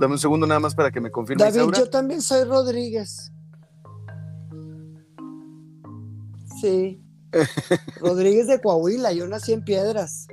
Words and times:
Dame 0.00 0.14
un 0.14 0.18
segundo 0.18 0.46
nada 0.46 0.60
más 0.60 0.74
para 0.74 0.90
que 0.90 0.98
me 0.98 1.10
confirme. 1.10 1.44
David, 1.44 1.74
yo 1.76 1.90
también 1.90 2.22
soy 2.22 2.44
Rodríguez. 2.44 3.30
Sí. 6.58 7.04
Rodríguez 8.00 8.46
de 8.46 8.62
Coahuila, 8.62 9.12
yo 9.12 9.28
nací 9.28 9.52
en 9.52 9.62
Piedras. 9.62 10.26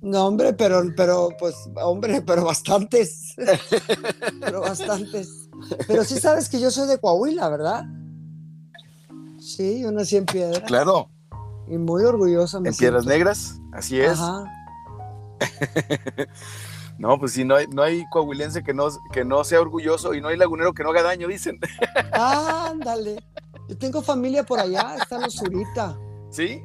No, 0.00 0.28
hombre, 0.28 0.54
pero, 0.54 0.82
pero, 0.96 1.28
pues, 1.38 1.54
hombre, 1.82 2.22
pero 2.26 2.46
bastantes. 2.46 3.34
pero 4.40 4.62
bastantes. 4.62 5.50
Pero 5.86 6.04
sí 6.04 6.18
sabes 6.18 6.48
que 6.48 6.58
yo 6.60 6.70
soy 6.70 6.88
de 6.88 6.98
Coahuila, 6.98 7.50
¿verdad? 7.50 7.84
Sí, 9.38 9.82
yo 9.82 9.92
nací 9.92 10.16
en 10.16 10.24
Piedras. 10.24 10.62
Claro. 10.66 11.10
Y 11.68 11.76
muy 11.76 12.02
orgullosa. 12.02 12.62
en 12.64 12.74
Piedras 12.74 13.04
Negras, 13.04 13.60
así 13.72 14.00
es. 14.00 14.18
Ajá. 14.18 14.44
No, 16.98 17.18
pues 17.18 17.32
sí, 17.32 17.44
no 17.44 17.54
hay, 17.54 17.66
no 17.68 17.82
hay 17.82 18.04
coahuilense 18.10 18.62
que 18.64 18.74
no, 18.74 18.88
que 19.12 19.24
no 19.24 19.44
sea 19.44 19.60
orgulloso 19.60 20.14
y 20.14 20.20
no 20.20 20.28
hay 20.28 20.36
lagunero 20.36 20.74
que 20.74 20.82
no 20.82 20.90
haga 20.90 21.02
daño, 21.04 21.28
dicen. 21.28 21.60
Ándale. 22.12 23.22
Yo 23.68 23.78
tengo 23.78 24.02
familia 24.02 24.42
por 24.42 24.58
allá, 24.58 24.96
está 25.00 25.24
en 25.24 25.30
Zurita. 25.30 25.96
¿Sí? 26.30 26.62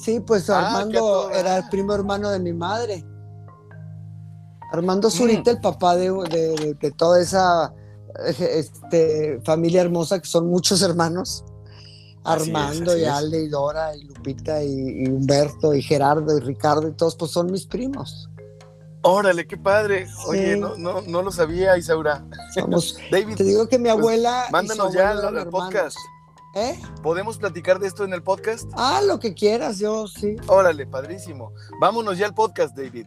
sí, 0.00 0.20
pues 0.20 0.48
ah, 0.48 0.78
Armando 0.78 1.30
era 1.30 1.58
el 1.58 1.68
primo 1.68 1.92
hermano 1.94 2.30
de 2.30 2.38
mi 2.38 2.52
madre. 2.52 3.04
Armando 4.70 5.10
Zurita, 5.10 5.52
mm. 5.52 5.54
el 5.56 5.60
papá 5.60 5.96
de, 5.96 6.92
toda 6.96 7.20
esa 7.20 7.74
este, 8.38 9.40
familia 9.44 9.82
hermosa 9.82 10.20
que 10.20 10.28
son 10.28 10.48
muchos 10.48 10.80
hermanos. 10.82 11.44
Armando 12.24 12.96
y 12.96 13.04
Ale 13.04 13.42
y 13.42 13.48
Dora 13.48 13.96
y 13.96 14.04
Lupita 14.04 14.62
y, 14.62 15.08
Humberto 15.08 15.74
y 15.74 15.82
Gerardo 15.82 16.38
y 16.38 16.40
Ricardo 16.40 16.86
y 16.88 16.92
todos, 16.92 17.16
pues 17.16 17.32
son 17.32 17.50
mis 17.50 17.66
primos. 17.66 18.30
Órale, 19.02 19.46
qué 19.46 19.56
padre. 19.56 20.06
Oye, 20.26 20.56
no, 20.56 20.76
no, 20.76 21.22
lo 21.22 21.32
sabía, 21.32 21.76
Isaura. 21.76 22.24
David, 23.10 23.36
te 23.36 23.44
digo 23.44 23.68
que 23.68 23.78
mi 23.78 23.88
abuela. 23.88 24.46
Mándanos 24.50 24.94
ya 24.94 25.12
el 25.12 25.48
podcast. 25.48 25.96
¿Eh? 26.54 26.78
¿Podemos 27.02 27.38
platicar 27.38 27.78
de 27.78 27.88
esto 27.88 28.04
en 28.04 28.12
el 28.12 28.22
podcast? 28.22 28.70
Ah, 28.74 29.00
lo 29.06 29.18
que 29.18 29.34
quieras, 29.34 29.78
yo 29.78 30.06
sí. 30.06 30.36
Órale, 30.46 30.86
padrísimo. 30.86 31.52
Vámonos 31.80 32.18
ya 32.18 32.26
al 32.26 32.34
podcast, 32.34 32.76
David. 32.76 33.06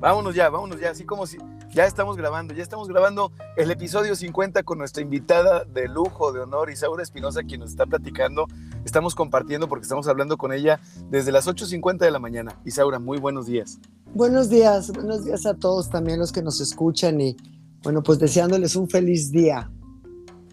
Vámonos 0.00 0.34
ya, 0.34 0.48
vámonos 0.50 0.80
ya, 0.80 0.90
así 0.90 1.04
como 1.04 1.26
si 1.26 1.38
ya 1.72 1.86
estamos 1.86 2.16
grabando, 2.16 2.54
ya 2.54 2.62
estamos 2.62 2.88
grabando 2.88 3.32
el 3.56 3.70
episodio 3.70 4.14
50 4.14 4.62
con 4.62 4.78
nuestra 4.78 5.02
invitada 5.02 5.64
de 5.64 5.88
lujo, 5.88 6.32
de 6.32 6.40
honor, 6.40 6.70
Isaura 6.70 7.02
Espinosa, 7.02 7.42
quien 7.42 7.60
nos 7.60 7.70
está 7.70 7.86
platicando. 7.86 8.46
Estamos 8.84 9.14
compartiendo 9.14 9.68
porque 9.68 9.82
estamos 9.82 10.06
hablando 10.06 10.36
con 10.36 10.52
ella 10.52 10.78
desde 11.10 11.32
las 11.32 11.48
8.50 11.48 11.98
de 11.98 12.10
la 12.10 12.18
mañana. 12.18 12.60
Isaura, 12.64 12.98
muy 12.98 13.18
buenos 13.18 13.46
días. 13.46 13.80
Buenos 14.14 14.50
días, 14.50 14.92
buenos 14.92 15.24
días 15.24 15.46
a 15.46 15.54
todos 15.54 15.90
también 15.90 16.18
los 16.18 16.32
que 16.32 16.42
nos 16.42 16.60
escuchan 16.60 17.20
y 17.20 17.36
bueno, 17.82 18.02
pues 18.02 18.18
deseándoles 18.18 18.76
un 18.76 18.88
feliz 18.88 19.30
día. 19.30 19.70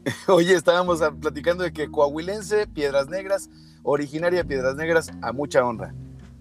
Oye, 0.28 0.56
estábamos 0.56 1.02
platicando 1.20 1.64
de 1.64 1.72
que 1.72 1.90
coahuilense, 1.90 2.68
Piedras 2.68 3.09
Negras, 3.09 3.50
originaria 3.84 4.40
de 4.40 4.46
Piedras 4.46 4.76
Negras, 4.76 5.12
a 5.22 5.32
mucha 5.32 5.64
honra. 5.64 5.94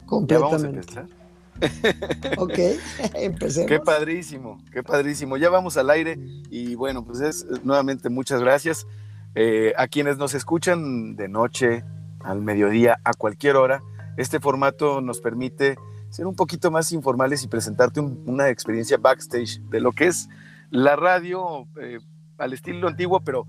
Completamente. 0.07 0.87
Ya 0.95 1.03
vamos 1.03 1.13
a 1.13 1.20
ok, 2.39 2.59
empecemos. 3.15 3.69
Qué 3.69 3.81
padrísimo, 3.81 4.59
qué 4.73 4.83
padrísimo. 4.83 5.37
Ya 5.37 5.51
vamos 5.51 5.77
al 5.77 5.91
aire 5.91 6.19
y 6.51 6.75
bueno, 6.75 7.05
pues 7.05 7.21
es 7.21 7.47
nuevamente 7.65 8.09
muchas 8.09 8.41
gracias 8.41 8.87
eh, 9.35 9.73
a 9.77 9.89
quienes 9.89 10.19
nos 10.19 10.35
escuchan 10.35 11.17
de 11.17 11.29
noche, 11.29 11.85
al 12.21 12.43
mediodía, 12.43 13.01
a 13.05 13.13
cualquier 13.15 13.57
hora. 13.57 13.83
Este 14.17 14.41
formato 14.41 15.01
nos 15.01 15.21
permite 15.21 15.77
ser 16.11 16.27
un 16.27 16.35
poquito 16.35 16.71
más 16.71 16.93
informales 16.93 17.43
y 17.45 17.49
presentarte 17.49 18.01
una 18.01 18.49
experiencia 18.49 18.97
backstage 18.97 19.61
de 19.71 19.81
lo 19.81 19.93
que 19.93 20.09
es 20.09 20.29
la 20.71 20.97
radio. 20.97 21.67
Eh, 21.81 21.99
al 22.41 22.53
estilo 22.55 22.89
antiguo, 22.89 23.21
pero 23.21 23.47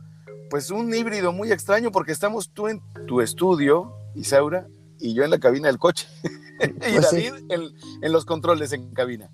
pues 0.50 0.70
un 0.70 0.94
híbrido 0.94 1.32
muy 1.32 1.52
extraño 1.52 1.92
porque 1.92 2.12
estamos 2.12 2.52
tú 2.52 2.68
en 2.68 2.82
tu 3.08 3.22
estudio, 3.22 3.94
Isaura, 4.16 4.68
y 5.02 5.14
yo 5.14 5.24
en 5.24 5.32
la 5.32 5.40
cabina 5.40 5.68
del 5.68 5.80
coche. 5.80 6.08
y 6.62 6.68
pues 6.68 7.12
David 7.12 7.34
en, 7.50 8.12
los 8.12 8.26
controles 8.26 8.72
en 8.72 8.94
cabina. 8.94 9.30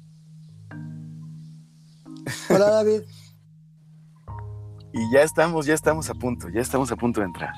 Hola 2.49 2.69
David. 2.69 3.01
y 4.93 5.13
ya 5.13 5.21
estamos, 5.21 5.65
ya 5.65 5.73
estamos 5.73 6.09
a 6.09 6.13
punto, 6.13 6.49
ya 6.49 6.61
estamos 6.61 6.91
a 6.91 6.95
punto 6.95 7.21
de 7.21 7.27
entrar. 7.27 7.53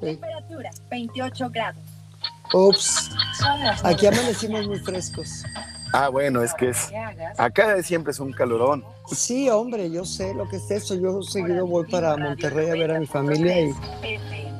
Temperatura 0.00 0.70
28 0.90 1.50
grados. 1.50 1.82
Ups. 2.52 3.10
Aquí 3.84 4.06
amanecimos 4.06 4.66
muy 4.66 4.78
frescos. 4.80 5.44
Ah, 5.92 6.08
bueno, 6.08 6.42
es 6.42 6.52
que 6.54 6.70
es. 6.70 6.90
Acá 7.38 7.82
siempre 7.82 8.12
es 8.12 8.20
un 8.20 8.32
calorón. 8.32 8.84
Sí, 9.06 9.48
hombre, 9.48 9.90
yo 9.90 10.04
sé 10.04 10.34
lo 10.34 10.48
que 10.48 10.56
es 10.56 10.70
eso. 10.70 10.94
Yo 10.94 11.22
seguido 11.22 11.66
voy 11.66 11.86
para 11.86 12.16
Monterrey 12.16 12.68
a 12.68 12.72
ver 12.72 12.90
a 12.90 13.00
mi 13.00 13.06
familia 13.06 13.60
y. 13.60 13.74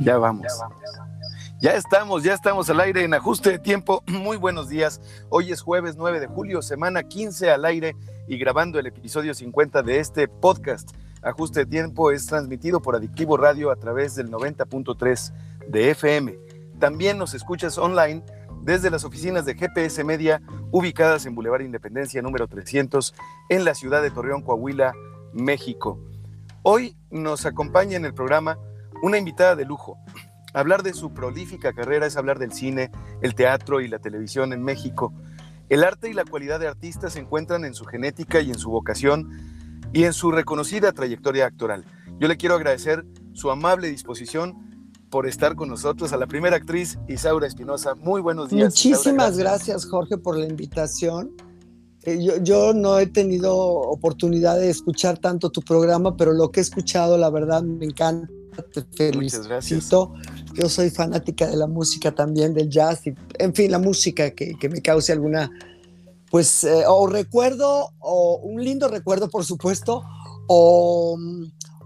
Ya 0.00 0.16
vamos. 0.16 0.46
Ya 0.46 0.87
estamos, 1.66 2.22
ya 2.22 2.34
estamos 2.34 2.70
al 2.70 2.80
aire 2.80 3.02
en 3.02 3.14
ajuste 3.14 3.50
de 3.50 3.58
tiempo. 3.58 4.02
Muy 4.06 4.36
buenos 4.36 4.68
días. 4.68 5.00
Hoy 5.28 5.50
es 5.50 5.60
jueves 5.60 5.96
9 5.96 6.20
de 6.20 6.26
julio, 6.26 6.62
semana 6.62 7.02
15 7.02 7.50
al 7.50 7.64
aire 7.64 7.96
y 8.28 8.38
grabando 8.38 8.78
el 8.78 8.86
episodio 8.86 9.34
50 9.34 9.82
de 9.82 9.98
este 9.98 10.28
podcast. 10.28 10.90
Ajuste 11.20 11.60
de 11.60 11.66
tiempo 11.66 12.12
es 12.12 12.26
transmitido 12.26 12.80
por 12.80 12.94
Adictivo 12.94 13.36
Radio 13.36 13.72
a 13.72 13.76
través 13.76 14.14
del 14.14 14.30
90.3 14.30 15.32
de 15.66 15.90
FM. 15.90 16.38
También 16.78 17.18
nos 17.18 17.34
escuchas 17.34 17.76
online 17.76 18.22
desde 18.62 18.90
las 18.90 19.04
oficinas 19.04 19.44
de 19.44 19.54
GPS 19.54 20.04
Media 20.04 20.40
ubicadas 20.70 21.26
en 21.26 21.34
Boulevard 21.34 21.62
Independencia 21.62 22.22
número 22.22 22.46
300 22.46 23.14
en 23.48 23.64
la 23.64 23.74
ciudad 23.74 24.02
de 24.02 24.12
Torreón, 24.12 24.42
Coahuila, 24.42 24.92
México. 25.32 25.98
Hoy 26.62 26.96
nos 27.10 27.46
acompaña 27.46 27.96
en 27.96 28.04
el 28.04 28.14
programa 28.14 28.58
una 29.02 29.18
invitada 29.18 29.56
de 29.56 29.64
lujo. 29.64 29.98
Hablar 30.58 30.82
de 30.82 30.92
su 30.92 31.14
prolífica 31.14 31.72
carrera 31.72 32.08
es 32.08 32.16
hablar 32.16 32.40
del 32.40 32.50
cine, 32.50 32.90
el 33.22 33.36
teatro 33.36 33.80
y 33.80 33.86
la 33.86 34.00
televisión 34.00 34.52
en 34.52 34.64
México. 34.64 35.14
El 35.68 35.84
arte 35.84 36.10
y 36.10 36.14
la 36.14 36.24
cualidad 36.24 36.58
de 36.58 36.66
artista 36.66 37.10
se 37.10 37.20
encuentran 37.20 37.64
en 37.64 37.74
su 37.74 37.84
genética 37.84 38.40
y 38.40 38.48
en 38.48 38.58
su 38.58 38.68
vocación 38.68 39.30
y 39.92 40.02
en 40.02 40.12
su 40.12 40.32
reconocida 40.32 40.90
trayectoria 40.90 41.46
actoral. 41.46 41.84
Yo 42.18 42.26
le 42.26 42.36
quiero 42.36 42.56
agradecer 42.56 43.06
su 43.34 43.52
amable 43.52 43.88
disposición 43.88 44.82
por 45.10 45.28
estar 45.28 45.54
con 45.54 45.68
nosotros, 45.68 46.12
a 46.12 46.16
la 46.16 46.26
primera 46.26 46.56
actriz 46.56 46.98
Isaura 47.06 47.46
Espinosa. 47.46 47.94
Muy 47.94 48.20
buenos 48.20 48.50
días. 48.50 48.70
Muchísimas 48.70 49.38
gracias. 49.38 49.86
Jorge, 49.86 50.18
por 50.18 50.36
la 50.36 50.46
invitación. 50.46 51.36
Eh, 52.02 52.18
yo, 52.20 52.42
yo, 52.42 52.74
no 52.74 52.98
he 52.98 53.06
tenido 53.06 53.56
oportunidad 53.56 54.58
de 54.58 54.70
escuchar 54.70 55.18
tanto 55.18 55.50
tu 55.50 55.62
programa, 55.62 56.16
pero 56.16 56.32
lo 56.32 56.50
que 56.50 56.58
he 56.58 56.62
escuchado, 56.64 57.16
la 57.16 57.30
verdad, 57.30 57.62
me 57.62 57.84
encanta. 57.84 58.28
Te 58.62 58.82
felicito. 58.96 60.14
Yo 60.54 60.68
soy 60.68 60.90
fanática 60.90 61.46
de 61.46 61.56
la 61.56 61.66
música 61.66 62.12
también, 62.12 62.54
del 62.54 62.68
jazz, 62.68 63.06
y, 63.06 63.14
en 63.38 63.54
fin, 63.54 63.70
la 63.70 63.78
música 63.78 64.30
que, 64.30 64.54
que 64.58 64.68
me 64.68 64.82
cause 64.82 65.12
alguna, 65.12 65.50
pues, 66.30 66.64
eh, 66.64 66.84
o 66.86 67.06
recuerdo, 67.06 67.90
o 67.98 68.40
un 68.42 68.62
lindo 68.62 68.88
recuerdo, 68.88 69.28
por 69.28 69.44
supuesto, 69.44 70.04
o 70.46 71.16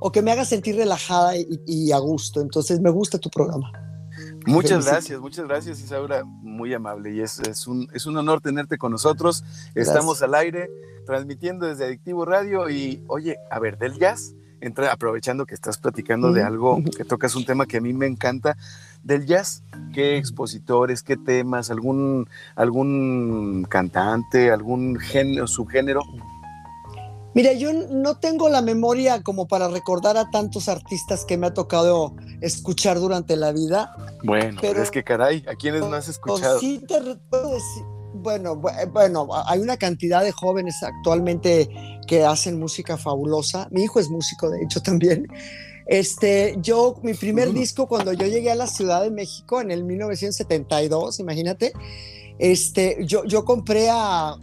o 0.03 0.11
que 0.11 0.21
me 0.21 0.32
haga 0.32 0.44
sentir 0.44 0.77
relajada 0.77 1.34
y, 1.37 1.93
a 1.93 1.99
gusto. 1.99 2.41
Entonces, 2.41 2.81
me 2.81 2.91
gusta 2.91 3.19
tu 3.19 3.31
programa. 3.31 3.71
Muchas 4.47 4.84
gracias, 4.84 5.21
muchas 5.21 5.47
gracias 5.47 5.81
Isaura, 5.81 6.25
muy 6.25 6.75
amable 6.75 7.15
y 7.15 7.21
es, 7.21 7.38
es, 7.38 7.69
un, 7.69 7.88
es 7.94 8.06
un 8.06 8.16
honor 8.16 8.41
tenerte 8.41 8.77
con 8.77 8.91
nosotros. 8.91 9.44
Estamos 9.77 10.21
al 10.22 10.34
aire 10.34 10.69
transmitiendo 11.06 11.66
desde 11.66 11.84
Adictivo 11.84 12.25
Radio 12.25 12.69
y 12.69 13.05
oye, 13.06 13.37
a 13.50 13.61
ver, 13.61 13.78
del 13.78 13.97
jazz, 13.97 14.34
entra, 14.62 14.93
aprovechando 14.93 15.45
que 15.45 15.55
estás 15.55 15.78
platicando 15.78 16.33
de 16.33 16.43
algo, 16.43 16.83
que 16.97 17.05
tocas 17.05 17.34
un 17.34 17.45
tema 17.45 17.67
que 17.67 17.78
a 17.78 17.81
mí 17.81 17.93
me 17.93 18.06
encanta, 18.06 18.56
del 19.03 19.27
jazz, 19.27 19.62
¿qué 19.93 20.17
expositores, 20.17 21.03
qué 21.03 21.17
temas, 21.17 21.71
algún, 21.71 22.28
algún 22.55 23.67
cantante, 23.69 24.50
algún 24.50 24.99
género, 24.99 25.47
subgénero 25.47 26.03
Mira, 27.35 27.53
yo 27.55 27.73
no 27.73 28.19
tengo 28.19 28.50
la 28.50 28.61
memoria 28.61 29.23
como 29.23 29.49
para 29.49 29.69
recordar 29.69 30.19
a 30.19 30.31
tantos 30.31 30.69
artistas 30.69 31.25
que 31.25 31.38
me 31.38 31.47
ha 31.47 31.55
tocado 31.55 32.15
escuchar 32.43 33.00
durante 33.00 33.37
la 33.37 33.53
vida. 33.53 33.97
Bueno, 34.23 34.58
pero 34.61 34.82
es 34.82 34.91
que 34.91 35.03
caray, 35.03 35.43
¿a 35.49 35.55
quiénes 35.55 35.81
no 35.81 35.94
has 35.94 36.08
escuchado? 36.08 36.58
Sí 36.58 36.85
te 36.87 37.00
puedo 37.31 37.55
decir, 37.55 37.85
bueno, 38.14 38.56
bueno, 38.56 39.29
hay 39.47 39.61
una 39.61 39.76
cantidad 39.76 40.23
de 40.23 40.32
jóvenes 40.32 40.82
actualmente 40.82 41.69
que 42.06 42.25
hacen 42.25 42.59
música 42.59 42.97
fabulosa. 42.97 43.69
Mi 43.70 43.85
hijo 43.85 44.00
es 44.00 44.09
músico, 44.09 44.50
de 44.50 44.62
hecho, 44.62 44.81
también. 44.82 45.26
Este, 45.87 46.56
yo, 46.61 46.97
mi 47.03 47.14
primer 47.14 47.53
disco 47.53 47.88
cuando 47.88 48.12
yo 48.12 48.26
llegué 48.26 48.50
a 48.50 48.55
la 48.55 48.67
Ciudad 48.67 49.03
de 49.03 49.11
México 49.11 49.61
en 49.61 49.70
el 49.70 49.85
1972, 49.85 51.20
imagínate, 51.20 51.73
este, 52.38 52.99
yo, 53.05 53.25
yo 53.25 53.44
compré 53.44 53.88
a 53.91 54.37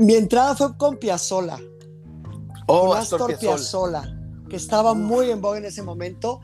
mi 0.00 0.14
entrada 0.14 0.54
fue 0.56 0.76
con 0.76 0.96
Piazzola. 0.96 1.60
Oh, 2.66 2.88
con 2.88 2.98
Astor, 2.98 3.38
Piazzola. 3.38 4.18
que 4.48 4.56
estaba 4.56 4.94
muy 4.94 5.30
en 5.30 5.40
boga 5.40 5.58
en 5.58 5.64
ese 5.64 5.82
momento. 5.82 6.40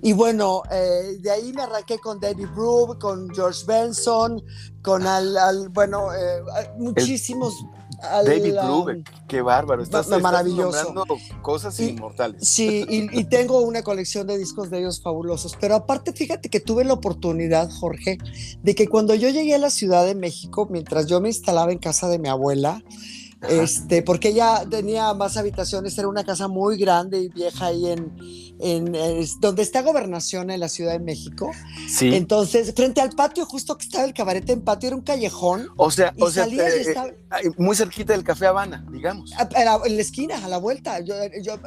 Y 0.00 0.12
bueno, 0.12 0.62
eh, 0.70 1.18
de 1.20 1.30
ahí 1.30 1.52
me 1.52 1.62
arranqué 1.62 1.98
con 1.98 2.20
David 2.20 2.48
Brooke, 2.54 2.98
con 3.00 3.28
George 3.34 3.64
Benson, 3.66 4.42
con 4.82 5.06
al, 5.06 5.68
bueno, 5.70 6.14
eh, 6.14 6.42
muchísimos. 6.78 7.54
David 8.00 8.54
Brubeck, 8.62 9.26
qué 9.26 9.42
bárbaro, 9.42 9.82
estás, 9.82 10.08
maravilloso. 10.20 10.94
cosas 11.42 11.78
inmortales. 11.80 12.48
Sí, 12.48 12.86
y, 12.88 13.24
tengo 13.24 13.60
una 13.60 13.82
colección 13.82 14.26
de 14.26 14.38
discos 14.38 14.70
de 14.70 14.78
ellos 14.78 15.02
fabulosos, 15.02 15.56
pero 15.60 15.74
aparte 15.74 16.12
fíjate 16.12 16.48
que 16.48 16.60
tuve 16.60 16.84
la 16.84 16.92
oportunidad, 16.92 17.68
Jorge, 17.70 18.18
de 18.62 18.74
que 18.74 18.86
cuando 18.86 19.14
yo 19.14 19.30
llegué 19.30 19.56
a 19.56 19.58
la 19.58 19.70
Ciudad 19.70 20.06
de 20.06 20.14
México, 20.14 20.68
mientras 20.70 21.06
yo 21.06 21.20
me 21.20 21.28
instalaba 21.28 21.72
en 21.72 21.78
casa 21.78 22.08
de 22.08 22.20
mi 22.20 22.28
abuela, 22.28 22.82
este, 23.42 24.02
porque 24.02 24.30
ella 24.30 24.64
tenía 24.68 25.14
más 25.14 25.36
habitaciones, 25.36 25.96
era 25.96 26.08
una 26.08 26.24
casa 26.24 26.48
muy 26.48 26.76
grande 26.76 27.20
y 27.20 27.28
vieja 27.28 27.66
ahí 27.66 27.86
en, 27.86 28.16
en, 28.58 28.92
donde 29.40 29.62
está 29.62 29.82
Gobernación 29.82 30.50
en 30.50 30.58
la 30.58 30.68
Ciudad 30.68 30.92
de 30.92 30.98
México. 30.98 31.52
Sí. 31.88 32.14
Entonces, 32.14 32.74
frente 32.74 33.00
al 33.00 33.10
patio, 33.10 33.46
justo 33.46 33.78
que 33.78 33.84
estaba 33.84 34.04
el 34.04 34.12
cabaret 34.12 34.48
en 34.50 34.62
patio, 34.62 34.88
era 34.88 34.96
un 34.96 35.02
callejón. 35.02 35.68
O 35.76 35.90
sea, 35.90 36.12
o 36.18 36.30
sea 36.30 36.46
eh, 36.46 37.50
muy 37.58 37.76
cerquita 37.76 38.12
del 38.12 38.24
Café 38.24 38.46
Habana, 38.48 38.84
digamos. 38.90 39.30
En 39.54 39.64
la, 39.64 40.02
esquina, 40.02 40.44
a 40.44 40.48
la 40.48 40.58
vuelta. 40.58 40.98
Yo, 41.00 41.14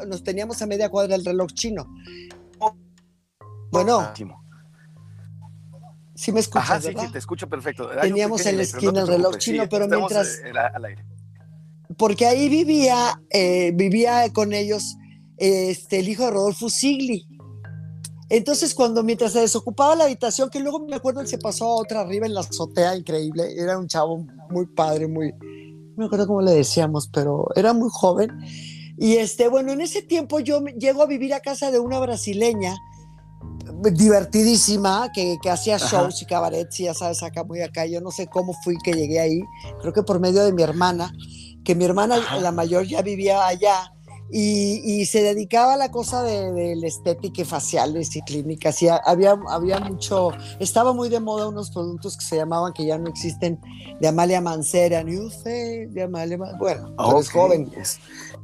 nos 0.08 0.24
teníamos 0.24 0.62
a 0.62 0.68
media 0.68 0.90
cuadra 0.90 1.16
del 1.16 1.26
reloj 1.26 1.52
chino. 1.54 1.88
Bueno. 3.72 4.12
Sí 6.14 6.32
me 6.32 6.42
escuchas, 6.42 6.70
Ajá, 6.70 6.82
sí, 6.82 6.94
sí, 7.00 7.12
te 7.12 7.18
escucho 7.18 7.48
perfecto. 7.50 7.90
Teníamos 8.00 8.46
en 8.46 8.58
la 8.58 8.64
esquina 8.64 9.02
el 9.02 9.08
reloj 9.08 9.38
chino, 9.38 9.64
pero 9.68 9.88
mientras... 9.88 10.40
Eh, 10.44 10.52
al 10.52 10.86
aire 10.86 11.04
porque 12.01 12.25
ahí 12.25 12.50
vivía, 12.50 13.21
eh, 13.30 13.74
vivía 13.75 14.27
con 14.33 14.53
ellos 14.53 14.98
este, 15.38 16.00
el 16.00 16.09
hijo 16.09 16.25
de 16.25 16.31
Rodolfo 16.31 16.68
Sigli. 16.68 17.27
Entonces, 18.27 18.74
cuando 18.74 19.03
mientras 19.03 19.33
se 19.33 19.42
desocupaba 19.42 19.95
la 19.95 20.06
habitación, 20.06 20.50
que 20.50 20.59
luego 20.59 20.80
me 20.80 20.95
acuerdo, 20.95 21.21
él 21.21 21.27
se 21.27 21.38
pasó 21.38 21.65
a 21.65 21.75
otra 21.75 22.01
arriba 22.01 22.25
en 22.25 22.33
la 22.33 22.39
azotea, 22.39 22.98
increíble, 22.98 23.53
era 23.56 23.77
un 23.77 23.88
chavo 23.88 24.25
muy 24.50 24.65
padre, 24.65 25.07
muy, 25.07 25.31
no 25.31 25.95
me 25.95 26.06
acuerdo 26.06 26.25
cómo 26.25 26.42
le 26.42 26.53
decíamos, 26.53 27.07
pero 27.07 27.45
era 27.56 27.71
muy 27.71 27.89
joven. 27.92 28.31
Y 28.98 29.18
este, 29.18 29.48
bueno, 29.48 29.71
en 29.71 29.81
ese 29.81 30.01
tiempo 30.01 30.39
yo 30.39 30.59
llego 30.80 31.03
a 31.03 31.06
vivir 31.06 31.36
a 31.36 31.39
casa 31.39 31.69
de 31.69 31.77
una 31.77 32.00
brasileña 32.00 32.75
divertidísima 33.92 35.12
que, 35.13 35.38
que 35.39 35.51
hacía 35.51 35.77
shows 35.77 36.19
y 36.24 36.25
cabarets 36.25 36.80
y 36.80 36.86
ya 36.86 36.95
sabes, 36.95 37.21
acá 37.21 37.44
muy 37.44 37.62
acá. 37.62 37.86
Yo 37.86 38.01
no 38.01 38.09
sé 38.09 38.25
cómo 38.25 38.53
fui 38.63 38.75
que 38.83 38.92
llegué 38.94 39.19
ahí, 39.19 39.42
creo 39.81 39.94
que 39.94 40.01
por 40.01 40.19
medio 40.19 40.44
de 40.44 40.51
mi 40.51 40.63
hermana 40.63 41.13
que 41.63 41.75
mi 41.75 41.86
hermana, 41.86 42.18
la 42.40 42.52
mayor, 42.52 42.86
ya 42.86 43.02
vivía 43.02 43.46
allá 43.46 43.94
y, 44.34 45.06
se 45.06 45.22
dedicaba 45.22 45.74
a 45.74 45.78
la 45.78 45.92
cosa 45.92 46.24
de, 46.24 46.52
de, 46.54 46.75
la 46.78 46.88
estética 46.88 47.42
y 47.42 47.46
faciales 47.46 48.16
y 48.16 48.22
clínicas. 48.22 48.81
Y 48.81 48.88
había, 48.88 49.38
había 49.50 49.80
mucho, 49.80 50.31
estaba 50.60 50.94
muy 50.94 51.10
de 51.10 51.19
moda 51.19 51.50
unos 51.50 51.72
productos 51.72 52.18
que 52.18 52.24
se 52.24 52.38
llamaban, 52.38 52.72
que 52.72 52.86
ya 52.86 52.98
no 52.98 53.10
existen, 53.10 53.60
de 54.00 54.08
Amalia 54.08 54.40
Mancera, 54.40 55.04
New 55.04 55.30
de 55.44 56.04
Amalia 56.04 56.38
Bueno, 56.58 56.96
eres 57.13 57.30
joven. 57.30 57.72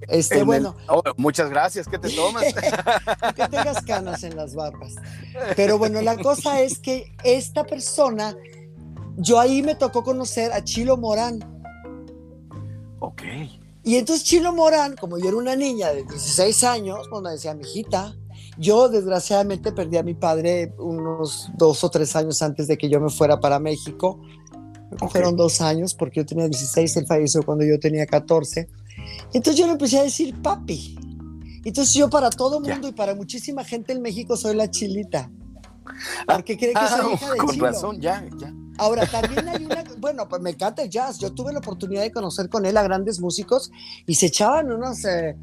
Este, 0.10 0.44
bueno. 0.44 0.76
Oh, 0.90 1.02
muchas 1.16 1.50
gracias, 1.50 1.88
¿qué 1.88 1.98
te 1.98 2.10
tomas? 2.10 2.44
que 3.36 3.48
tengas 3.48 3.84
canas 3.84 4.24
en 4.24 4.36
las 4.36 4.56
barbas. 4.56 4.96
Pero 5.56 5.78
bueno, 5.78 6.02
la 6.02 6.18
cosa 6.18 6.62
es 6.62 6.80
que 6.80 7.16
esta 7.24 7.64
persona, 7.64 8.36
yo 9.16 9.40
ahí 9.40 9.62
me 9.62 9.76
tocó 9.76 10.04
conocer 10.04 10.52
a 10.52 10.64
Chilo 10.64 10.98
Morán 10.98 11.57
Ok. 13.00 13.22
Y 13.84 13.96
entonces 13.96 14.26
Chilo 14.26 14.54
Morán, 14.54 14.96
como 14.96 15.18
yo 15.18 15.30
era 15.30 15.38
una 15.38 15.56
niña 15.56 15.90
de 15.90 16.04
16 16.04 16.64
años, 16.66 17.08
cuando 17.10 17.30
decía, 17.30 17.54
mi 17.54 17.64
hijita, 17.64 18.16
yo 18.58 18.90
desgraciadamente 18.90 19.72
perdí 19.72 19.98
a 19.98 20.04
mi 20.04 20.14
padre 20.14 20.74
unos 20.78 21.50
dos 21.58 21.84
o 21.84 21.90
tres 21.90 22.16
años 22.16 22.42
antes 22.42 22.68
de 22.68 22.78
que 22.78 22.90
yo 22.90 23.00
me 23.00 23.10
fuera 23.10 23.40
para 23.40 23.60
México. 23.60 24.20
Fueron 25.10 25.36
dos 25.36 25.62
años 25.62 25.94
porque 25.94 26.22
yo 26.22 26.26
tenía 26.26 26.48
16, 26.48 26.98
él 26.98 27.08
falleció 27.08 27.44
cuando 27.44 27.66
yo 27.66 27.80
tenía 27.80 28.06
14. 28.06 28.68
Entonces 29.34 29.60
yo 29.60 29.66
le 29.66 29.74
empecé 29.74 30.00
a 30.00 30.04
decir 30.04 30.36
papi. 30.42 30.98
Entonces 31.64 31.94
yo 31.94 32.10
para 32.10 32.30
todo 32.30 32.60
mundo 32.60 32.88
y 32.88 32.94
para 32.94 33.14
muchísima 33.14 33.64
gente 33.64 33.94
en 33.94 34.02
México 34.02 34.38
soy 34.38 34.56
la 34.56 34.72
chilita. 34.72 35.30
Porque 36.26 36.58
cree 36.58 36.74
que 36.74 36.88
soy 36.88 37.12
ah, 37.12 37.14
hija 37.14 37.32
de 37.32 37.38
Con 37.38 37.60
razón, 37.60 38.02
ya, 38.02 38.26
ya. 38.38 38.54
Ahora, 38.78 39.06
también 39.12 39.48
hay 39.48 39.66
una, 39.66 39.84
bueno, 39.98 40.28
pues 40.28 40.42
me 40.42 40.52
encanta 40.52 40.84
el 40.84 40.90
jazz. 40.90 41.20
Yo 41.20 41.32
tuve 41.34 41.52
la 41.52 41.60
oportunidad 41.60 42.02
de 42.02 42.12
conocer 42.12 42.50
con 42.50 42.66
él 42.66 42.78
a 42.78 42.84
grandes 42.84 43.20
músicos 43.20 43.72
y 44.06 44.16
se 44.16 44.28
echaban 44.28 44.72
unas 44.72 45.04
eh, 45.06 45.36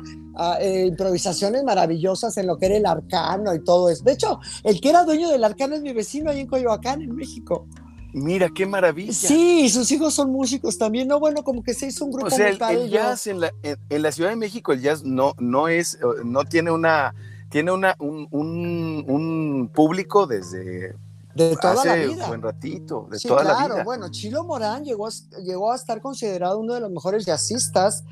eh, 0.60 0.86
improvisaciones 0.88 1.64
maravillosas 1.64 2.36
en 2.36 2.46
lo 2.46 2.56
que 2.56 2.66
era 2.66 2.76
el 2.76 2.86
arcano 2.86 3.54
y 3.54 3.62
todo 3.62 3.90
eso. 3.90 4.04
De 4.04 4.12
hecho, 4.12 4.40
el 4.62 4.80
que 4.80 4.90
era 4.90 5.04
dueño 5.04 5.28
del 5.28 5.44
arcano 5.44 5.74
es 5.74 5.82
mi 5.82 5.92
vecino 5.92 6.30
ahí 6.30 6.40
en 6.40 6.46
Coyoacán, 6.46 7.02
en 7.02 7.14
México. 7.14 7.66
Mira, 8.12 8.48
qué 8.54 8.64
maravilla. 8.64 9.12
Sí, 9.12 9.68
sus 9.68 9.90
hijos 9.90 10.14
son 10.14 10.30
músicos 10.30 10.78
también, 10.78 11.08
¿no? 11.08 11.18
Bueno, 11.18 11.42
como 11.42 11.64
que 11.64 11.74
se 11.74 11.88
hizo 11.88 12.04
un 12.04 12.12
grupo 12.12 12.28
o 12.28 12.30
sea, 12.30 12.48
el, 12.48 12.88
jazz 12.88 13.26
en 13.26 13.40
la, 13.40 13.50
en, 13.62 14.02
la, 14.02 14.12
Ciudad 14.12 14.30
de 14.30 14.36
México, 14.36 14.72
el 14.72 14.80
jazz 14.80 15.02
no, 15.02 15.34
no 15.40 15.66
es, 15.66 15.98
no 16.24 16.44
tiene 16.44 16.70
una, 16.70 17.12
tiene 17.54 17.70
una, 17.70 17.94
un, 18.00 18.26
un, 18.32 19.04
un 19.06 19.70
público 19.72 20.26
desde 20.26 20.96
de 21.36 21.56
toda 21.62 21.84
la 21.84 21.94
vida. 21.94 22.24
Un 22.24 22.28
buen 22.30 22.42
ratito, 22.42 23.06
de 23.08 23.20
toda 23.20 23.44
la 23.44 23.64
vida. 23.64 23.84
Bueno, 23.84 24.08
Chilo 24.10 24.42
Morán 24.42 24.82
llegó 24.84 25.06
a, 25.06 25.10
llegó 25.40 25.70
a 25.70 25.76
estar 25.76 26.00
considerado 26.00 26.58
uno 26.58 26.74
de 26.74 26.80
los 26.80 26.90
mejores 26.90 27.24
jazzistas 27.24 28.02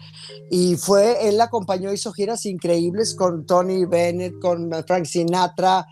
y 0.48 0.76
fue, 0.76 1.28
él 1.28 1.40
acompañó, 1.40 1.92
hizo 1.92 2.12
giras 2.12 2.46
increíbles 2.46 3.16
con 3.16 3.44
Tony 3.44 3.84
Bennett, 3.84 4.38
con 4.38 4.70
Frank 4.86 5.06
Sinatra, 5.06 5.88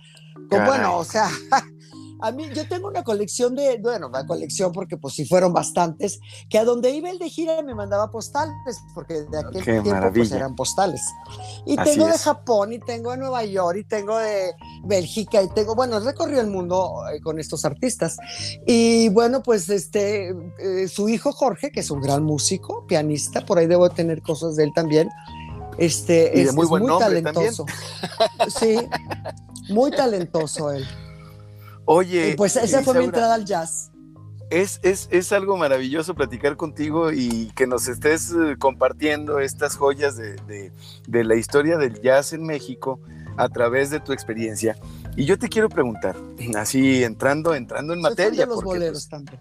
con, 0.49 0.65
bueno, 0.65 0.99
o 0.99 1.05
sea, 1.05 1.29
A 2.23 2.33
mí, 2.33 2.45
yo 2.55 2.67
tengo 2.69 2.89
una 2.89 3.03
colección 3.03 3.55
de, 3.55 3.79
bueno, 3.79 4.09
una 4.09 4.27
colección 4.27 4.73
porque 4.73 4.97
pues 4.97 5.15
si 5.15 5.25
fueron 5.25 5.53
bastantes, 5.53 6.21
que 6.49 6.59
a 6.59 6.65
donde 6.65 6.91
iba 6.91 7.11
el 7.11 7.19
de 7.19 7.29
gira 7.29 7.63
me 7.63 7.75
mandaba 7.75 8.11
postales, 8.11 8.55
porque 8.95 9.23
de 9.23 9.39
aquel 9.39 9.83
tiempo 9.83 10.11
pues 10.15 10.33
eran 10.33 10.55
postales. 10.55 11.03
Y 11.67 11.77
tengo 11.77 12.07
de 12.07 12.19
Japón, 12.19 12.73
y 12.73 12.79
tengo 12.79 13.13
de 13.13 13.19
Nueva 13.19 13.45
York, 13.45 13.79
y 13.79 13.85
tengo 13.85 14.19
de 14.19 14.53
Bélgica, 14.85 15.43
y 15.43 15.49
tengo, 15.49 15.75
bueno, 15.75 16.01
recorrido 16.01 16.41
el 16.41 16.49
mundo 16.49 17.03
eh, 17.13 17.21
con 17.21 17.39
estos 17.39 17.65
artistas. 17.65 18.17
Y 18.67 19.09
bueno, 19.11 19.43
pues 19.43 19.69
este, 19.69 20.35
eh, 20.59 20.89
su 20.89 21.09
hijo 21.09 21.33
Jorge, 21.33 21.71
que 21.71 21.81
es 21.81 21.91
un 21.91 22.01
gran 22.01 22.23
músico, 22.23 22.87
pianista, 22.87 23.45
por 23.45 23.59
ahí 23.59 23.67
debo 23.67 23.91
tener 23.91 24.23
cosas 24.23 24.57
de 24.57 24.65
él 24.65 24.73
también. 24.75 25.09
Este, 25.79 26.43
es, 26.43 26.55
muy, 26.55 26.67
buen 26.67 26.83
muy 26.83 26.99
talentoso. 26.99 27.65
Sí, 28.59 28.77
muy 29.71 29.91
talentoso 29.91 30.73
él. 30.73 30.87
Oye. 31.85 32.35
pues 32.37 32.57
esa 32.57 32.83
fue 32.83 32.99
mi 32.99 33.05
entrada 33.05 33.35
al 33.35 33.45
jazz. 33.45 33.91
Es, 34.51 34.81
es, 34.83 35.09
es, 35.13 35.31
algo 35.33 35.57
maravilloso 35.57 36.17
platicar 36.17 36.57
contigo 36.57 37.13
y 37.13 37.53
que 37.55 37.69
nos 37.69 37.87
estés 37.87 38.33
eh, 38.33 38.57
compartiendo 38.59 39.39
estas 39.39 39.77
joyas 39.77 40.17
de, 40.17 40.73
de, 41.07 41.25
la 41.25 41.37
historia 41.37 41.79
del 41.79 42.01
jazz 42.03 42.33
en 42.33 42.45
México 42.45 42.99
a 43.37 43.49
través 43.49 43.91
de 43.91 44.01
tu 44.01 44.13
experiencia. 44.13 44.77
Y 45.17 45.25
yo 45.25 45.39
te 45.39 45.49
quiero 45.49 45.69
preguntar, 45.69 46.17
así 46.57 47.05
entrando, 47.05 47.55
entrando 47.55 47.93
en 47.93 48.01
materia. 48.01 48.41
de 48.41 48.47
los 48.47 48.65
boleros 48.65 49.07
pues, 49.07 49.09
también. 49.09 49.41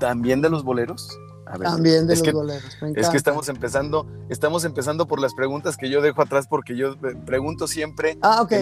¿También 0.00 0.42
de 0.42 0.50
los 0.50 0.64
boleros? 0.64 1.16
También 1.58 2.06
de 2.06 2.14
es 2.14 2.24
los 2.24 2.32
boleros. 2.32 2.76
es 2.96 3.08
que 3.08 3.16
estamos 3.16 3.48
empezando, 3.48 4.06
estamos 4.28 4.64
empezando 4.64 5.06
por 5.06 5.20
las 5.20 5.34
preguntas 5.34 5.76
que 5.76 5.88
yo 5.90 6.00
dejo 6.00 6.22
atrás 6.22 6.46
porque 6.48 6.76
yo 6.76 6.96
pregunto 7.24 7.66
siempre. 7.66 8.18
Ah, 8.22 8.42
ok. 8.42 8.52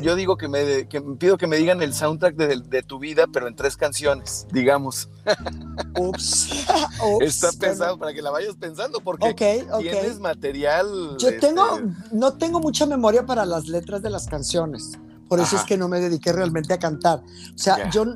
yo 0.00 0.16
digo 0.16 0.36
que 0.36 0.48
me, 0.48 0.86
pido 1.18 1.38
que 1.38 1.46
me 1.46 1.56
digan 1.56 1.82
el 1.82 1.94
soundtrack 1.94 2.36
de, 2.36 2.82
tu 2.82 2.98
vida, 2.98 3.26
pero 3.32 3.48
en 3.48 3.56
tres 3.56 3.76
canciones, 3.76 4.46
digamos. 4.52 5.08
Ups. 5.98 6.66
Está 7.20 7.50
pensado 7.52 7.98
para 7.98 8.12
que 8.12 8.22
la 8.22 8.30
vayas 8.30 8.56
pensando 8.56 9.00
porque 9.00 9.34
tienes 9.34 10.18
material. 10.18 11.16
Yo 11.18 11.38
tengo, 11.38 11.76
este, 11.76 11.88
no 12.12 12.32
tengo 12.34 12.60
mucha 12.60 12.86
memoria 12.86 13.26
para 13.26 13.44
las 13.44 13.68
letras 13.68 14.02
de 14.02 14.10
las 14.10 14.26
canciones. 14.26 14.98
Por 15.28 15.40
eso 15.40 15.56
es 15.56 15.62
que 15.64 15.76
no 15.76 15.88
me 15.88 16.00
dediqué 16.00 16.32
realmente 16.32 16.72
a 16.72 16.78
cantar. 16.78 17.22
O 17.54 17.58
sea, 17.58 17.90
yo 17.90 18.06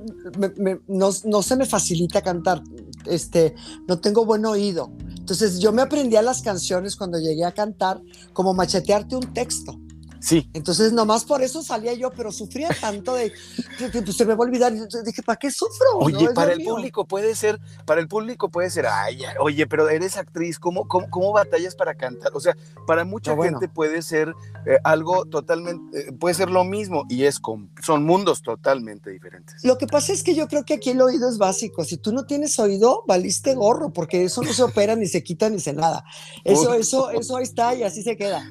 no, 0.88 1.10
no, 1.24 1.42
se 1.42 1.56
me 1.56 1.66
facilita 1.66 2.22
cantar 2.22 2.62
este, 3.06 3.54
no 3.88 4.00
tengo 4.00 4.24
buen 4.24 4.44
oído. 4.44 4.92
Entonces 5.16 5.60
yo 5.60 5.72
me 5.72 5.82
aprendía 5.82 6.22
las 6.22 6.42
canciones 6.42 6.96
cuando 6.96 7.18
llegué 7.18 7.44
a 7.44 7.52
cantar, 7.52 8.02
como 8.32 8.54
machetearte 8.54 9.16
un 9.16 9.32
texto. 9.32 9.78
Sí. 10.22 10.48
Entonces, 10.54 10.92
nomás 10.92 11.24
por 11.24 11.42
eso 11.42 11.62
salía 11.64 11.94
yo, 11.94 12.10
pero 12.12 12.30
sufría 12.30 12.68
tanto 12.80 13.14
de 13.14 13.32
que, 13.76 14.02
pues, 14.02 14.16
se 14.16 14.24
me 14.24 14.34
va 14.34 14.44
a 14.44 14.46
olvidar. 14.46 14.72
Dije, 14.72 15.22
¿para 15.22 15.36
qué 15.36 15.50
sufro? 15.50 15.98
Oye, 15.98 16.30
para 16.32 16.52
el 16.52 16.62
público 16.62 17.04
puede 17.04 17.34
ser, 17.34 17.60
para 17.84 18.00
el 18.00 18.06
público 18.06 18.48
puede 18.48 18.70
ser, 18.70 18.86
ay, 18.86 19.20
oye, 19.40 19.66
pero 19.66 19.88
eres 19.88 20.16
actriz, 20.16 20.60
¿cómo, 20.60 20.86
cómo, 20.86 21.32
batallas 21.32 21.74
para 21.74 21.94
cantar? 21.94 22.30
O 22.34 22.40
sea, 22.40 22.56
para 22.86 23.04
mucha 23.04 23.36
gente 23.36 23.68
puede 23.68 24.00
ser 24.02 24.32
eh, 24.64 24.78
algo 24.84 25.24
totalmente, 25.24 26.08
eh, 26.08 26.12
puede 26.12 26.34
ser 26.36 26.50
lo 26.50 26.62
mismo 26.62 27.04
y 27.08 27.24
es 27.24 27.40
con, 27.40 27.70
son 27.82 28.04
mundos 28.04 28.42
totalmente 28.42 29.10
diferentes. 29.10 29.64
Lo 29.64 29.76
que 29.76 29.88
pasa 29.88 30.12
es 30.12 30.22
que 30.22 30.36
yo 30.36 30.46
creo 30.46 30.64
que 30.64 30.74
aquí 30.74 30.90
el 30.90 31.02
oído 31.02 31.28
es 31.28 31.38
básico. 31.38 31.82
Si 31.84 31.96
tú 31.96 32.12
no 32.12 32.26
tienes 32.26 32.58
oído, 32.60 33.02
valiste 33.08 33.54
gorro, 33.54 33.92
porque 33.92 34.22
eso 34.22 34.42
no 34.42 34.52
se 34.52 34.62
opera, 34.62 34.94
ni 34.94 35.06
se 35.06 35.24
quita, 35.24 35.50
ni 35.50 35.58
se 35.58 35.72
nada. 35.72 36.04
Eso, 36.44 36.74
eso, 36.74 37.10
eso 37.10 37.36
ahí 37.36 37.42
está 37.42 37.74
y 37.74 37.82
así 37.82 38.04
se 38.04 38.16
queda. 38.16 38.44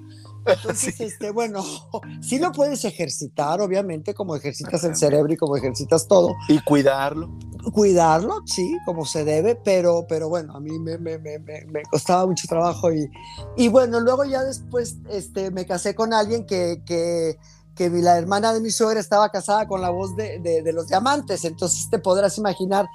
Entonces, 0.46 1.00
este, 1.00 1.32
bueno, 1.32 1.64
sí 2.22 2.40
lo 2.40 2.52
puedes 2.52 2.86
ejercitar, 2.86 3.62
obviamente, 3.62 4.14
como 4.14 4.36
ejercitas 4.36 4.84
el 4.84 4.96
cerebro 4.96 5.34
y 5.34 5.38
como 5.38 5.56
ejercitas 5.58 6.08
todo. 6.08 6.36
Y 6.48 6.60
cuidarlo. 6.60 7.30
Cuidarlo, 7.74 8.42
sí, 8.46 8.76
como 8.86 9.06
se 9.06 9.24
debe, 9.24 9.56
pero, 9.56 10.06
pero 10.10 10.30
bueno, 10.30 10.56
a 10.56 10.60
mí 10.60 10.80
me, 10.80 10.98
me, 10.98 11.20
me, 11.20 11.38
me 11.40 11.84
costaba 11.84 12.26
mucho 12.26 12.48
trabajo 12.48 12.92
y, 12.92 13.10
y 13.56 13.68
bueno, 13.68 14.00
luego 14.00 14.26
ya 14.26 14.44
después 14.44 14.98
este, 15.10 15.52
me 15.52 15.66
casé 15.66 15.94
con 15.94 16.14
alguien 16.14 16.46
que, 16.48 16.82
que 16.86 17.38
que 17.76 17.90
la 17.90 18.18
hermana 18.18 18.54
de 18.54 18.60
mi 18.60 18.70
suegra 18.70 19.00
estaba 19.00 19.30
casada 19.30 19.68
con 19.68 19.82
la 19.82 19.90
voz 19.90 20.16
de, 20.16 20.40
de, 20.40 20.74
los 20.74 20.88
diamantes, 20.88 21.46
entonces 21.46 21.90
te 21.90 22.00
podrás 22.00 22.38
imaginar 22.38 22.86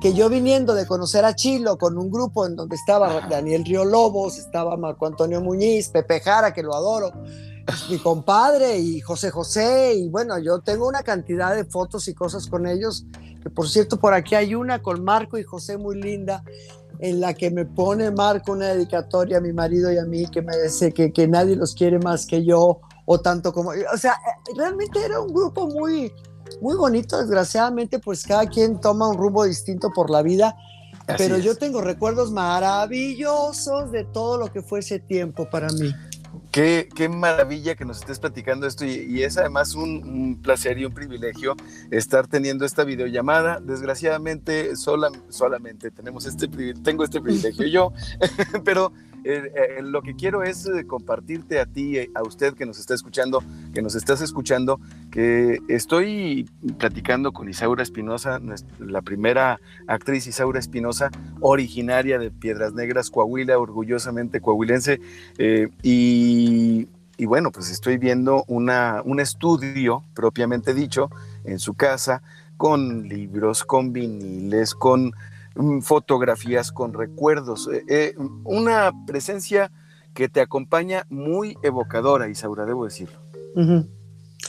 que 0.00 0.12
yo 0.12 0.28
viniendo 0.28 0.74
de 0.74 0.86
conocer 0.86 1.24
a 1.24 1.34
Chilo 1.34 1.78
con 1.78 1.96
un 1.96 2.10
grupo 2.10 2.46
en 2.46 2.54
donde 2.54 2.76
estaba 2.76 3.26
Daniel 3.28 3.64
Río 3.64 3.84
Lobos, 3.84 4.38
estaba 4.38 4.76
Marco 4.76 5.06
Antonio 5.06 5.40
Muñiz, 5.40 5.88
Pepe 5.88 6.20
Jara, 6.20 6.52
que 6.52 6.62
lo 6.62 6.74
adoro, 6.74 7.12
mi 7.90 7.98
compadre 7.98 8.78
y 8.78 9.00
José 9.00 9.30
José, 9.30 9.94
y 9.94 10.08
bueno, 10.08 10.38
yo 10.38 10.60
tengo 10.60 10.86
una 10.86 11.02
cantidad 11.02 11.54
de 11.54 11.64
fotos 11.64 12.06
y 12.08 12.14
cosas 12.14 12.46
con 12.46 12.66
ellos, 12.66 13.06
que 13.42 13.48
por 13.48 13.68
cierto 13.68 13.98
por 13.98 14.12
aquí 14.12 14.34
hay 14.34 14.54
una 14.54 14.82
con 14.82 15.02
Marco 15.02 15.38
y 15.38 15.44
José 15.44 15.78
muy 15.78 16.00
linda, 16.00 16.44
en 16.98 17.20
la 17.20 17.34
que 17.34 17.50
me 17.50 17.64
pone 17.64 18.10
Marco 18.10 18.52
una 18.52 18.68
dedicatoria 18.68 19.38
a 19.38 19.40
mi 19.40 19.52
marido 19.52 19.92
y 19.92 19.98
a 19.98 20.04
mí, 20.04 20.26
que 20.26 20.42
me 20.42 20.56
dice 20.62 20.92
que, 20.92 21.12
que 21.12 21.26
nadie 21.26 21.56
los 21.56 21.74
quiere 21.74 21.98
más 21.98 22.26
que 22.26 22.44
yo, 22.44 22.80
o 23.06 23.20
tanto 23.20 23.52
como, 23.52 23.70
o 23.70 23.96
sea, 23.96 24.18
realmente 24.54 25.02
era 25.02 25.20
un 25.20 25.32
grupo 25.32 25.66
muy, 25.68 26.12
muy 26.60 26.76
bonito, 26.76 27.18
desgraciadamente, 27.18 27.98
pues 27.98 28.24
cada 28.24 28.46
quien 28.46 28.80
toma 28.80 29.08
un 29.08 29.16
rumbo 29.16 29.44
distinto 29.44 29.90
por 29.94 30.10
la 30.10 30.22
vida, 30.22 30.56
pero 31.16 31.38
yo 31.38 31.56
tengo 31.56 31.80
recuerdos 31.80 32.32
maravillosos 32.32 33.92
de 33.92 34.04
todo 34.04 34.38
lo 34.38 34.52
que 34.52 34.60
fue 34.60 34.80
ese 34.80 34.98
tiempo 34.98 35.48
para 35.48 35.68
mí. 35.68 35.94
Qué, 36.50 36.88
qué, 36.94 37.08
maravilla 37.08 37.74
que 37.74 37.84
nos 37.84 37.98
estés 37.98 38.18
platicando 38.18 38.66
esto 38.66 38.84
y, 38.84 39.22
es 39.22 39.36
además 39.38 39.74
un, 39.74 40.40
placer 40.42 40.78
y 40.78 40.84
un 40.84 40.92
privilegio 40.92 41.54
estar 41.90 42.26
teniendo 42.26 42.64
esta 42.64 42.84
videollamada. 42.84 43.60
Desgraciadamente 43.60 44.74
sola, 44.76 45.10
solamente 45.28 45.90
tenemos 45.90 46.26
este, 46.26 46.48
tengo 46.82 47.04
este 47.04 47.20
privilegio 47.20 47.66
yo, 47.66 47.92
pero 48.64 48.92
eh, 49.28 49.52
eh, 49.78 49.82
lo 49.82 50.02
que 50.02 50.14
quiero 50.14 50.44
es 50.44 50.66
eh, 50.66 50.86
compartirte 50.86 51.58
a 51.58 51.66
ti, 51.66 51.98
a 52.14 52.22
usted 52.22 52.54
que 52.54 52.64
nos 52.64 52.78
está 52.78 52.94
escuchando, 52.94 53.42
que 53.74 53.82
nos 53.82 53.96
estás 53.96 54.20
escuchando, 54.20 54.78
que 55.10 55.58
estoy 55.66 56.48
platicando 56.78 57.32
con 57.32 57.48
Isaura 57.48 57.82
Espinosa, 57.82 58.40
la 58.78 59.02
primera 59.02 59.58
actriz 59.88 60.28
Isaura 60.28 60.60
Espinosa, 60.60 61.10
originaria 61.40 62.20
de 62.20 62.30
Piedras 62.30 62.74
Negras, 62.74 63.10
Coahuila, 63.10 63.58
orgullosamente 63.58 64.40
coahuilense, 64.40 65.00
y, 65.82 66.86
bueno, 67.24 67.50
pues 67.50 67.70
estoy 67.70 67.98
viendo 67.98 68.44
un 68.46 69.20
estudio 69.20 70.04
propiamente 70.14 70.72
dicho 70.72 71.10
en 71.44 71.58
su 71.58 71.74
casa, 71.74 72.22
con 72.56 73.08
libros, 73.08 73.64
con 73.64 73.92
viniles, 73.92 74.74
con 74.74 75.12
fotografías 75.82 76.72
con 76.72 76.92
recuerdos, 76.92 77.68
eh, 77.72 77.84
eh, 77.88 78.14
una 78.44 78.92
presencia 79.06 79.70
que 80.14 80.28
te 80.28 80.40
acompaña 80.40 81.06
muy 81.08 81.56
evocadora, 81.62 82.28
Isaura, 82.28 82.64
debo 82.64 82.84
decirlo. 82.84 83.18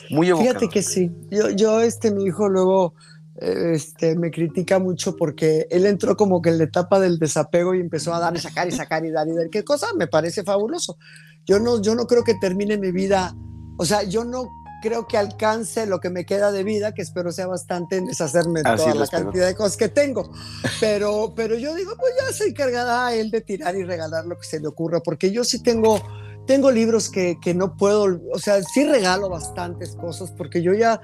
Muy 0.09 0.29
evocadora. 0.29 0.59
Fíjate 0.59 0.69
que 0.69 0.81
sí. 0.81 1.11
Yo, 1.29 1.49
yo 1.49 1.81
este, 1.81 2.11
mi 2.11 2.25
hijo 2.25 2.49
luego 2.49 2.93
este, 3.39 4.15
me 4.15 4.31
critica 4.31 4.79
mucho 4.79 5.15
porque 5.15 5.67
él 5.69 5.85
entró 5.85 6.17
como 6.17 6.41
que 6.41 6.49
en 6.49 6.57
la 6.57 6.63
etapa 6.63 6.99
del 6.99 7.19
desapego 7.19 7.75
y 7.75 7.79
empezó 7.79 8.13
a 8.13 8.19
dar 8.19 8.35
y 8.35 8.39
sacar 8.39 8.67
y 8.67 8.71
sacar 8.71 9.05
y 9.05 9.11
dar 9.11 9.27
y 9.27 9.33
dar. 9.33 9.49
¿Qué 9.49 9.63
cosa? 9.63 9.87
Me 9.95 10.07
parece 10.07 10.43
fabuloso. 10.43 10.97
Yo 11.45 11.59
no, 11.59 11.81
yo 11.81 11.95
no 11.95 12.05
creo 12.07 12.23
que 12.23 12.33
termine 12.35 12.77
mi 12.77 12.91
vida. 12.91 13.35
O 13.77 13.85
sea, 13.85 14.03
yo 14.03 14.25
no 14.25 14.49
creo 14.81 15.07
que 15.07 15.17
alcance 15.17 15.85
lo 15.85 15.99
que 15.99 16.09
me 16.09 16.25
queda 16.25 16.51
de 16.51 16.63
vida, 16.63 16.93
que 16.93 17.01
espero 17.01 17.31
sea 17.31 17.47
bastante 17.47 17.97
en 17.97 18.05
deshacerme 18.05 18.61
de 18.61 18.75
toda 18.75 18.95
la 18.95 19.07
cantidad 19.07 19.47
de 19.47 19.55
cosas 19.55 19.77
que 19.77 19.89
tengo. 19.89 20.31
Pero, 20.79 21.33
pero 21.35 21.55
yo 21.55 21.73
digo, 21.73 21.93
pues 21.97 22.13
ya 22.19 22.31
se 22.31 22.49
encargará 22.49 23.13
él 23.13 23.31
de 23.31 23.41
tirar 23.41 23.75
y 23.75 23.83
regalar 23.83 24.25
lo 24.25 24.37
que 24.37 24.45
se 24.45 24.59
le 24.59 24.67
ocurra, 24.67 24.99
porque 24.99 25.31
yo 25.31 25.43
sí 25.43 25.63
tengo, 25.63 26.01
tengo 26.45 26.71
libros 26.71 27.09
que, 27.09 27.37
que 27.41 27.53
no 27.53 27.75
puedo, 27.75 28.19
o 28.31 28.39
sea, 28.39 28.61
sí 28.61 28.85
regalo 28.85 29.29
bastantes 29.29 29.95
cosas, 29.95 30.31
porque 30.31 30.61
yo 30.61 30.73
ya, 30.73 31.01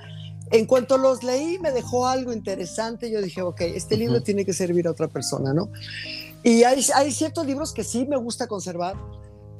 en 0.51 0.65
cuanto 0.65 0.97
los 0.97 1.23
leí, 1.23 1.57
me 1.59 1.71
dejó 1.71 2.07
algo 2.07 2.33
interesante, 2.33 3.09
yo 3.09 3.21
dije, 3.21 3.41
ok, 3.41 3.61
este 3.61 3.97
libro 3.97 4.21
tiene 4.21 4.45
que 4.45 4.53
servir 4.53 4.87
a 4.87 4.91
otra 4.91 5.07
persona, 5.07 5.53
¿no? 5.53 5.69
Y 6.43 6.63
hay, 6.63 6.85
hay 6.93 7.11
ciertos 7.11 7.45
libros 7.45 7.73
que 7.73 7.83
sí 7.83 8.05
me 8.05 8.17
gusta 8.17 8.47
conservar, 8.47 8.95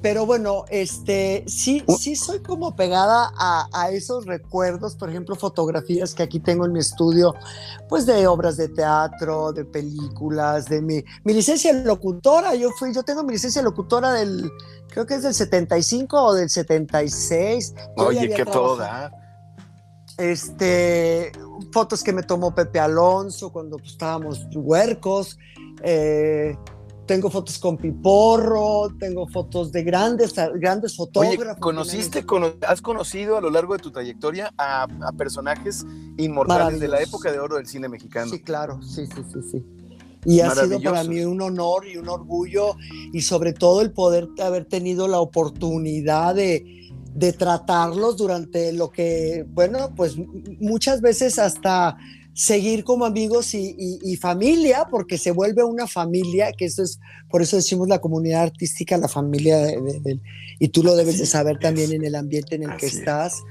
pero 0.04 0.26
bueno, 0.26 0.66
este, 0.68 1.44
sí, 1.46 1.82
sí 1.98 2.14
soy 2.14 2.40
como 2.40 2.76
pegada 2.76 3.32
a, 3.38 3.88
esos 3.90 4.26
recuerdos, 4.26 4.96
por 4.96 5.08
ejemplo, 5.08 5.34
fotografías 5.34 6.12
que 6.12 6.22
aquí 6.22 6.40
tengo 6.40 6.66
en 6.66 6.72
mi 6.72 6.80
estudio, 6.80 7.34
pues 7.88 8.04
de 8.04 8.26
obras 8.26 8.58
de 8.58 8.68
teatro, 8.68 9.54
de 9.54 9.64
películas, 9.64 10.66
de 10.66 10.82
mi, 10.82 11.02
mi 11.24 11.32
licencia 11.32 11.72
locutora, 11.72 12.54
yo 12.54 12.68
fui, 12.78 12.92
yo 12.92 13.02
tengo 13.02 13.24
mi 13.24 13.32
licencia 13.32 13.62
locutora 13.62 14.12
del, 14.12 14.52
creo 14.90 15.06
que 15.06 15.14
es 15.14 15.22
del 15.22 15.32
75 15.32 16.22
o 16.22 16.34
del 16.34 16.50
76. 16.50 17.74
Oye, 17.96 18.28
qué 18.28 18.44
toda. 18.44 19.10
Este, 20.18 21.32
fotos 21.72 22.02
que 22.02 22.12
me 22.12 22.22
tomó 22.22 22.54
Pepe 22.54 22.78
Alonso 22.78 23.50
cuando 23.50 23.78
pues, 23.78 23.92
estábamos 23.92 24.46
huercos, 24.54 25.38
eh, 25.82 26.58
tengo 27.06 27.30
fotos 27.30 27.58
con 27.58 27.76
Piporro, 27.76 28.88
tengo 28.98 29.26
fotos 29.28 29.70
de 29.72 29.82
grandes, 29.82 30.34
grandes 30.54 30.96
fotógrafos. 30.96 31.38
Oye, 31.38 31.60
¿conociste, 31.60 32.24
has 32.66 32.80
conocido 32.80 33.36
a 33.36 33.40
lo 33.40 33.50
largo 33.50 33.74
de 33.74 33.82
tu 33.82 33.90
trayectoria 33.90 34.52
a, 34.56 34.86
personajes 35.16 35.84
inmortales 36.16 36.80
de 36.80 36.88
la 36.88 37.00
época 37.00 37.30
de 37.30 37.38
oro 37.38 37.56
del 37.56 37.66
cine 37.66 37.88
mexicano? 37.88 38.30
Sí, 38.30 38.40
claro, 38.40 38.82
sí, 38.82 39.06
sí, 39.06 39.22
sí, 39.32 39.40
sí. 39.50 39.64
Y 40.26 40.40
ha 40.40 40.50
sido 40.50 40.80
para 40.80 41.04
mí 41.04 41.20
un 41.20 41.42
honor 41.42 41.86
y 41.86 41.98
un 41.98 42.08
orgullo 42.08 42.76
y 43.12 43.20
sobre 43.20 43.52
todo 43.52 43.82
el 43.82 43.92
poder 43.92 44.28
haber 44.42 44.64
tenido 44.64 45.06
la 45.06 45.20
oportunidad 45.20 46.34
de, 46.34 46.90
de 47.14 47.32
tratarlos 47.34 48.16
durante 48.16 48.72
lo 48.72 48.90
que, 48.90 49.44
bueno, 49.48 49.92
pues 49.94 50.16
muchas 50.60 51.02
veces 51.02 51.38
hasta 51.38 51.98
seguir 52.34 52.82
como 52.82 53.04
amigos 53.04 53.54
y, 53.54 54.16
familia, 54.16 54.86
porque 54.90 55.18
se 55.18 55.30
vuelve 55.30 55.62
una 55.62 55.86
familia, 55.86 56.52
que 56.52 56.66
eso 56.66 56.82
es, 56.82 56.98
por 57.30 57.42
eso 57.42 57.56
decimos 57.56 57.88
la 57.88 58.00
comunidad 58.00 58.42
artística, 58.42 58.98
la 58.98 59.08
familia, 59.08 59.58
de, 59.58 60.20
y 60.58 60.68
tú 60.68 60.82
lo 60.82 60.96
debes 60.96 61.18
de 61.18 61.26
saber 61.26 61.58
también 61.58 61.92
en 61.92 62.04
el 62.04 62.14
ambiente 62.14 62.56
en 62.56 62.64
el 62.64 62.76
que 62.76 62.86
estás. 62.86 63.42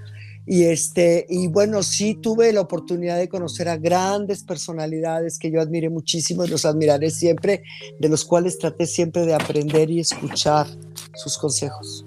Y, 0.45 0.63
este, 0.63 1.25
y 1.29 1.47
bueno, 1.47 1.83
sí 1.83 2.15
tuve 2.15 2.51
la 2.51 2.59
oportunidad 2.59 3.17
de 3.17 3.29
conocer 3.29 3.69
a 3.69 3.77
grandes 3.77 4.43
personalidades 4.43 5.39
que 5.39 5.49
yo 5.49 5.61
admiré 5.61 5.89
muchísimo 5.89 6.43
y 6.43 6.49
los 6.49 6.65
admiraré 6.65 7.11
siempre, 7.11 7.63
de 7.99 8.09
los 8.09 8.25
cuales 8.25 8.57
traté 8.57 8.85
siempre 8.85 9.25
de 9.25 9.33
aprender 9.33 9.89
y 9.89 10.01
escuchar 10.01 10.67
sus 11.15 11.37
consejos. 11.37 12.05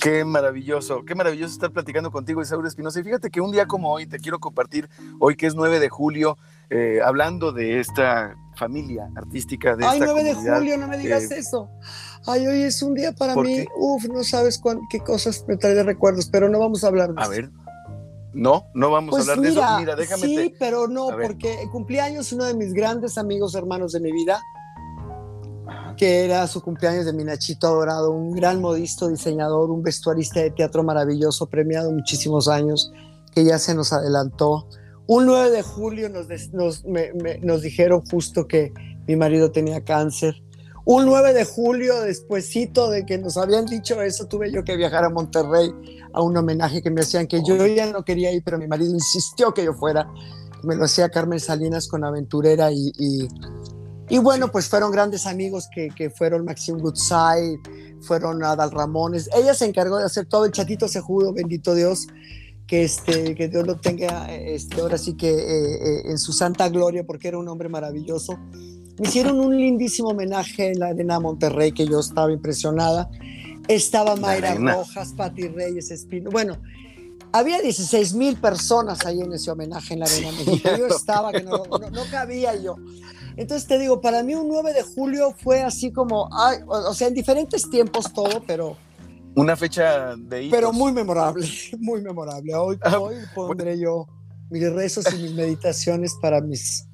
Qué 0.00 0.24
maravilloso, 0.24 1.04
qué 1.04 1.14
maravilloso 1.14 1.52
estar 1.52 1.72
platicando 1.72 2.10
contigo, 2.10 2.42
Isaura 2.42 2.68
Espinosa. 2.68 3.00
Y 3.00 3.04
fíjate 3.04 3.30
que 3.30 3.40
un 3.40 3.52
día 3.52 3.66
como 3.66 3.90
hoy 3.92 4.06
te 4.06 4.18
quiero 4.18 4.38
compartir, 4.38 4.88
hoy 5.18 5.36
que 5.36 5.46
es 5.46 5.54
9 5.54 5.80
de 5.80 5.88
julio, 5.88 6.36
eh, 6.70 7.00
hablando 7.04 7.52
de 7.52 7.80
esta 7.80 8.36
familia 8.56 9.10
artística 9.16 9.76
de 9.76 9.86
Ay, 9.86 10.00
9 10.00 10.24
de 10.24 10.34
julio, 10.34 10.78
no 10.78 10.88
me 10.88 10.98
digas 10.98 11.30
eh, 11.30 11.38
eso. 11.38 11.70
Ay, 12.26 12.46
hoy 12.46 12.62
es 12.62 12.82
un 12.82 12.94
día 12.94 13.12
para 13.12 13.34
mí, 13.36 13.64
uf, 13.76 14.04
no 14.06 14.24
sabes 14.24 14.60
qué 14.90 15.00
cosas 15.00 15.44
me 15.48 15.56
trae 15.56 15.74
de 15.74 15.82
recuerdos, 15.82 16.28
pero 16.30 16.48
no 16.48 16.58
vamos 16.58 16.84
a 16.84 16.88
hablar 16.88 17.14
de 17.14 17.20
eso. 17.20 17.30
A 17.30 17.34
ver, 17.34 17.50
no, 18.32 18.66
no 18.74 18.90
vamos 18.90 19.14
a 19.14 19.16
pues 19.16 19.28
hablar 19.28 19.40
de 19.40 19.48
eso. 19.50 19.78
Mira, 19.78 19.96
déjame. 19.96 20.22
Sí, 20.22 20.54
pero 20.58 20.86
no, 20.86 21.08
porque 21.08 21.56
cumpleaños 21.72 22.32
uno 22.32 22.44
de 22.44 22.54
mis 22.54 22.72
grandes 22.72 23.18
amigos, 23.18 23.54
hermanos 23.54 23.92
de 23.92 24.00
mi 24.00 24.12
vida, 24.12 24.40
que 25.98 26.24
era 26.24 26.46
su 26.46 26.62
cumpleaños 26.62 27.04
de 27.04 27.12
mi 27.12 27.24
Nachito 27.24 27.66
adorado, 27.66 28.12
un 28.12 28.32
gran 28.32 28.60
modisto 28.60 29.08
diseñador, 29.08 29.70
un 29.70 29.82
vestuarista 29.82 30.40
de 30.40 30.50
teatro 30.50 30.82
maravilloso, 30.84 31.46
premiado 31.46 31.90
muchísimos 31.90 32.48
años, 32.48 32.92
que 33.34 33.44
ya 33.44 33.58
se 33.58 33.74
nos 33.74 33.92
adelantó. 33.92 34.68
Un 35.06 35.26
9 35.26 35.50
de 35.50 35.62
julio 35.62 36.08
nos, 36.08 36.28
nos, 36.52 36.84
nos 37.42 37.62
dijeron 37.62 38.02
justo 38.10 38.46
que 38.46 38.72
mi 39.06 39.16
marido 39.16 39.50
tenía 39.50 39.84
cáncer. 39.84 40.36
Un 40.84 41.04
9 41.06 41.34
de 41.34 41.44
julio, 41.44 42.00
despuesito 42.00 42.90
de 42.90 43.04
que 43.04 43.18
nos 43.18 43.36
habían 43.36 43.66
dicho 43.66 44.00
eso, 44.00 44.26
tuve 44.26 44.52
yo 44.52 44.64
que 44.64 44.76
viajar 44.76 45.04
a 45.04 45.10
Monterrey 45.10 45.70
a 46.12 46.22
un 46.22 46.36
homenaje 46.36 46.80
que 46.80 46.90
me 46.90 47.00
hacían, 47.00 47.26
que 47.26 47.42
yo 47.44 47.66
ya 47.66 47.92
no 47.92 48.04
quería 48.04 48.32
ir, 48.32 48.42
pero 48.44 48.56
mi 48.56 48.68
marido 48.68 48.94
insistió 48.94 49.52
que 49.52 49.64
yo 49.64 49.74
fuera. 49.74 50.08
Me 50.62 50.76
lo 50.76 50.84
hacía 50.84 51.08
Carmen 51.08 51.40
Salinas 51.40 51.88
con 51.88 52.04
Aventurera 52.04 52.70
y 52.72 53.28
bueno, 54.16 54.50
pues 54.50 54.68
fueron 54.68 54.90
grandes 54.90 55.26
amigos 55.26 55.68
que, 55.70 55.90
que 55.90 56.08
fueron 56.08 56.46
Maxim 56.46 56.78
Goodside, 56.78 57.60
fueron 58.00 58.42
Adal 58.42 58.70
Ramones. 58.70 59.28
Ella 59.36 59.52
se 59.52 59.66
encargó 59.66 59.98
de 59.98 60.04
hacer 60.04 60.24
todo 60.24 60.46
el 60.46 60.52
chatito 60.52 60.88
se 60.88 61.00
judo, 61.00 61.34
bendito 61.34 61.74
Dios, 61.74 62.06
que, 62.66 62.84
este, 62.84 63.34
que 63.34 63.48
Dios 63.48 63.66
lo 63.66 63.76
tenga 63.76 64.32
este, 64.34 64.80
ahora 64.80 64.96
sí 64.96 65.14
que 65.14 65.28
eh, 65.28 65.74
eh, 65.74 66.02
en 66.06 66.18
su 66.18 66.32
santa 66.32 66.70
gloria, 66.70 67.04
porque 67.04 67.28
era 67.28 67.38
un 67.38 67.48
hombre 67.48 67.68
maravilloso. 67.68 68.38
Me 68.98 69.08
hicieron 69.08 69.38
un 69.38 69.56
lindísimo 69.56 70.08
homenaje 70.08 70.72
en 70.72 70.80
la 70.80 70.88
Arena 70.88 71.20
Monterrey, 71.20 71.72
que 71.72 71.86
yo 71.86 72.00
estaba 72.00 72.32
impresionada. 72.32 73.10
Estaba 73.68 74.16
Mayra 74.16 74.54
Rojas, 74.54 75.12
Pati 75.12 75.48
Reyes, 75.48 75.90
Espino. 75.90 76.30
Bueno, 76.30 76.56
había 77.32 77.60
16 77.60 78.14
mil 78.14 78.36
personas 78.36 79.04
ahí 79.04 79.20
en 79.20 79.32
ese 79.32 79.50
homenaje 79.50 79.94
en 79.94 80.00
la 80.00 80.06
Arena 80.06 80.32
México. 80.32 80.70
Yo 80.78 80.86
estaba, 80.86 81.32
que 81.32 81.42
no, 81.42 81.62
cabía 82.10 82.56
yo. 82.56 82.76
Entonces 83.38 83.68
te 83.68 83.78
digo, 83.78 84.00
para 84.00 84.24
mí 84.24 84.34
un 84.34 84.48
9 84.48 84.72
de 84.72 84.82
julio 84.82 85.32
fue 85.32 85.62
así 85.62 85.92
como, 85.92 86.28
o 86.66 86.92
sea, 86.92 87.06
en 87.06 87.14
diferentes 87.14 87.70
tiempos 87.70 88.12
todo, 88.12 88.42
pero... 88.44 88.76
Una 89.36 89.54
fecha 89.54 90.16
de 90.16 90.42
hitos. 90.42 90.58
Pero 90.58 90.72
muy 90.72 90.90
memorable, 90.90 91.46
muy 91.78 92.02
memorable. 92.02 92.52
Hoy, 92.56 92.76
ah, 92.82 92.98
hoy 92.98 93.14
pondré 93.36 93.78
yo 93.78 94.08
mis 94.50 94.68
rezos 94.72 95.04
y 95.14 95.22
mis 95.22 95.34
meditaciones 95.34 96.16
para 96.20 96.40
mis 96.40 96.88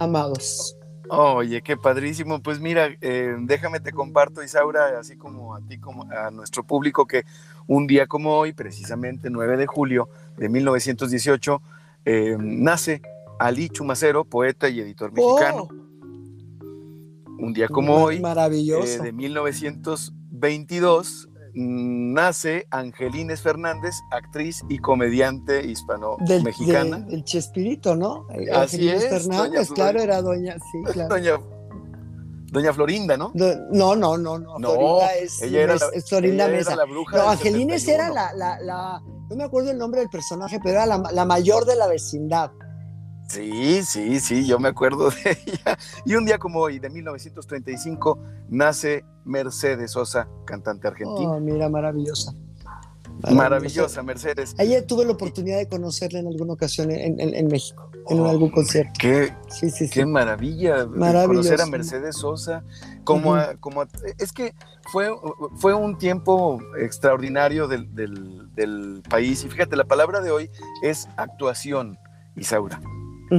amados. 0.00 0.76
Oye, 1.10 1.62
qué 1.62 1.76
padrísimo. 1.76 2.42
Pues 2.42 2.58
mira, 2.58 2.88
eh, 3.00 3.36
déjame 3.38 3.78
te 3.78 3.92
comparto, 3.92 4.42
Isaura, 4.42 4.98
así 4.98 5.16
como 5.16 5.54
a 5.54 5.60
ti, 5.60 5.78
como 5.78 6.10
a 6.10 6.32
nuestro 6.32 6.64
público, 6.64 7.06
que 7.06 7.24
un 7.68 7.86
día 7.86 8.08
como 8.08 8.36
hoy, 8.36 8.52
precisamente 8.52 9.30
9 9.30 9.56
de 9.56 9.66
julio 9.68 10.08
de 10.36 10.48
1918, 10.48 11.62
eh, 12.04 12.36
nace 12.36 13.00
Ali 13.38 13.68
Chumacero, 13.68 14.24
poeta 14.24 14.68
y 14.68 14.80
editor 14.80 15.12
mexicano. 15.12 15.68
Oh. 15.70 15.74
un 17.38 17.52
día 17.52 17.68
como 17.68 17.94
hoy, 17.96 18.18
maravilloso. 18.20 19.02
Eh, 19.02 19.06
de 19.06 19.12
1922, 19.12 21.28
nace 21.54 22.66
Angelines 22.70 23.40
Fernández, 23.40 23.96
actriz 24.10 24.62
y 24.68 24.78
comediante 24.78 25.66
hispano-mexicana. 25.66 26.98
Del, 27.00 27.24
Chespirito, 27.24 27.96
¿no? 27.96 28.26
Así 28.54 28.88
es. 28.88 29.08
Fernández, 29.08 29.70
claro, 29.70 30.00
era 30.00 30.22
doña, 30.22 30.56
sí, 30.72 30.82
claro. 30.92 31.14
Doña, 31.14 31.38
doña 32.52 32.72
Florinda, 32.72 33.16
¿no? 33.16 33.32
no, 33.34 33.96
no, 33.96 34.18
no, 34.18 34.38
no. 34.38 34.58
Florinda 34.58 35.14
es, 35.16 35.42
ella 35.42 35.62
era 35.62 35.74
la, 35.76 35.88
Florinda 36.06 36.48
Mesa. 36.48 36.72
Era 36.72 36.84
la 36.84 36.90
bruja 36.90 37.16
no, 37.16 37.30
Angelines 37.30 37.88
era 37.88 38.10
la, 38.10 38.34
la, 38.34 38.60
la, 38.60 39.00
no 39.30 39.36
me 39.36 39.44
acuerdo 39.44 39.70
el 39.70 39.78
nombre 39.78 40.00
del 40.00 40.10
personaje, 40.10 40.58
pero 40.62 40.76
era 40.76 40.84
la, 40.86 41.02
la 41.12 41.24
mayor 41.24 41.64
de 41.64 41.76
la 41.76 41.86
vecindad. 41.86 42.52
Sí, 43.28 43.82
sí, 43.82 44.20
sí, 44.20 44.46
yo 44.46 44.58
me 44.58 44.68
acuerdo 44.68 45.10
de 45.24 45.38
ella. 45.46 45.78
Y 46.04 46.14
un 46.14 46.24
día 46.24 46.38
como 46.38 46.60
hoy, 46.60 46.78
de 46.78 46.90
1935, 46.90 48.18
nace 48.48 49.04
Mercedes 49.24 49.92
Sosa, 49.92 50.28
cantante 50.44 50.88
argentina. 50.88 51.30
Oh, 51.30 51.40
mira, 51.40 51.68
maravillosa. 51.68 52.34
Maravillosa, 53.30 54.02
Mercedes. 54.02 54.54
Ayer 54.58 54.84
tuve 54.84 55.04
la 55.04 55.12
oportunidad 55.12 55.58
de 55.58 55.68
conocerla 55.68 56.20
en 56.20 56.26
alguna 56.26 56.52
ocasión 56.52 56.90
en, 56.90 57.46
México, 57.48 57.90
en 58.08 58.20
oh, 58.20 58.28
algún 58.28 58.50
concierto. 58.50 58.92
Qué, 58.98 59.32
sí, 59.48 59.70
sí, 59.70 59.88
qué 59.88 60.04
maravilla 60.04 60.86
conocer 60.86 61.60
a 61.62 61.66
Mercedes 61.66 62.16
Sosa. 62.16 62.62
Como, 63.04 63.36
como 63.58 63.84
es 64.18 64.32
que 64.32 64.54
fue, 64.92 65.08
fue 65.56 65.72
un 65.72 65.96
tiempo 65.96 66.60
extraordinario 66.78 67.68
del, 67.68 67.88
del 68.54 69.02
país. 69.08 69.42
Y 69.44 69.48
fíjate, 69.48 69.76
la 69.76 69.84
palabra 69.84 70.20
de 70.20 70.30
hoy 70.30 70.50
es 70.82 71.08
actuación, 71.16 71.98
Isaura 72.36 72.80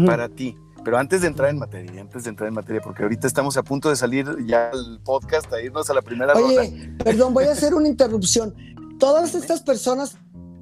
para 0.06 0.30
ti. 0.30 0.56
Pero 0.84 0.98
antes 0.98 1.22
de 1.22 1.28
entrar 1.28 1.50
en 1.50 1.60
materia, 1.60 2.02
antes 2.02 2.24
de 2.24 2.30
entrar 2.30 2.48
en 2.48 2.54
materia, 2.54 2.82
porque 2.82 3.04
ahorita 3.04 3.28
estamos 3.28 3.58
a 3.58 3.64
punto 3.64 3.90
de 3.90 3.96
salir 3.96 4.26
ya 4.46 4.70
al 4.70 5.02
podcast, 5.04 5.52
a 5.52 5.62
irnos 5.62 5.90
a 5.90 5.94
la 5.94 6.02
primera 6.02 6.34
Oye, 6.34 6.96
perdón, 7.04 7.34
voy 7.34 7.46
a 7.46 7.52
hacer 7.52 7.74
una 7.74 7.88
interrupción. 7.90 8.56
Todas 9.00 9.36
estas 9.36 9.62
personas, 9.62 10.18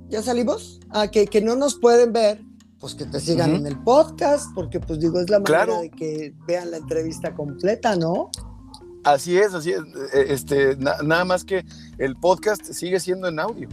¿ya 0.10 0.22
salimos? 0.24 0.80
Ah, 0.90 1.10
que, 1.10 1.28
que 1.28 1.42
no 1.42 1.56
nos 1.56 1.76
pueden 1.76 2.12
ver, 2.12 2.42
pues 2.80 2.96
que 2.96 3.06
te 3.06 3.20
sigan 3.20 3.56
en 3.56 3.68
el 3.68 3.78
podcast, 3.84 4.54
porque 4.54 4.80
pues 4.80 5.00
digo, 5.00 5.20
es 5.20 5.30
la 5.30 5.40
manera 5.40 5.80
de 5.80 5.90
que 5.90 6.34
vean 6.48 6.72
la 6.72 6.78
entrevista 6.78 7.34
completa, 7.34 7.96
¿no? 7.96 8.32
Así 9.04 9.38
es, 9.38 9.54
así 9.54 9.72
es. 9.72 9.82
E, 10.14 10.34
este, 10.34 10.76
nada 10.76 11.24
más 11.26 11.46
que 11.46 11.64
el 12.00 12.16
podcast 12.16 12.64
sigue 12.64 13.00
siendo 13.00 13.28
en 13.28 13.40
audio. 13.40 13.70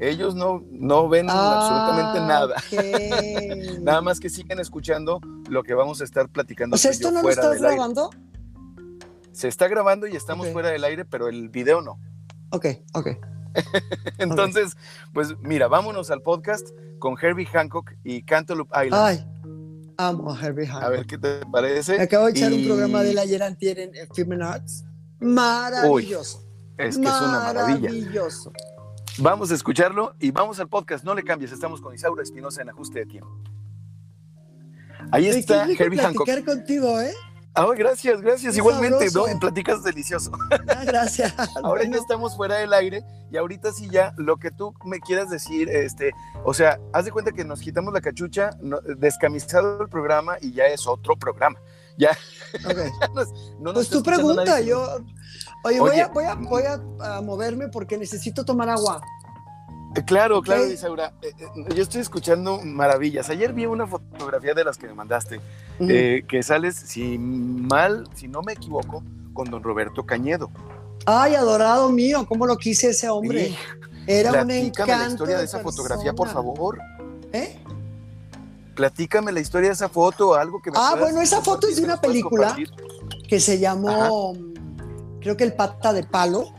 Ellos 0.00 0.34
no, 0.34 0.64
no 0.70 1.10
ven 1.10 1.28
absolutamente 1.28 2.18
ah, 2.20 2.26
nada. 2.26 2.56
nada 3.82 4.00
más 4.00 4.18
que 4.18 4.30
siguen 4.30 4.58
escuchando 4.58 5.20
lo 5.48 5.62
que 5.62 5.74
vamos 5.74 6.00
a 6.00 6.04
estar 6.04 6.28
platicando. 6.30 6.74
O 6.74 6.78
sea, 6.78 6.90
¿esto 6.90 7.10
no 7.10 7.22
lo 7.22 7.28
estás 7.28 7.60
grabando? 7.60 8.10
Se 9.32 9.46
está 9.46 9.68
grabando 9.68 10.06
y 10.06 10.16
estamos 10.16 10.48
fuera 10.48 10.70
del 10.70 10.84
aire, 10.84 11.04
pero 11.04 11.28
el 11.28 11.50
video 11.50 11.82
no. 11.82 12.00
Ok, 12.50 12.66
ok. 12.94 13.08
Entonces, 14.18 14.76
pues 15.12 15.38
mira, 15.40 15.68
vámonos 15.68 16.10
al 16.10 16.22
podcast 16.22 16.66
con 16.98 17.16
Herbie 17.20 17.46
Hancock 17.46 17.92
y 18.02 18.22
Cantaloupe 18.22 18.86
Island. 18.86 19.04
Ay, 19.04 19.26
amo 19.98 20.32
a 20.32 20.40
Herbie 20.40 20.66
Hancock. 20.66 20.84
A 20.84 20.88
ver 20.88 21.06
qué 21.06 21.18
te 21.18 21.44
parece. 21.46 22.00
acabo 22.00 22.24
de 22.24 22.32
echar 22.32 22.52
un 22.52 22.64
programa 22.64 23.02
de 23.02 23.12
la 23.12 23.22
ayer 23.22 23.42
antier 23.42 23.78
en, 23.78 23.92
Film 24.14 24.40
Arts. 24.40 24.84
Maravilloso. 25.18 26.42
es 26.78 26.96
que 26.96 27.04
es 27.04 27.20
una 27.20 27.40
maravilla. 27.40 27.80
Maravilloso. 27.80 28.52
Vamos 29.18 29.50
a 29.50 29.54
escucharlo 29.54 30.14
y 30.18 30.30
vamos 30.30 30.60
al 30.60 30.68
podcast. 30.68 31.04
No 31.04 31.14
le 31.14 31.22
cambies, 31.22 31.52
estamos 31.52 31.80
con 31.80 31.94
Isaura 31.94 32.22
Espinosa 32.22 32.62
en 32.62 32.70
ajuste 32.70 33.00
de 33.00 33.06
tiempo. 33.06 33.30
Ahí 35.10 35.28
está 35.28 35.66
Herbie 35.70 35.98
Hancock. 35.98 36.28
contigo, 36.44 37.00
¿eh? 37.00 37.12
Ah, 37.54 37.66
gracias, 37.76 38.20
gracias. 38.20 38.56
Igualmente, 38.56 39.08
¿no? 39.12 39.24
Platicas 39.40 39.82
delicioso. 39.82 40.30
Ah, 40.68 40.84
gracias. 40.84 41.34
Ahora 41.64 41.82
ya 41.84 41.96
estamos 41.96 42.36
fuera 42.36 42.58
del 42.58 42.72
aire 42.72 43.02
y 43.30 43.36
ahorita 43.36 43.72
sí 43.72 43.88
ya 43.90 44.14
lo 44.16 44.36
que 44.36 44.50
tú 44.50 44.72
me 44.84 45.00
quieras 45.00 45.30
decir, 45.30 45.68
este, 45.68 46.12
o 46.44 46.54
sea, 46.54 46.78
haz 46.92 47.04
de 47.04 47.10
cuenta 47.12 47.32
que 47.32 47.44
nos 47.44 47.60
quitamos 47.60 47.92
la 47.92 48.00
cachucha, 48.00 48.50
descamisado 48.98 49.82
el 49.82 49.88
programa 49.88 50.36
y 50.40 50.52
ya 50.52 50.66
es 50.66 50.86
otro 50.86 51.16
programa. 51.16 51.58
Ya. 52.00 52.16
Okay. 52.64 52.90
pues 53.74 53.88
tu 53.90 54.02
pregunta, 54.02 54.60
yo 54.60 55.04
Oye, 55.62 55.78
voy, 55.78 56.00
a, 56.00 56.08
voy, 56.08 56.24
a, 56.24 56.34
voy 56.34 56.62
a, 56.64 57.20
moverme 57.20 57.68
porque 57.68 57.98
necesito 57.98 58.44
tomar 58.44 58.70
agua. 58.70 59.02
Eh, 59.94 60.02
claro, 60.04 60.40
claro, 60.40 60.66
Isaura. 60.66 61.12
Eh, 61.20 61.32
eh, 61.38 61.74
yo 61.74 61.82
estoy 61.82 62.00
escuchando 62.00 62.60
maravillas. 62.64 63.28
Ayer 63.28 63.52
vi 63.52 63.66
una 63.66 63.86
fotografía 63.86 64.54
de 64.54 64.64
las 64.64 64.78
que 64.78 64.86
me 64.86 64.94
mandaste, 64.94 65.40
que 65.78 66.42
sales, 66.42 66.76
si 66.76 67.18
mal, 67.18 68.08
si 68.14 68.26
no 68.26 68.42
me 68.42 68.54
equivoco, 68.54 69.04
con 69.34 69.50
don 69.50 69.62
Roberto 69.62 70.06
Cañedo. 70.06 70.50
Ay, 71.04 71.34
adorado 71.34 71.90
mío, 71.90 72.24
cómo 72.26 72.46
lo 72.46 72.56
quise 72.56 72.90
ese 72.90 73.10
hombre. 73.10 73.54
Era 74.06 74.42
un 74.42 74.50
encanto. 74.50 74.96
la 74.96 75.08
historia 75.08 75.38
de, 75.38 75.44
esa 75.44 75.60
fotografía, 75.60 76.14
por 76.14 76.28
favor. 76.28 76.80
¿Eh? 77.32 77.62
Platícame 78.74 79.32
la 79.32 79.40
historia 79.40 79.68
de 79.68 79.74
esa 79.74 79.88
foto, 79.88 80.34
algo 80.34 80.60
que 80.62 80.70
me 80.70 80.78
Ah, 80.78 80.96
bueno, 80.98 81.20
esa 81.20 81.42
foto 81.42 81.66
es 81.68 81.76
de 81.76 81.84
una 81.84 82.00
película 82.00 82.56
que 83.28 83.40
se 83.40 83.58
llamó 83.58 84.34
creo 85.20 85.36
que 85.36 85.44
El 85.44 85.52
Pata 85.52 85.92
de 85.92 86.02
Palo, 86.02 86.52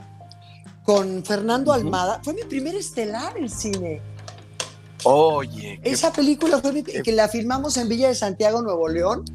con 0.84 1.24
Fernando 1.24 1.74
Almada. 1.74 2.22
Fue 2.24 2.34
mi 2.34 2.44
primer 2.44 2.76
estelar 2.76 3.38
en 3.38 3.50
cine. 3.50 4.02
Oye. 5.04 5.80
Esa 5.84 6.14
película 6.14 6.60
fue 6.60 6.84
que 6.84 7.12
la 7.12 7.28
filmamos 7.28 7.78
en 7.78 7.90
Villa 7.90 8.08
de 8.08 8.16
Santiago, 8.16 8.62
Nuevo 8.62 8.88
León. 8.88 9.26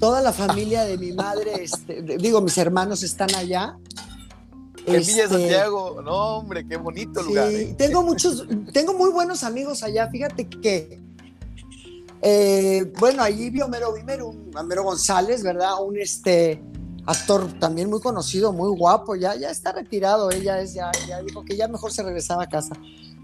Toda 0.00 0.20
la 0.20 0.32
familia 0.32 0.84
de 0.84 0.98
mi 0.98 1.12
madre, 1.12 1.62
este, 1.62 2.02
digo, 2.18 2.40
mis 2.40 2.58
hermanos 2.58 3.02
están 3.02 3.32
allá. 3.34 3.76
En 4.86 5.00
Villa 5.00 5.16
de 5.16 5.22
este, 5.22 5.28
Santiago, 5.28 6.02
no, 6.02 6.38
hombre, 6.38 6.66
qué 6.66 6.76
bonito 6.76 7.22
lugar. 7.22 7.48
¿eh? 7.52 7.74
tengo 7.78 8.02
muchos, 8.02 8.46
tengo 8.72 8.94
muy 8.94 9.10
buenos 9.10 9.44
amigos 9.44 9.82
allá. 9.82 10.08
Fíjate 10.08 10.48
que, 10.48 11.00
eh, 12.22 12.92
bueno, 13.00 13.22
allí 13.22 13.50
vi 13.50 13.60
Homero 13.60 13.92
Bimer, 13.92 14.22
un 14.22 14.50
Homero 14.56 14.84
González, 14.84 15.42
¿verdad? 15.42 15.72
Un 15.84 15.98
este, 15.98 16.62
actor 17.04 17.52
también 17.58 17.90
muy 17.90 18.00
conocido, 18.00 18.52
muy 18.52 18.76
guapo, 18.76 19.16
ya, 19.16 19.34
ya 19.34 19.50
está 19.50 19.72
retirado, 19.72 20.30
ella 20.30 20.60
es, 20.60 20.74
ya, 20.74 20.90
ya 21.08 21.20
dijo 21.20 21.44
que 21.44 21.56
ya 21.56 21.66
mejor 21.66 21.92
se 21.92 22.02
regresaba 22.02 22.44
a 22.44 22.48
casa. 22.48 22.74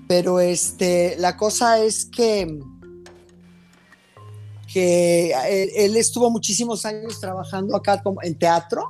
Pero 0.08 0.40
este, 0.40 1.16
la 1.18 1.37
cosa 1.37 1.78
es 1.78 2.06
que, 2.06 2.61
que 4.72 5.32
él, 5.76 5.96
estuvo 5.96 6.30
muchísimos 6.30 6.84
años 6.84 7.20
trabajando 7.20 7.76
acá 7.76 8.02
como 8.02 8.22
en 8.22 8.37
teatro. 8.37 8.88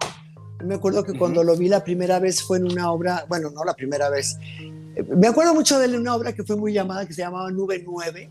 Me 0.65 0.77
acuerdo 0.77 1.05
que 1.05 1.19
cuando 1.19 1.45
lo 1.45 1.57
vi 1.57 1.69
la 1.69 1.85
primera 1.85 2.19
vez 2.19 2.43
fue 2.43 2.59
en 2.59 2.65
una 2.65 2.91
obra, 2.91 3.27
bueno, 3.29 3.51
no 3.51 3.65
la 3.65 3.75
primera 3.75 4.09
vez. 4.09 4.39
Me 5.17 5.27
acuerdo 5.27 5.55
mucho 5.55 5.79
de 5.79 5.87
él 5.87 5.95
en 5.95 6.01
una 6.01 6.15
obra 6.15 6.33
que 6.33 6.45
fue 6.45 6.57
muy 6.57 6.73
llamada, 6.73 7.05
que 7.05 7.13
se 7.13 7.23
llamaba 7.23 7.51
Nube 7.51 7.83
9, 7.85 8.31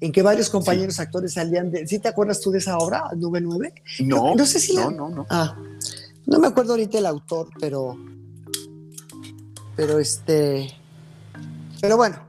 en 0.00 0.12
que 0.12 0.22
varios 0.22 0.48
compañeros 0.48 1.00
actores 1.00 1.34
salían 1.34 1.70
de... 1.70 1.86
¿Sí 1.86 1.98
te 1.98 2.08
acuerdas 2.08 2.40
tú 2.40 2.50
de 2.50 2.58
esa 2.58 2.78
obra, 2.78 3.04
Nube 3.16 3.40
9? 3.40 3.74
No, 4.00 4.34
no, 4.34 4.46
sé 4.46 4.60
si 4.60 4.76
no, 4.76 4.90
no, 4.90 5.08
no. 5.08 5.26
Ah, 5.28 5.56
no 6.28 6.38
me 6.38 6.46
acuerdo 6.46 6.72
ahorita 6.72 6.98
el 6.98 7.06
autor, 7.06 7.48
pero. 7.58 7.96
Pero 9.74 9.98
este. 9.98 10.70
Pero 11.80 11.96
bueno, 11.96 12.20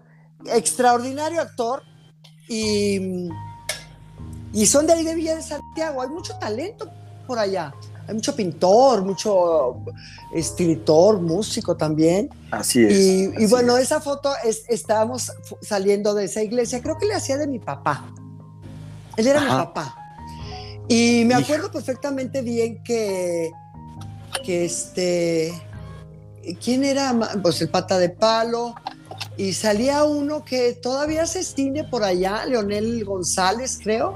extraordinario 0.46 1.42
actor. 1.42 1.84
Y. 2.48 3.28
Y 4.54 4.66
son 4.66 4.88
de 4.88 4.94
ahí 4.94 5.04
de 5.04 5.16
Villa 5.16 5.36
de 5.36 5.42
Santiago. 5.42 6.02
Hay 6.02 6.08
mucho 6.08 6.34
talento 6.40 6.90
por 7.28 7.40
allá. 7.40 7.74
Hay 8.10 8.16
mucho 8.16 8.36
pintor, 8.36 9.04
mucho 9.04 9.84
escritor, 10.34 11.22
músico 11.22 11.78
también. 11.78 12.30
Así 12.50 12.84
es. 12.84 12.98
Y, 13.40 13.46
bueno, 13.46 13.78
esa 13.78 14.02
foto 14.02 14.32
es, 14.44 14.64
estábamos 14.68 15.32
saliendo 15.62 16.16
de 16.16 16.26
esa 16.26 16.42
iglesia. 16.42 16.82
Creo 16.82 16.98
que 16.98 17.06
le 17.06 17.14
hacía 17.14 17.38
de 17.38 17.46
mi 17.46 17.60
papá. 17.60 18.12
Él 19.16 19.28
era 19.28 19.42
mi 19.42 19.48
papá. 19.48 19.96
Y 20.88 21.24
me 21.26 21.36
acuerdo 21.36 21.72
perfectamente 21.72 22.42
bien 22.42 22.82
que 22.84 23.52
que 24.44 24.66
este 24.66 25.54
¿quién 26.64 26.84
era? 26.84 27.16
Pues 27.44 27.62
el 27.62 27.70
pata 27.70 28.00
de 28.00 28.10
palo. 28.10 28.74
Y 29.38 29.54
salía 29.54 30.04
uno 30.04 30.44
que 30.44 30.74
todavía 30.74 31.28
se 31.28 31.44
cine 31.44 31.84
por 31.84 32.04
allá, 32.04 32.46
Leonel 32.46 33.06
González, 33.06 33.80
creo. 33.82 34.16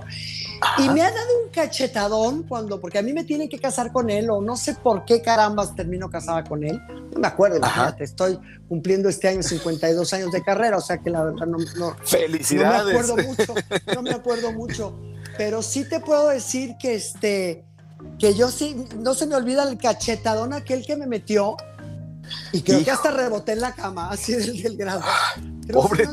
Y 0.79 0.89
me 0.89 1.01
ha 1.01 1.11
dado 1.11 1.27
un 1.43 1.49
cachetadón 1.51 2.43
cuando, 2.43 2.79
porque 2.79 2.99
a 2.99 3.01
mí 3.01 3.13
me 3.13 3.23
tienen 3.23 3.49
que 3.49 3.59
casar 3.59 3.91
con 3.91 4.09
él, 4.09 4.29
o 4.29 4.41
no 4.41 4.55
sé 4.55 4.75
por 4.75 5.05
qué 5.05 5.21
carambas 5.21 5.75
termino 5.75 6.09
casada 6.09 6.43
con 6.43 6.63
él. 6.63 6.81
No 7.11 7.19
me 7.19 7.27
acuerdo, 7.27 7.57
imagínate, 7.57 8.03
estoy 8.03 8.39
cumpliendo 8.67 9.09
este 9.09 9.27
año 9.27 9.43
52 9.43 10.13
años 10.13 10.31
de 10.31 10.41
carrera, 10.41 10.77
o 10.77 10.81
sea 10.81 10.97
que 10.97 11.09
la 11.09 11.23
verdad 11.23 11.45
no. 11.45 11.57
no 11.77 11.95
Felicidades. 12.03 12.85
No 12.85 12.85
me 12.85 12.99
acuerdo 12.99 13.29
mucho, 13.29 13.55
no 13.95 14.01
me 14.01 14.11
acuerdo 14.11 14.51
mucho. 14.51 14.99
Pero 15.37 15.61
sí 15.61 15.87
te 15.87 15.99
puedo 15.99 16.29
decir 16.29 16.75
que 16.79 16.95
este 16.95 17.65
que 18.19 18.33
yo 18.35 18.49
sí, 18.49 18.85
no 18.97 19.13
se 19.13 19.25
me 19.27 19.35
olvida 19.35 19.63
el 19.63 19.77
cachetadón 19.77 20.53
aquel 20.53 20.85
que 20.85 20.95
me 20.95 21.07
metió 21.07 21.55
y 22.51 22.61
creo 22.61 22.83
que 22.83 22.91
hasta 22.91 23.11
reboté 23.11 23.53
en 23.53 23.61
la 23.61 23.73
cama, 23.73 24.09
así 24.09 24.33
del, 24.33 24.61
del 24.61 24.77
grado. 24.77 25.01
Pobre. 25.71 26.07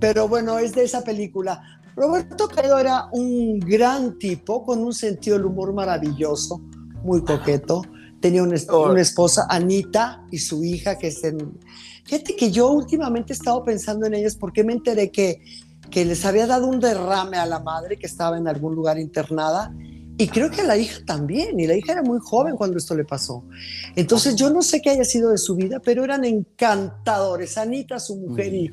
pero 0.00 0.28
bueno, 0.28 0.58
es 0.58 0.74
de 0.74 0.84
esa 0.84 1.02
película. 1.02 1.80
Roberto 1.96 2.46
Cairo 2.46 2.78
era 2.78 3.08
un 3.12 3.58
gran 3.58 4.18
tipo 4.18 4.62
con 4.62 4.84
un 4.84 4.92
sentido 4.92 5.38
del 5.38 5.46
humor 5.46 5.72
maravilloso, 5.72 6.60
muy 7.02 7.24
coqueto. 7.24 7.82
Tenía 8.20 8.42
una, 8.42 8.56
una 8.70 9.00
esposa, 9.00 9.46
Anita, 9.48 10.22
y 10.30 10.38
su 10.38 10.62
hija, 10.62 10.98
que 10.98 11.08
es 11.08 11.24
en... 11.24 11.58
Fíjate 12.04 12.36
que 12.36 12.50
yo 12.50 12.70
últimamente 12.70 13.32
he 13.32 13.36
estado 13.36 13.64
pensando 13.64 14.06
en 14.06 14.12
ellas 14.12 14.36
porque 14.36 14.62
me 14.62 14.74
enteré 14.74 15.10
que, 15.10 15.42
que 15.90 16.04
les 16.04 16.24
había 16.26 16.46
dado 16.46 16.66
un 16.66 16.80
derrame 16.80 17.38
a 17.38 17.46
la 17.46 17.60
madre 17.60 17.98
que 17.98 18.06
estaba 18.06 18.36
en 18.36 18.46
algún 18.46 18.74
lugar 18.74 18.98
internada 18.98 19.74
y 20.18 20.28
creo 20.28 20.50
que 20.50 20.62
a 20.62 20.64
la 20.64 20.78
hija 20.78 21.00
también, 21.04 21.60
y 21.60 21.66
la 21.66 21.76
hija 21.76 21.92
era 21.92 22.02
muy 22.02 22.18
joven 22.22 22.56
cuando 22.56 22.78
esto 22.78 22.94
le 22.94 23.04
pasó. 23.04 23.44
Entonces 23.96 24.34
yo 24.34 24.48
no 24.48 24.62
sé 24.62 24.80
qué 24.80 24.90
haya 24.90 25.04
sido 25.04 25.30
de 25.30 25.36
su 25.36 25.54
vida, 25.56 25.80
pero 25.84 26.04
eran 26.04 26.24
encantadores. 26.24 27.58
Anita, 27.58 28.00
su 28.00 28.16
mujer, 28.16 28.54
y 28.54 28.70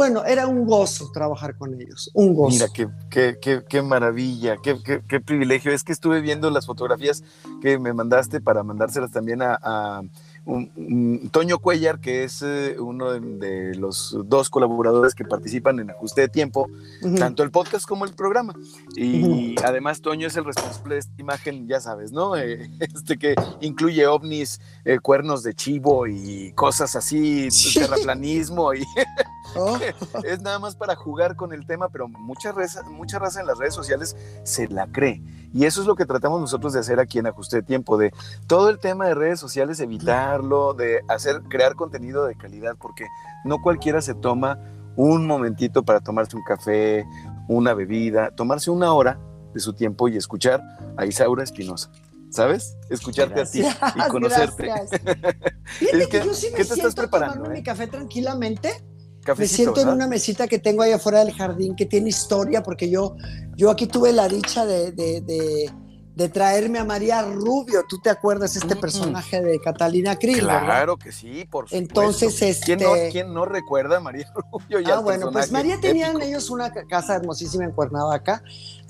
bueno, 0.00 0.24
era 0.24 0.46
un 0.46 0.64
gozo 0.64 1.10
trabajar 1.12 1.58
con 1.58 1.78
ellos, 1.78 2.10
un 2.14 2.32
gozo. 2.32 2.54
Mira, 2.54 2.68
qué, 2.72 2.88
qué, 3.10 3.36
qué, 3.38 3.62
qué 3.68 3.82
maravilla, 3.82 4.56
qué, 4.56 4.78
qué, 5.06 5.20
privilegio. 5.20 5.72
Es 5.72 5.84
que 5.84 5.92
estuve 5.92 6.22
viendo 6.22 6.48
las 6.48 6.64
fotografías 6.64 7.22
que 7.60 7.78
me 7.78 7.92
mandaste 7.92 8.40
para 8.40 8.62
mandárselas 8.62 9.10
también 9.10 9.42
a 9.42 10.00
un, 10.44 11.28
Toño 11.30 11.58
Cuellar, 11.58 12.00
que 12.00 12.24
es 12.24 12.42
eh, 12.42 12.76
uno 12.78 13.12
de, 13.12 13.74
los 13.74 14.16
dos 14.24 14.50
colaboradores 14.50 15.14
que 15.14 15.24
participan 15.24 15.78
en 15.80 15.90
Ajuste 15.90 16.22
de 16.22 16.28
Tiempo, 16.28 16.68
tanto 17.18 17.42
el 17.42 17.50
podcast 17.50 17.86
como 17.86 18.04
el 18.04 18.14
programa. 18.14 18.54
Y 18.96 19.54
además 19.62 20.00
Toño 20.00 20.26
es 20.26 20.36
el 20.36 20.44
responsable 20.44 20.94
de 20.94 21.00
esta 21.00 21.12
imagen, 21.18 21.68
ya 21.68 21.80
sabes, 21.80 22.12
¿no? 22.12 22.36
Eh, 22.36 22.70
este 22.80 23.18
que 23.18 23.34
incluye 23.60 24.06
ovnis, 24.06 24.60
eh, 24.84 24.98
cuernos 24.98 25.42
de 25.42 25.54
chivo 25.54 26.06
y 26.06 26.52
cosas 26.54 26.96
así, 26.96 27.48
terraplanismo 27.74 28.74
y 28.74 28.84
oh. 29.56 29.78
es 30.24 30.40
nada 30.40 30.58
más 30.58 30.76
para 30.76 30.96
jugar 30.96 31.36
con 31.36 31.52
el 31.52 31.66
tema, 31.66 31.88
pero 31.88 32.08
mucha 32.08 32.52
raza, 32.52 32.82
mucha 32.82 33.18
raza 33.18 33.40
en 33.40 33.46
las 33.46 33.58
redes 33.58 33.74
sociales 33.74 34.16
se 34.44 34.68
la 34.68 34.86
cree. 34.86 35.22
Y 35.52 35.64
eso 35.64 35.80
es 35.80 35.86
lo 35.86 35.96
que 35.96 36.06
tratamos 36.06 36.40
nosotros 36.40 36.72
de 36.72 36.80
hacer 36.80 37.00
aquí 37.00 37.18
en 37.18 37.26
Ajuste 37.26 37.56
de 37.56 37.62
Tiempo, 37.62 37.98
de 37.98 38.12
todo 38.46 38.68
el 38.68 38.78
tema 38.78 39.06
de 39.06 39.14
redes 39.14 39.40
sociales, 39.40 39.80
evitarlo, 39.80 40.74
de 40.74 41.00
hacer, 41.08 41.42
crear 41.48 41.74
contenido 41.74 42.24
de 42.26 42.36
calidad, 42.36 42.76
porque 42.80 43.06
no 43.44 43.58
cualquiera 43.60 44.00
se 44.00 44.14
toma 44.14 44.58
un 44.96 45.26
momentito 45.26 45.82
para 45.82 46.00
tomarse 46.00 46.36
un 46.36 46.44
café, 46.44 47.06
una 47.48 47.74
bebida, 47.74 48.30
tomarse 48.30 48.70
una 48.70 48.92
hora 48.92 49.18
de 49.52 49.60
su 49.60 49.72
tiempo 49.72 50.08
y 50.08 50.16
escuchar 50.16 50.62
a 50.96 51.06
Isaura 51.06 51.42
Espinosa. 51.42 51.90
¿Sabes? 52.30 52.76
Escucharte 52.88 53.40
a 53.40 53.44
ti 53.44 53.60
y 53.60 54.08
conocerte. 54.08 54.70
es 55.80 56.06
que, 56.06 56.24
yo 56.24 56.32
sí 56.32 56.48
me 56.52 56.58
¿qué 56.58 56.64
te 56.64 56.74
estás 56.74 56.94
preparando? 56.94 57.50
mi 57.50 57.58
eh? 57.58 57.62
café 57.64 57.88
tranquilamente 57.88 58.84
me 59.36 59.46
siento 59.46 59.80
en 59.80 59.88
una 59.88 60.06
mesita 60.06 60.48
que 60.48 60.58
tengo 60.58 60.82
ahí 60.82 60.92
afuera 60.92 61.24
del 61.24 61.34
jardín 61.34 61.76
que 61.76 61.86
tiene 61.86 62.08
historia, 62.08 62.62
porque 62.62 62.90
yo, 62.90 63.16
yo 63.56 63.70
aquí 63.70 63.86
tuve 63.86 64.12
la 64.12 64.28
dicha 64.28 64.64
de, 64.66 64.92
de, 64.92 65.20
de, 66.14 66.28
traerme 66.28 66.78
a 66.78 66.84
María 66.84 67.22
Rubio. 67.22 67.84
¿Tú 67.88 67.98
te 67.98 68.10
acuerdas 68.10 68.54
este 68.56 68.76
personaje 68.76 69.40
de 69.40 69.58
Catalina 69.58 70.16
Krill? 70.16 70.40
Claro 70.40 70.98
que 70.98 71.12
sí, 71.12 71.46
por 71.50 71.64
supuesto. 71.64 71.76
Entonces, 71.76 72.42
este... 72.42 73.10
¿Quién, 73.10 73.32
no, 73.32 73.46
recuerda 73.46 73.96
a 73.96 74.00
María 74.00 74.30
Rubio? 74.52 74.78
ah, 74.92 75.00
bueno, 75.00 75.30
pues 75.32 75.50
María 75.50 75.80
tenían 75.80 76.20
ellos 76.20 76.50
una 76.50 76.70
casa 76.72 77.16
hermosísima 77.16 77.64
en 77.64 77.72
Cuernavaca 77.72 78.42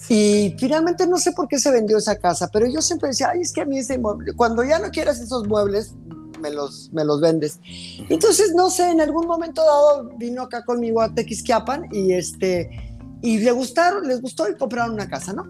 y 0.09 0.57
finalmente 0.59 1.07
no 1.07 1.19
sé 1.19 1.33
por 1.33 1.47
qué 1.47 1.59
se 1.59 1.71
vendió 1.71 1.99
esa 1.99 2.17
casa, 2.19 2.49
pero 2.53 2.67
yo 2.67 2.83
siempre 2.83 3.11
decía, 3.11 3.31
ay, 3.33 3.43
es 3.43 3.53
que 3.53 3.61
a 3.61 3.65
mí 3.65 3.79
ese 3.79 3.99
mueble, 3.99 4.33
cuando 4.33 4.65
ya 4.65 4.79
no 4.79 4.91
quieras 4.91 5.21
esos 5.21 5.47
muebles, 5.47 5.95
me 6.41 6.51
los, 6.51 6.91
me 6.93 7.05
los 7.05 7.21
vendes. 7.21 7.61
Entonces, 8.09 8.53
no 8.55 8.71
sé, 8.71 8.91
en 8.91 9.01
algún 9.01 9.27
momento 9.27 9.63
dado 9.63 10.11
vino 10.17 10.43
acá 10.43 10.65
conmigo 10.65 11.01
a 11.01 11.15
Tequisquiapan 11.15 11.89
y 11.93 12.13
este, 12.13 12.71
y 13.23 13.39
le 13.39 13.53
gustaron, 13.53 14.07
les 14.07 14.21
gustó 14.21 14.49
y 14.49 14.57
compraron 14.57 14.95
una 14.95 15.09
casa, 15.09 15.33
¿no? 15.33 15.47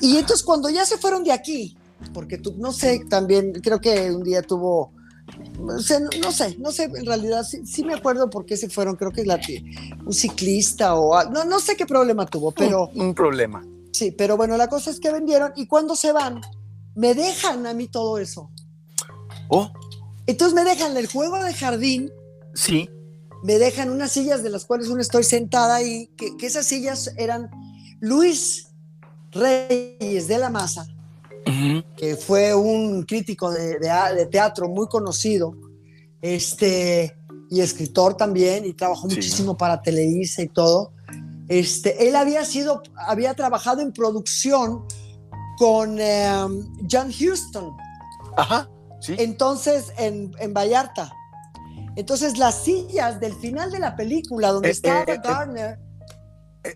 Y 0.00 0.16
entonces 0.16 0.44
cuando 0.44 0.70
ya 0.70 0.84
se 0.84 0.98
fueron 0.98 1.24
de 1.24 1.32
aquí, 1.32 1.76
porque 2.12 2.38
tú, 2.38 2.54
no 2.58 2.72
sé, 2.72 3.04
también 3.08 3.52
creo 3.62 3.80
que 3.80 4.12
un 4.12 4.22
día 4.22 4.42
tuvo, 4.42 4.92
no 5.58 5.80
sé, 5.80 6.00
no 6.58 6.70
sé, 6.70 6.84
en 6.84 7.06
realidad 7.06 7.44
sí, 7.44 7.84
me 7.84 7.94
acuerdo 7.94 8.30
por 8.30 8.46
qué 8.46 8.56
se 8.56 8.68
fueron, 8.68 8.96
creo 8.96 9.10
que 9.10 9.24
la, 9.24 9.40
un 10.06 10.12
ciclista 10.12 10.94
o, 10.94 11.22
no, 11.30 11.44
no 11.44 11.58
sé 11.58 11.76
qué 11.76 11.86
problema 11.86 12.26
tuvo, 12.26 12.52
pero... 12.52 12.88
Un, 12.94 13.00
un 13.00 13.14
problema. 13.14 13.64
Sí, 13.92 14.12
pero 14.12 14.36
bueno, 14.36 14.56
la 14.56 14.68
cosa 14.68 14.90
es 14.90 15.00
que 15.00 15.10
vendieron 15.10 15.52
y 15.56 15.66
cuando 15.66 15.96
se 15.96 16.12
van, 16.12 16.40
me 16.94 17.14
dejan 17.14 17.66
a 17.66 17.74
mí 17.74 17.88
todo 17.88 18.18
eso. 18.18 18.50
Oh. 19.48 19.70
Entonces 20.28 20.54
me 20.54 20.62
dejan 20.62 20.94
el 20.98 21.06
juego 21.06 21.42
de 21.42 21.54
jardín. 21.54 22.12
Sí. 22.54 22.88
Me 23.42 23.58
dejan 23.58 23.88
unas 23.88 24.12
sillas 24.12 24.42
de 24.42 24.50
las 24.50 24.66
cuales 24.66 24.88
uno 24.88 25.00
estoy 25.00 25.24
sentada 25.24 25.82
y 25.82 26.08
que, 26.18 26.46
esas 26.46 26.66
sillas 26.66 27.14
eran 27.16 27.50
Luis 28.00 28.68
Reyes 29.32 30.28
de 30.28 30.38
la 30.38 30.50
Maza, 30.50 30.86
que 31.96 32.16
fue 32.16 32.54
un 32.54 33.04
crítico 33.04 33.50
de, 33.50 34.28
teatro 34.30 34.68
muy 34.68 34.86
conocido, 34.86 35.56
este, 36.20 37.16
y 37.48 37.60
escritor 37.60 38.14
también, 38.14 38.66
y 38.66 38.74
trabajó 38.74 39.08
muchísimo 39.08 39.56
para 39.56 39.80
Televisa 39.80 40.42
y 40.42 40.48
todo. 40.48 40.92
Este, 41.48 42.06
él 42.06 42.14
había 42.16 42.44
sido, 42.44 42.82
había 42.96 43.32
trabajado 43.32 43.80
en 43.80 43.92
producción 43.92 44.84
con 45.56 45.98
em, 45.98 46.68
John 46.90 47.08
Huston. 47.08 47.72
Ajá. 48.36 48.68
Entonces, 49.06 49.92
en, 49.98 50.32
Vallarta. 50.52 51.12
Entonces, 51.96 52.38
las 52.38 52.54
sillas 52.56 53.20
del 53.20 53.34
final 53.34 53.70
de 53.70 53.78
la 53.78 53.96
película, 53.96 54.52
donde 54.52 54.68
eh, 54.68 54.72
estaba 54.72 55.00
eh, 55.00 55.04
eh, 55.08 55.20
Garner 55.22 55.78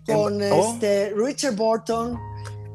con 0.05 0.41
oh. 0.41 0.73
este, 0.73 1.13
Richard 1.15 1.55
Burton, 1.55 2.19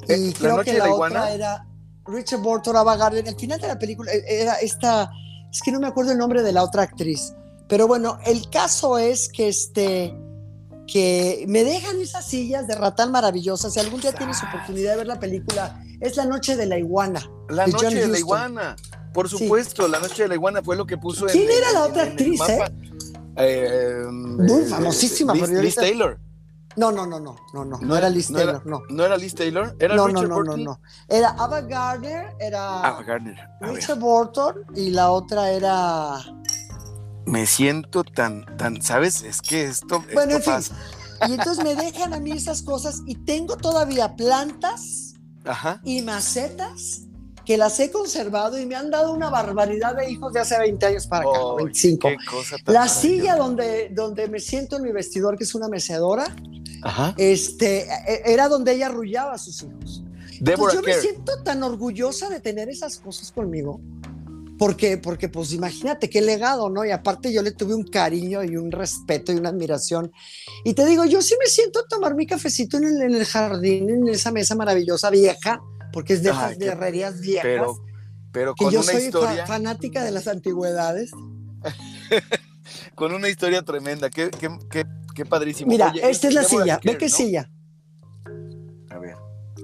y 0.09 0.33
creo 0.33 0.63
que 0.63 0.75
la, 0.75 0.93
otra 0.93 1.33
era 1.33 1.67
Richard 2.07 2.41
Burton, 2.41 2.77
Ava 2.77 2.97
Gardner. 2.97 3.27
El 3.27 3.37
final 3.37 3.61
de 3.61 3.69
la 3.69 3.79
película 3.79 4.11
era 4.13 4.55
esta, 4.55 5.11
es 5.51 5.61
que 5.61 5.73
no 5.73 5.81
me 5.81 5.87
acuerdo 5.87 6.13
el 6.13 6.19
nombre 6.19 6.43
de 6.43 6.53
la 6.53 6.63
otra 6.63 6.83
actriz. 6.83 7.35
Pero 7.69 7.87
bueno, 7.87 8.19
el 8.25 8.49
caso 8.49 8.97
es 8.99 9.29
que 9.29 9.49
este 9.49 10.17
que 10.89 11.45
me 11.47 11.65
dejan 11.65 12.01
esas 12.01 12.27
sillas 12.27 12.67
de 12.67 12.75
ratán 12.75 13.13
maravillosas. 13.13 13.75
Si 13.75 13.79
algún 13.79 14.01
día 14.01 14.13
tienes 14.13 14.43
oportunidad 14.43 14.93
de 14.93 14.97
ver 14.97 15.07
la 15.07 15.21
película, 15.21 15.81
es 16.01 16.17
La 16.17 16.25
Noche 16.25 16.57
de 16.57 16.67
la 16.67 16.79
Iguana. 16.79 17.21
La 17.51 17.67
Noche 17.67 17.95
de 17.95 18.09
la 18.09 18.19
Iguana. 18.19 18.75
Por 19.19 19.29
supuesto, 19.29 19.89
La 19.89 19.99
Noche 19.99 20.23
de 20.23 20.29
la 20.29 20.35
Iguana 20.37 20.63
fue 20.63 20.77
lo 20.77 20.87
que 20.87 20.97
puso 20.97 21.27
¿Quién 21.27 21.51
en, 21.51 21.59
era 21.59 21.73
la 21.73 21.85
otra 21.87 22.05
actriz, 22.05 22.41
eh? 22.49 22.65
eh? 23.35 24.05
Muy 24.09 24.65
famosísima. 24.67 25.35
Liz, 25.35 25.75
Taylor. 25.75 26.21
No, 26.77 26.93
no, 26.93 27.05
no, 27.05 27.19
no, 27.19 27.35
no, 27.53 27.65
no, 27.65 27.81
no 27.81 27.97
era 27.97 28.09
Liz 28.11 28.33
Taylor, 28.33 28.65
no. 28.65 28.83
¿No 28.89 29.05
era 29.05 29.17
Liz 29.17 29.35
Taylor? 29.35 29.75
¿Era 29.81 29.97
no, 29.97 30.07
Richard 30.07 30.29
no, 30.29 30.45
no, 30.45 30.57
no, 30.57 30.65
no. 30.65 30.81
Era 31.09 31.31
Ava 31.31 31.63
Gardner, 31.63 32.37
era 32.39 32.81
Ava 32.83 33.03
Gardner. 33.03 33.37
Richard 33.61 33.99
Burton 33.99 34.55
y 34.77 34.91
la 34.91 35.11
otra 35.11 35.51
era... 35.51 36.25
Me 37.27 37.45
siento 37.45 38.05
tan, 38.05 38.47
tan, 38.57 38.81
¿sabes? 38.83 39.23
Es 39.23 39.43
que 39.43 39.65
esto, 39.65 40.05
bueno, 40.15 40.37
esto 40.37 40.55
en 40.55 40.63
fin. 40.63 40.77
Y 41.29 41.33
entonces 41.33 41.65
me 41.65 41.75
dejan 41.75 42.15
a 42.15 42.21
mí 42.21 42.31
esas 42.31 42.63
cosas 42.63 43.03
y 43.05 43.17
tengo 43.17 43.57
todavía 43.57 44.15
plantas 44.15 45.15
Ajá. 45.45 45.81
y 45.83 46.03
macetas 46.03 47.08
que 47.49 47.57
las 47.57 47.81
he 47.81 47.91
conservado 47.91 48.61
y 48.61 48.67
me 48.67 48.75
han 48.75 48.91
dado 48.91 49.11
una 49.11 49.31
barbaridad 49.31 49.97
de 49.97 50.11
hijos 50.11 50.35
de 50.35 50.41
hace 50.41 50.59
20 50.59 50.85
años 50.85 51.07
para 51.07 51.23
acá, 51.23 51.39
25. 51.57 52.11
la 52.67 52.87
silla 52.89 53.37
donde, 53.37 53.89
donde 53.89 54.29
me 54.29 54.39
siento 54.39 54.77
en 54.77 54.83
mi 54.83 54.93
vestidor, 54.93 55.39
que 55.39 55.45
es 55.45 55.55
una 55.55 55.67
mecedora, 55.67 56.27
Este, 57.17 57.89
e, 58.07 58.23
era 58.27 58.49
donde 58.49 58.73
ella 58.73 58.89
arrullaba 58.89 59.33
a 59.33 59.39
sus 59.39 59.63
hijos. 59.63 60.05
yo 60.43 60.83
me 60.83 60.93
siento 60.93 61.43
tan 61.43 61.63
orgullosa 61.63 62.29
de 62.29 62.41
tener 62.41 62.69
esas 62.69 62.99
cosas 62.99 63.33
conmigo. 63.33 63.81
Porque, 64.59 64.99
porque, 64.99 65.31
pues 65.31 65.55
imagínate 65.55 66.11
qué 66.11 66.21
legado, 66.21 66.69
¿no? 66.69 66.85
Y 66.85 66.91
aparte 66.91 67.33
yo 67.33 67.41
le 67.41 67.53
tuve 67.53 67.75
un 67.75 67.85
cariño 67.85 68.45
y 68.45 68.59
un 68.59 68.71
respeto 68.71 69.33
y 69.33 69.37
una 69.37 69.49
admiración. 69.49 70.13
Y 70.65 70.75
te 70.75 70.85
digo, 70.85 71.07
yo 71.07 71.23
sí 71.23 71.35
me 71.43 71.47
siento 71.47 71.79
a 71.79 71.89
tomar 71.89 72.15
mi 72.15 72.27
cafecito 72.27 72.77
en 72.77 72.85
el, 72.85 73.01
en 73.01 73.15
el 73.15 73.25
jardín, 73.25 73.89
en 73.89 74.09
esa 74.09 74.33
mesa 74.33 74.55
maravillosa 74.55 75.09
vieja, 75.09 75.63
porque 75.99 76.13
es 76.13 76.23
de 76.23 76.31
esas 76.31 76.61
herrerías 76.61 77.21
viejas. 77.21 77.43
Pero, 77.43 77.77
pero 78.31 78.55
con 78.55 78.69
que 78.69 78.75
yo 78.75 78.81
una 78.83 78.93
soy 78.93 79.03
historia... 79.03 79.47
fanática 79.49 80.05
de 80.05 80.13
las 80.13 80.29
antigüedades. 80.29 81.11
con 82.95 83.13
una 83.13 83.29
historia 83.29 83.63
tremenda. 83.63 84.11
Qué, 84.11 84.31
qué, 84.31 84.49
qué, 84.71 84.85
qué 85.13 85.27
padrísimo. 85.27 85.69
Mira, 85.69 85.91
Oye, 85.91 86.09
esta 86.09 86.29
es 86.29 86.35
la 86.35 86.45
silla. 86.45 86.79
Ve 86.85 86.97
qué 86.97 87.09
¿no? 87.09 87.17
silla. 87.17 87.51
A 88.91 88.99
ver. 88.99 89.17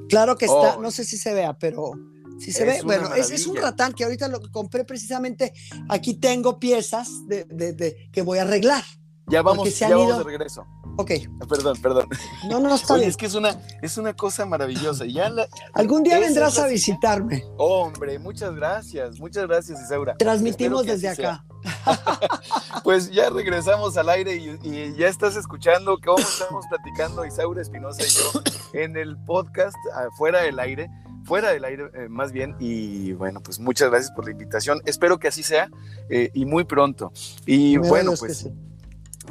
Claro 0.09 0.37
que 0.37 0.47
está, 0.47 0.77
Oh. 0.77 0.81
no 0.83 0.91
sé 0.91 1.05
si 1.05 1.17
se 1.19 1.33
vea, 1.35 1.57
pero 1.57 1.93
si 2.41 2.51
se 2.51 2.69
Es 2.69 2.79
ve, 2.79 2.83
bueno, 2.83 3.15
es, 3.15 3.31
es 3.31 3.47
un 3.47 3.55
ratán 3.55 3.93
que 3.93 4.03
ahorita 4.03 4.27
lo 4.27 4.41
compré 4.51 4.85
precisamente. 4.85 5.53
Aquí 5.89 6.15
tengo 6.15 6.59
piezas 6.59 7.09
de, 7.29 7.45
de- 7.45 7.75
de- 7.75 8.09
que 8.13 8.23
voy 8.23 8.39
a 8.39 8.43
arreglar. 8.43 8.83
Ya 9.29 9.41
vamos, 9.43 9.69
se 9.71 9.75
ya 9.77 9.87
han 9.87 9.93
vamos 9.93 10.09
ido- 10.09 10.19
de 10.19 10.25
regreso. 10.25 10.67
Ok, 10.97 11.11
Perdón, 11.49 11.77
perdón. 11.83 12.09
no, 12.49 12.61
no, 12.61 12.75
está 12.75 12.95
Oye, 12.95 13.07
es 13.07 13.17
que 13.17 13.27
es 13.27 13.35
una, 13.35 13.61
es 13.83 13.99
una 13.99 14.13
cosa 14.15 14.47
maravillosa. 14.47 15.05
Ya 15.07 15.29
la- 15.29 15.49
Algún 15.73 16.03
día 16.03 16.19
vendrás 16.19 16.59
a 16.59 16.67
visitarme. 16.67 17.45
Hombre, 17.59 18.19
muchas 18.19 18.55
gracias, 18.55 19.19
muchas 19.19 19.47
gracias, 19.47 19.81
Isaura. 19.83 20.17
Transmitimos 20.17 20.87
desde 20.87 21.09
acá. 21.09 21.45
Pues 22.83 23.11
ya 23.11 23.31
regresamos 23.31 23.97
al 23.97 24.11
aire 24.11 24.37
y, 24.37 24.59
y 24.63 24.95
ya 24.97 25.09
estás 25.09 25.37
escuchando 25.37 25.99
cómo 26.05 26.19
estamos 26.19 26.67
platicando 26.69 27.25
Isaura 27.25 27.63
Espinosa 27.63 28.03
y 28.03 28.11
yo 28.11 28.43
en 28.75 28.97
el 28.99 29.17
podcast 29.17 29.77
ah, 29.95 30.09
Fuera 30.19 30.43
del 30.43 30.59
Aire, 30.59 30.91
fuera 31.25 31.51
del 31.51 31.65
aire 31.65 31.85
eh, 31.95 32.09
más 32.11 32.33
bien. 32.33 32.55
Y 32.59 33.13
bueno, 33.13 33.41
pues 33.41 33.59
muchas 33.59 33.89
gracias 33.91 34.13
por 34.13 34.27
la 34.27 34.33
invitación. 34.33 34.83
Espero 34.85 35.19
que 35.19 35.29
así 35.29 35.43
sea 35.43 35.71
eh, 36.11 36.31
y 36.35 36.45
muy 36.45 36.65
pronto. 36.65 37.13
Y 37.47 37.79
bueno, 37.79 38.13
pues 38.19 38.39
sí. 38.39 38.53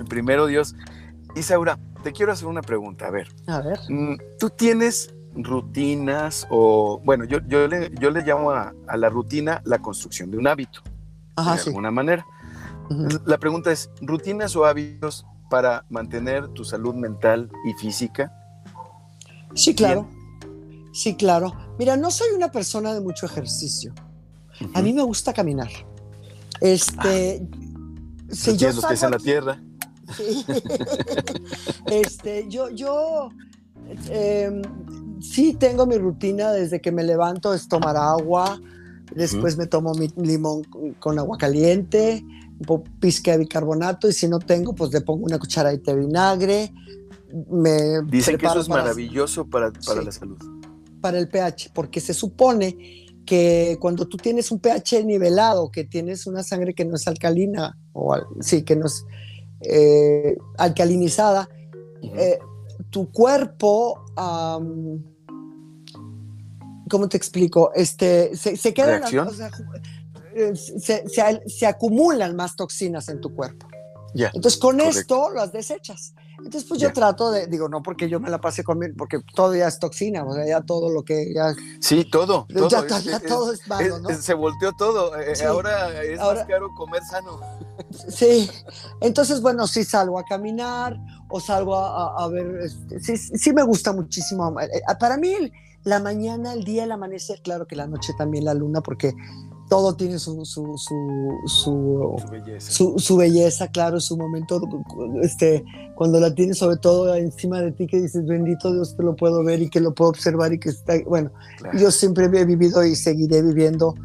primero 0.10 0.48
Dios. 0.48 0.74
Isaura, 1.36 1.80
te 2.04 2.12
quiero 2.12 2.32
hacer 2.32 2.48
una 2.48 2.62
pregunta. 2.62 3.08
A 3.08 3.12
ver, 3.12 3.28
A 3.48 3.62
ver. 3.62 3.80
mm, 3.90 4.18
¿tú 4.40 4.50
tienes 4.50 5.14
rutinas 5.36 6.46
o, 6.50 7.00
bueno, 7.04 7.26
yo, 7.26 7.40
yo, 7.48 7.68
le, 7.68 7.92
yo 8.00 8.12
le 8.12 8.22
llamo 8.22 8.52
a, 8.52 8.74
a 8.88 8.98
la 8.98 9.10
rutina 9.10 9.62
la 9.66 9.80
construcción 9.80 10.30
de 10.30 10.38
un 10.38 10.48
hábito, 10.48 10.82
Ajá, 11.36 11.54
de 11.54 11.60
sí. 11.60 11.70
alguna 11.70 11.92
manera? 11.92 12.26
La 13.26 13.38
pregunta 13.40 13.72
es, 13.72 13.90
¿rutinas 14.02 14.56
o 14.56 14.66
hábitos 14.66 15.26
para 15.50 15.86
mantener 15.90 16.50
tu 16.50 16.64
salud 16.66 16.94
mental 16.94 17.50
y 17.66 17.74
física? 17.74 18.32
Sí, 19.56 19.74
claro. 19.74 20.08
Sí, 20.92 21.16
claro. 21.16 21.54
Mira, 21.80 21.98
no 21.98 22.12
soy 22.12 22.28
una 22.36 22.52
persona 22.52 22.94
de 22.94 23.02
mucho 23.02 23.26
ejercicio. 23.26 23.94
A 24.76 24.82
mí 24.82 24.94
me 24.94 25.02
gusta 25.02 25.34
caminar. 25.34 25.70
Este, 26.62 27.48
si 28.30 28.52
Tú 28.52 28.58
yo 28.58 28.72
los 28.72 28.86
pies 28.86 29.02
en 29.04 29.12
la 29.12 29.18
tierra. 29.18 29.60
Sí. 30.18 30.46
este, 31.88 32.48
yo, 32.50 32.70
yo 32.70 33.30
eh, 34.10 34.62
sí 35.22 35.54
tengo 35.54 35.86
mi 35.86 35.98
rutina 35.98 36.52
desde 36.52 36.82
que 36.82 36.92
me 36.92 37.04
levanto, 37.04 37.54
es 37.54 37.68
tomar 37.68 37.96
agua, 37.98 38.60
después 39.16 39.58
me 39.58 39.68
tomo 39.68 39.94
mi 39.94 40.10
limón 40.18 40.64
con 41.00 41.20
agua 41.20 41.38
caliente, 41.38 42.24
un 42.68 42.84
pizca 43.00 43.32
de 43.32 43.40
bicarbonato 43.40 44.08
y 44.08 44.14
si 44.14 44.28
no 44.28 44.40
tengo, 44.40 44.74
pues 44.74 44.92
le 44.94 45.02
pongo 45.02 45.26
una 45.26 45.40
cucharadita 45.40 45.94
de 45.94 46.00
vinagre. 46.06 46.74
Me 47.50 48.02
Dicen 48.08 48.38
que 48.38 48.46
eso 48.46 48.60
es 48.60 48.68
para- 48.68 48.84
maravilloso 48.84 49.46
para, 49.48 49.72
para 49.72 50.00
Sí. 50.02 50.06
la 50.06 50.12
salud. 50.12 50.38
para 51.02 51.20
el 51.20 51.28
pH, 51.28 51.72
porque 51.74 52.00
se 52.00 52.14
supone 52.14 52.78
que 53.26 53.78
cuando 53.82 54.08
tú 54.08 54.16
tienes 54.16 54.52
un 54.52 54.60
pH 54.60 55.04
nivelado, 55.04 55.70
que 55.70 55.84
tienes 55.84 56.28
una 56.28 56.44
sangre 56.44 56.74
que 56.74 56.86
no 56.86 56.96
es 56.96 57.06
alcalina, 57.10 57.78
o 57.92 58.16
sí, 58.40 58.64
que 58.64 58.78
no 58.78 58.86
es 58.86 59.04
eh, 59.64 60.38
alcalinizada, 60.58 61.50
eh, 62.02 62.40
tu 62.90 63.12
cuerpo, 63.12 64.04
¿cómo 66.90 67.10
te 67.10 67.18
explico? 67.18 67.72
Este, 67.74 68.36
se, 68.36 68.56
se 68.58 68.74
quedan, 68.74 69.00
¿Reacción? 69.00 69.28
o 69.28 69.32
sea, 69.32 69.50
eh, 70.36 70.56
se, 70.56 71.08
se- 71.08 71.42
se 71.48 71.66
acumulan 71.66 72.36
más 72.36 72.56
toxinas 72.56 73.10
en 73.10 73.22
tu 73.22 73.34
cuerpo. 73.34 73.68
Ya. 74.14 74.30
Entonces 74.34 74.60
con 74.60 74.78
correcto. 74.78 75.00
esto 75.00 75.30
las 75.32 75.52
desechas. 75.52 76.14
Entonces 76.46 76.66
pues 76.66 76.80
yo 76.82 76.92
trato 76.92 77.32
de, 77.32 77.48
digo, 77.48 77.70
no 77.70 77.82
porque 77.82 78.10
yo 78.10 78.20
me 78.20 78.30
la 78.30 78.40
pase 78.42 78.64
con 78.64 78.78
mi- 78.80 78.92
porque 78.94 79.20
todo 79.36 79.56
ya 79.56 79.68
es 79.68 79.80
toxina, 79.80 80.24
o 80.26 80.34
sea, 80.34 80.46
ya 80.46 80.62
todo 80.62 80.92
lo 80.92 81.04
que 81.04 81.34
ya, 81.34 81.54
Sí, 81.80 82.06
todo. 82.06 82.46
todo 82.54 82.70
ya, 82.70 82.80
es- 82.80 83.04
ya 83.06 83.18
es- 83.18 83.24
todo 83.26 83.52
es 83.54 83.68
malo, 83.68 84.00
¿no? 84.00 84.10
es- 84.10 84.24
se 84.24 84.34
volteó 84.34 84.72
todo. 84.78 85.16
Eh, 85.18 85.36
Sí. 85.36 85.46
Ahora 85.46 86.02
es 86.04 86.20
Ahora- 86.20 86.40
más 86.42 86.48
caro 86.50 86.68
comer 86.76 87.02
sano. 87.04 87.40
Sí, 88.10 88.50
entonces 89.02 89.42
bueno, 89.42 89.68
sí 89.68 89.84
salgo 89.84 90.20
a 90.20 90.24
caminar 90.26 90.98
o 91.30 91.40
salgo 91.40 91.76
a, 91.76 92.08
a- 92.20 92.24
a 92.26 92.28
ver, 92.28 92.46
este, 92.64 93.00
sí, 93.00 93.18
sí 93.18 93.54
me 93.54 93.64
gusta 93.64 93.94
muchísimo. 93.94 94.60
Eh, 94.60 94.66
eh, 94.74 94.82
Para 95.00 95.18
mí 95.18 95.32
el- 95.34 95.52
la 95.84 96.00
mañana, 96.00 96.54
el 96.54 96.64
día, 96.64 96.84
el 96.86 96.92
amanecer, 96.92 97.42
claro 97.42 97.68
que 97.68 97.76
la 97.76 97.88
noche 97.88 98.14
también 98.18 98.46
la 98.46 98.54
luna, 98.54 98.82
porque 98.82 99.14
todo 99.76 99.96
tiene 99.96 100.20
su, 100.20 100.46
su, 100.46 100.78
su, 100.78 101.38
su, 101.48 102.16
Su 102.20 102.28
belleza. 102.32 102.72
su, 102.72 103.00
su 103.00 103.18
belleza, 103.18 103.68
claro, 103.70 104.00
su 104.00 104.16
momento, 104.18 104.62
este, 105.22 105.64
cuando 105.96 106.20
la 106.20 106.34
tienes 106.36 106.58
sobre 106.60 106.78
todo 106.78 107.14
encima 107.16 107.60
de 107.62 107.72
ti, 107.72 107.88
que 107.88 108.00
dices, 108.02 108.26
bendito 108.26 108.72
Dios, 108.72 108.94
que 108.96 109.04
lo 109.04 109.16
puedo 109.16 109.44
ver 109.44 109.62
y 109.62 109.70
que 109.70 109.80
lo 109.80 109.94
puedo 109.94 110.10
observar 110.12 110.54
y 110.54 110.60
que 110.60 110.70
está, 110.70 110.94
bueno, 111.08 111.32
Claro. 111.58 111.78
yo 111.80 111.90
siempre 111.92 112.26
he 112.26 112.46
vivido 112.46 112.86
y 112.86 112.96
seguiré 112.96 113.42
viviendo 113.42 113.96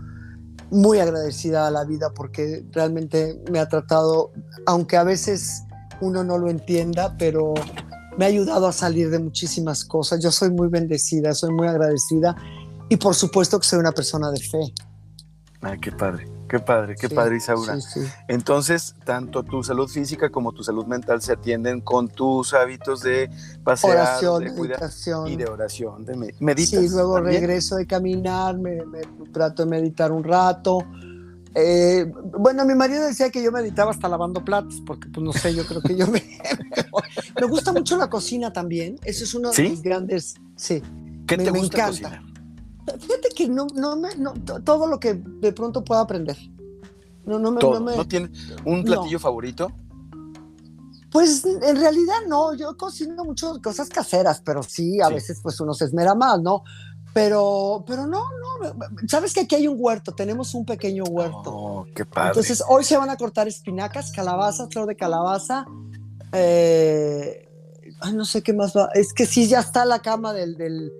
muy 0.71 0.99
agradecida 0.99 1.67
a 1.67 1.71
la 1.71 1.85
vida 1.85 2.11
porque 2.15 2.65
realmente 2.73 3.41
me 3.51 3.59
ha 3.59 3.69
tratado, 3.69 4.33
aunque 4.67 4.97
a 4.97 5.05
veces 5.05 5.63
uno 6.01 6.25
no 6.25 6.39
lo 6.39 6.49
entienda, 6.51 7.15
pero 7.19 7.55
me 8.17 8.25
ha 8.25 8.29
ayudado 8.29 8.67
a 8.67 8.73
salir 8.73 9.11
de 9.11 9.19
muchísimas 9.19 9.85
cosas. 9.85 10.21
Yo 10.23 10.31
soy 10.31 10.51
muy 10.51 10.69
bendecida, 10.69 11.35
soy 11.35 11.51
muy 11.53 11.69
agradecida 11.69 12.37
y 12.89 12.97
por 12.97 13.15
supuesto 13.15 13.59
que 13.61 13.67
soy 13.67 13.79
una 13.81 13.93
persona 13.93 14.31
de 14.31 14.41
fe. 14.41 14.59
Ay, 15.61 15.79
qué 15.81 15.91
padre, 15.91 16.29
qué 16.49 16.61
padre, 16.61 16.95
qué 17.01 17.09
Sí, 17.09 17.15
padre, 17.15 17.37
Isaura. 17.39 17.81
sí, 17.81 18.01
sí. 18.05 18.07
Entonces, 18.29 18.95
tanto 19.05 19.43
tu 19.43 19.63
salud 19.65 19.89
física 19.89 20.31
como 20.31 20.53
tu 20.53 20.63
salud 20.63 20.87
mental 20.87 21.21
se 21.21 21.33
atienden 21.33 21.81
con 21.81 22.09
tus 22.09 22.55
hábitos 22.55 23.01
de 23.03 23.29
pasear, 23.65 23.97
Oración, 23.97 24.45
de 24.45 24.51
meditación. 24.53 25.29
y 25.29 25.37
de 25.37 25.47
oración, 25.47 26.05
de 26.05 26.17
me- 26.17 26.35
meditas. 26.39 26.71
Sí, 26.81 26.89
luego 26.91 27.15
también? 27.17 27.41
regreso 27.43 27.75
de 27.77 27.87
caminar, 27.87 28.57
me, 28.59 28.85
me 28.87 29.01
trato 29.33 29.65
de 29.65 29.71
meditar 29.71 30.13
un 30.13 30.23
rato. 30.23 30.79
Eh, 31.55 32.07
bueno, 32.39 32.65
mi 32.65 32.75
marido 32.77 33.05
decía 33.05 33.31
que 33.31 33.43
yo 33.43 33.51
meditaba 33.51 33.91
hasta 33.91 34.09
lavando 34.09 34.45
platos, 34.45 34.81
porque 34.87 35.09
pues 35.09 35.25
no 35.25 35.33
sé, 35.33 35.53
yo 35.57 35.65
creo 35.67 35.83
que 35.83 35.97
yo 35.97 36.07
me... 36.07 36.23
me 37.41 37.47
gusta 37.49 37.73
mucho 37.73 37.97
la 37.97 38.09
cocina 38.09 38.53
también, 38.53 38.97
eso 39.03 39.25
es 39.25 39.35
uno 39.35 39.51
de 39.51 39.69
mis 39.71 39.83
grandes... 39.83 40.37
Sí, 40.55 40.81
¿Qué 41.27 41.37
me- 41.37 41.43
te 41.45 41.51
gusta 41.51 41.79
encanta. 41.79 41.87
cocinar? 41.91 42.23
Fíjate 42.93 43.29
que 43.35 43.49
no, 43.49 43.67
no 43.75 43.97
me... 43.97 44.15
no, 44.17 44.33
to- 44.35 44.61
todo 44.63 44.87
lo 44.87 44.99
que 45.01 45.15
de 45.15 45.53
pronto 45.53 45.85
pueda 45.85 46.01
aprender. 46.03 46.37
No, 47.27 47.39
no 47.39 47.51
me... 47.51 47.61
Todo. 47.61 47.75
no 47.81 47.81
me- 47.87 47.97
¿No 47.97 48.07
tiene 48.07 48.31
un 48.65 48.85
platillo 48.85 49.19
favorito? 49.19 49.71
Pues 51.11 51.45
en 51.45 51.77
realidad 51.77 52.17
no, 52.29 52.55
yo 52.55 52.77
cocino 52.77 53.25
muchas 53.25 53.59
cosas 53.61 53.89
caseras, 53.89 54.43
pero 54.45 54.63
sí, 54.63 55.01
a 55.01 55.09
Sí. 55.09 55.15
veces 55.15 55.41
pues 55.43 55.59
uno 55.61 55.73
se 55.73 55.87
esmera 55.87 56.15
más, 56.15 56.41
¿no? 56.43 56.63
Pero, 57.15 57.83
pero 57.87 58.07
no, 58.07 58.21
no, 58.21 58.75
sabes 59.09 59.33
que 59.33 59.41
aquí 59.41 59.55
hay 59.55 59.67
un 59.69 59.77
huerto, 59.79 60.13
tenemos 60.13 60.55
un 60.55 60.67
pequeño 60.67 61.05
huerto. 61.05 61.51
Oh, 61.51 61.87
qué 61.95 62.05
padre. 62.05 62.29
Entonces 62.29 62.63
hoy 62.69 62.85
se 62.85 62.97
van 62.99 63.09
a 63.09 63.17
cortar 63.17 63.49
espinacas, 63.49 64.13
calabaza, 64.13 64.69
flor 64.69 64.87
de 64.87 64.97
calabaza. 64.97 65.65
eh, 66.33 67.49
ay, 68.01 68.13
no 68.13 68.27
sé 68.27 68.43
qué 68.43 68.53
más 68.53 68.77
va. 68.77 68.91
Es 68.95 69.15
que 69.15 69.25
sí, 69.25 69.49
ya 69.49 69.61
está 69.61 69.87
la 69.87 70.01
cama 70.01 70.35
del, 70.35 70.57
del, 70.59 70.93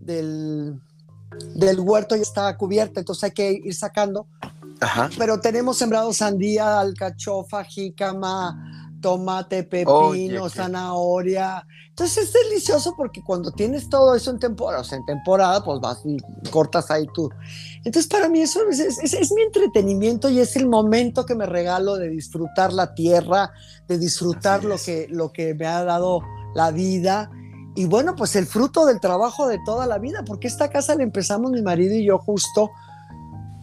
del, 0.00 0.80
del 1.54 1.80
huerto, 1.80 2.16
ya 2.16 2.22
está 2.22 2.56
cubierta, 2.56 3.00
entonces 3.00 3.24
hay 3.24 3.30
que 3.32 3.52
ir 3.64 3.74
sacando 3.74 4.26
Ajá. 4.80 5.10
pero 5.18 5.40
tenemos 5.40 5.76
sembrado 5.78 6.12
sandía, 6.12 6.80
alcachofa, 6.80 7.64
jícama, 7.64 8.88
tomate, 9.00 9.62
pepino, 9.62 9.94
Oye, 10.08 10.40
zanahoria. 10.50 11.66
Entonces 11.88 12.24
es 12.28 12.32
delicioso 12.32 12.94
porque 12.96 13.22
cuando 13.22 13.50
tienes 13.50 13.88
todo 13.88 14.14
eso 14.14 14.30
en 14.30 14.38
temporada, 14.38 14.80
o 14.82 14.84
sea, 14.84 14.98
en 14.98 15.04
temporada, 15.06 15.62
pues 15.64 15.80
vas 15.80 16.00
y 16.04 16.16
cortas 16.50 16.90
ahí 16.90 17.06
tú. 17.14 17.28
Entonces 17.84 18.06
para 18.10 18.28
mí 18.28 18.40
eso 18.40 18.60
es, 18.70 18.78
es- 18.80 18.98
es- 19.14 19.32
mi 19.32 19.42
entretenimiento 19.42 20.28
y 20.30 20.40
es 20.40 20.56
el 20.56 20.66
momento 20.66 21.24
que 21.26 21.34
me 21.34 21.46
regalo 21.46 21.96
de 21.96 22.08
disfrutar 22.08 22.72
la 22.72 22.94
tierra, 22.94 23.52
de 23.86 23.98
disfrutar 23.98 24.64
lo 24.64 24.76
que, 24.78 25.06
lo 25.10 25.30
que 25.32 25.54
me 25.54 25.66
ha 25.66 25.84
dado 25.84 26.20
la 26.54 26.70
vida. 26.70 27.30
Y 27.80 27.86
bueno, 27.86 28.14
pues 28.14 28.36
el 28.36 28.44
fruto 28.44 28.84
del 28.84 29.00
trabajo 29.00 29.48
de 29.48 29.58
toda 29.64 29.86
la 29.86 29.96
vida, 29.96 30.22
porque 30.26 30.48
esta 30.48 30.68
casa 30.68 30.94
la 30.94 31.02
empezamos 31.02 31.50
mi 31.50 31.62
marido 31.62 31.94
y 31.94 32.04
yo 32.04 32.18
justo 32.18 32.70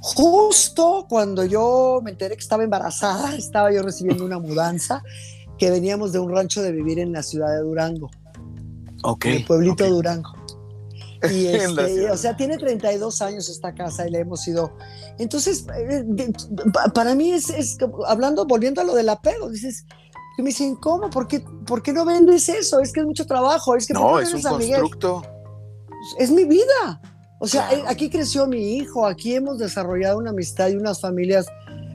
justo 0.02 1.06
cuando 1.08 1.46
yo 1.46 2.02
me 2.04 2.10
enteré 2.10 2.36
que 2.36 2.42
estaba 2.42 2.64
embarazada, 2.64 3.36
estaba 3.38 3.72
yo 3.72 3.84
recibiendo 3.84 4.26
una 4.26 4.40
mudanza, 4.40 5.04
que 5.60 5.70
veníamos 5.70 6.14
de 6.14 6.20
un 6.20 6.32
rancho 6.32 6.64
de 6.64 6.72
vivir 6.72 6.98
en 6.98 7.12
la 7.12 7.22
ciudad 7.22 7.52
de 7.52 7.60
Durango, 7.60 8.10
Ok. 9.04 9.26
en 9.26 9.34
el 9.34 9.46
pueblito 9.46 9.84
ok. 9.84 9.90
Durango. 9.92 10.34
Y 11.32 11.48
este, 11.48 12.10
o 12.10 12.18
sea, 12.18 12.36
tiene 12.36 12.58
32 12.58 13.22
años 13.22 13.50
esta 13.50 13.74
casa 13.76 14.08
y 14.08 14.12
le 14.12 14.20
hemos 14.20 14.48
ido. 14.48 14.74
Entonces, 15.20 15.66
eh, 15.76 16.06
para 16.94 17.14
mí 17.14 17.32
es, 17.34 17.50
es 17.52 17.78
hablando, 18.08 18.46
volviendo 18.46 18.82
a 18.82 18.84
lo 18.84 18.96
del 18.96 19.10
apego, 19.10 19.50
dices, 19.50 19.86
y 20.38 20.42
me 20.44 20.50
dicen, 20.50 20.76
¿cómo? 20.76 21.10
¿Por 21.10 21.28
qué, 21.28 21.40
¿Por 21.66 21.82
qué 21.82 21.94
no 21.94 22.06
vendes 22.06 22.48
eso? 22.50 22.80
Es 22.80 22.94
que 22.94 23.00
es 23.02 23.06
mucho 23.06 23.26
trabajo, 23.26 23.76
es 23.76 23.88
que 23.88 23.94
¿por 23.94 24.04
qué 24.04 24.08
No, 24.12 24.20
es 24.20 24.34
un 24.34 24.42
constructo. 24.42 25.24
es 26.20 26.30
mi 26.32 26.46
vida. 26.46 27.02
O 27.40 27.48
sea, 27.48 27.68
Claro. 27.68 27.84
eh, 27.84 27.86
aquí 27.90 28.10
creció 28.10 28.48
mi 28.48 28.78
hijo, 28.78 29.06
aquí 29.06 29.36
hemos 29.36 29.58
desarrollado 29.60 30.18
una 30.20 30.32
amistad 30.32 30.70
y 30.70 30.76
unas 30.76 31.02
familias 31.02 31.46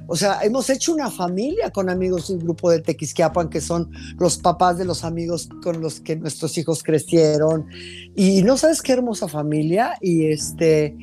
O 0.09 0.17
sea, 0.17 0.41
hemos 0.43 0.69
hecho 0.69 0.93
una 0.93 1.11
familia 1.11 1.71
con 1.71 1.89
amigos 1.89 2.29
del 2.29 2.39
grupo 2.41 2.69
de 2.71 2.81
Tequisquiapan, 2.81 3.49
que 3.49 3.61
son 3.61 3.89
los 4.19 4.37
papás 4.37 4.77
de 4.77 4.85
los 4.85 5.05
amigos 5.05 5.49
con 5.63 5.81
los 5.81 6.01
que 6.01 6.17
nuestros 6.17 6.59
hijos 6.59 6.83
crecieron. 6.83 7.67
Y 8.15 8.43
no 8.43 8.57
sabes 8.59 8.83
qué 8.83 8.93
hermosa 8.93 9.27
familia. 9.29 9.95
Y 10.03 10.27
este, 10.27 10.97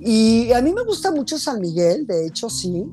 y 0.00 0.52
a 0.52 0.60
mí 0.60 0.74
me 0.74 0.82
gusta 0.84 1.10
mucho 1.12 1.38
San 1.38 1.60
Miguel, 1.60 2.06
de 2.06 2.26
hecho, 2.26 2.50
sí. 2.50 2.84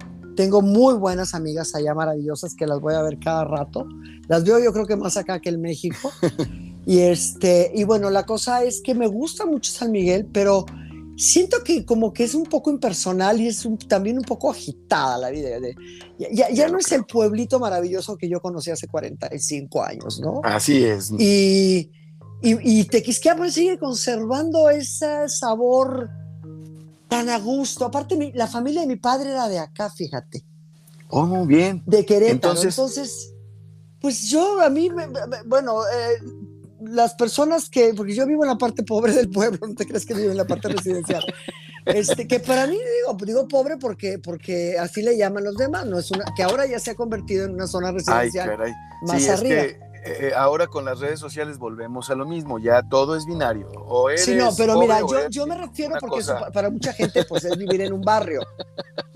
Tengo 0.42 0.64
muy 0.64 0.96
buenas 0.96 1.36
amigas 1.36 1.76
allá 1.76 1.94
maravillosas 1.94 2.56
que 2.56 2.66
las 2.66 2.80
voy 2.80 2.96
a 2.96 3.04
ver 3.04 3.20
cada 3.20 3.44
rato. 3.44 3.88
Las 4.28 4.44
veo 4.44 4.58
yo 4.58 4.74
creo 4.74 4.88
que 4.88 4.96
más 4.96 5.16
acá 5.16 5.40
que 5.40 5.50
en 5.50 5.62
México. 5.62 6.12
y 6.88 6.98
este, 6.98 7.72
y 7.76 7.84
bueno, 7.84 8.10
la 8.10 8.26
cosa 8.26 8.64
es 8.64 8.82
que 8.82 8.96
me 8.96 9.06
gusta 9.06 9.46
mucho 9.46 9.72
San 9.72 9.92
Miguel, 9.92 10.28
pero 10.34 10.66
siento 11.16 11.64
que 11.64 11.86
como 11.86 12.12
que 12.12 12.24
es 12.24 12.34
un 12.34 12.46
poco 12.46 12.72
impersonal 12.72 13.40
y 13.40 13.50
es 13.50 13.70
también 13.88 14.18
un 14.18 14.24
poco 14.24 14.50
agitada 14.50 15.20
la 15.20 15.30
vida. 15.30 15.60
De, 15.60 15.76
ya, 16.34 16.50
ya, 16.50 16.68
no 16.70 16.80
es 16.80 16.92
el 16.92 17.06
pueblito 17.06 17.60
maravilloso 17.60 18.18
que 18.18 18.28
yo 18.28 18.42
conocí 18.42 18.72
hace 18.72 18.88
45 18.88 19.84
años, 19.84 20.20
¿no? 20.20 20.42
Así 20.44 20.84
es. 20.84 21.12
Y, 21.20 21.92
y, 22.42 22.80
y 22.80 22.84
Tequisquiapan 22.86 23.52
sigue 23.52 23.78
conservando 23.78 24.72
ese 24.72 25.30
sabor 25.30 26.10
tan 27.12 27.28
a 27.28 27.38
gusto. 27.40 27.84
Aparte, 27.84 28.32
la 28.34 28.48
familia 28.48 28.82
de 28.82 28.88
mi 28.88 28.96
padre 28.96 29.32
era 29.32 29.50
de 29.50 29.60
acá, 29.60 29.90
fíjate. 29.90 30.46
Oh, 31.10 31.26
muy 31.26 31.46
bien. 31.46 31.84
De 31.86 32.06
Querétaro. 32.06 32.58
Entonces, 32.62 33.34
pues 34.00 34.30
yo, 34.30 34.62
a 34.62 34.70
mí, 34.70 34.90
bueno, 35.46 35.82
eh, 35.84 36.24
las 36.80 37.14
personas 37.16 37.70
que, 37.70 37.94
porque 37.94 38.16
yo 38.16 38.26
vivo 38.26 38.46
en 38.46 38.50
la 38.50 38.58
parte 38.58 38.84
pobre 38.84 39.12
del 39.12 39.30
pueblo, 39.30 39.60
no 39.68 39.76
te 39.76 39.86
crees 39.86 40.06
que 40.06 40.14
vivo 40.14 40.32
en 40.32 40.38
la 40.38 40.48
parte 40.48 40.70
residencial, 40.70 41.22
este, 41.86 42.30
que 42.30 42.40
para 42.40 42.66
mí 42.66 42.78
digo, 42.78 43.18
digo 43.26 43.48
pobre 43.50 43.76
porque, 43.76 44.18
porque 44.18 44.80
así 44.80 45.02
le 45.02 45.18
llaman 45.18 45.44
los 45.44 45.58
demás, 45.58 45.86
no 45.86 46.00
es 46.00 46.10
una, 46.12 46.24
que 46.34 46.44
ahora 46.44 46.66
ya 46.66 46.80
se 46.80 46.92
ha 46.92 46.96
convertido 46.96 47.44
en 47.44 47.56
una 47.56 47.68
zona 47.68 47.92
residencial 47.92 48.58
más 49.02 49.28
arriba. 49.28 49.64
Eh, 50.04 50.32
ahora 50.36 50.68
con 50.68 50.86
las 50.86 51.00
redes 51.00 51.20
sociales 51.20 51.60
volvemos 51.60 52.10
a 52.10 52.16
lo 52.16 52.26
mismo, 52.26 52.58
ya 52.58 52.82
todo 52.82 53.16
es 53.16 53.26
binario. 53.26 53.68
O 53.86 54.10
eres 54.10 54.26
sí, 54.26 54.36
no, 54.36 54.50
pero 54.58 54.80
mira, 54.80 55.00
yo, 55.02 55.30
yo 55.30 55.46
me 55.46 55.56
refiero 55.56 55.96
porque 56.00 56.24
para 56.54 56.70
mucha 56.72 56.92
gente 56.94 57.24
pues 57.26 57.46
es 57.46 57.56
vivir 57.58 57.82
en 57.82 57.94
un 57.94 58.02
barrio. 58.02 58.42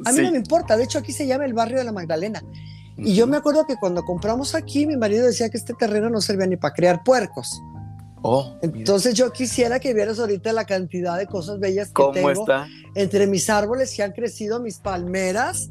A 0.06 0.12
mí 0.12 0.22
no 0.22 0.32
me 0.32 0.38
importa, 0.38 0.78
de 0.78 0.84
hecho 0.84 1.00
aquí 1.00 1.12
se 1.12 1.26
llama 1.26 1.46
el 1.46 1.54
barrio 1.54 1.80
de 1.80 1.86
la 1.86 1.92
Magdalena. 1.92 2.44
Y 2.98 3.16
yo 3.16 3.28
me 3.28 3.38
acuerdo 3.38 3.66
que 3.66 3.76
cuando 3.78 4.04
compramos 4.04 4.56
aquí, 4.56 4.86
mi 4.86 4.96
marido 4.96 5.26
decía 5.26 5.50
que 5.50 5.58
este 5.58 5.74
terreno 5.74 6.10
no 6.10 6.22
servía 6.22 6.48
ni 6.48 6.56
para 6.56 6.74
criar 6.74 7.04
puercos. 7.04 7.62
Oh, 8.22 8.58
Entonces 8.62 9.14
yo 9.14 9.32
quisiera 9.32 9.80
que 9.80 9.94
vieras 9.94 10.20
ahorita 10.20 10.52
la 10.52 10.66
cantidad 10.66 11.18
de 11.18 11.28
cosas 11.28 11.60
bellas 11.60 11.90
que 11.90 11.94
¿Cómo 11.94 12.12
tengo 12.12 12.32
está? 12.32 12.68
entre 12.96 13.28
mis 13.28 13.52
árboles 13.52 13.94
que 13.96 14.02
han 14.02 14.14
crecido, 14.14 14.60
mis 14.60 14.80
palmeras 14.80 15.70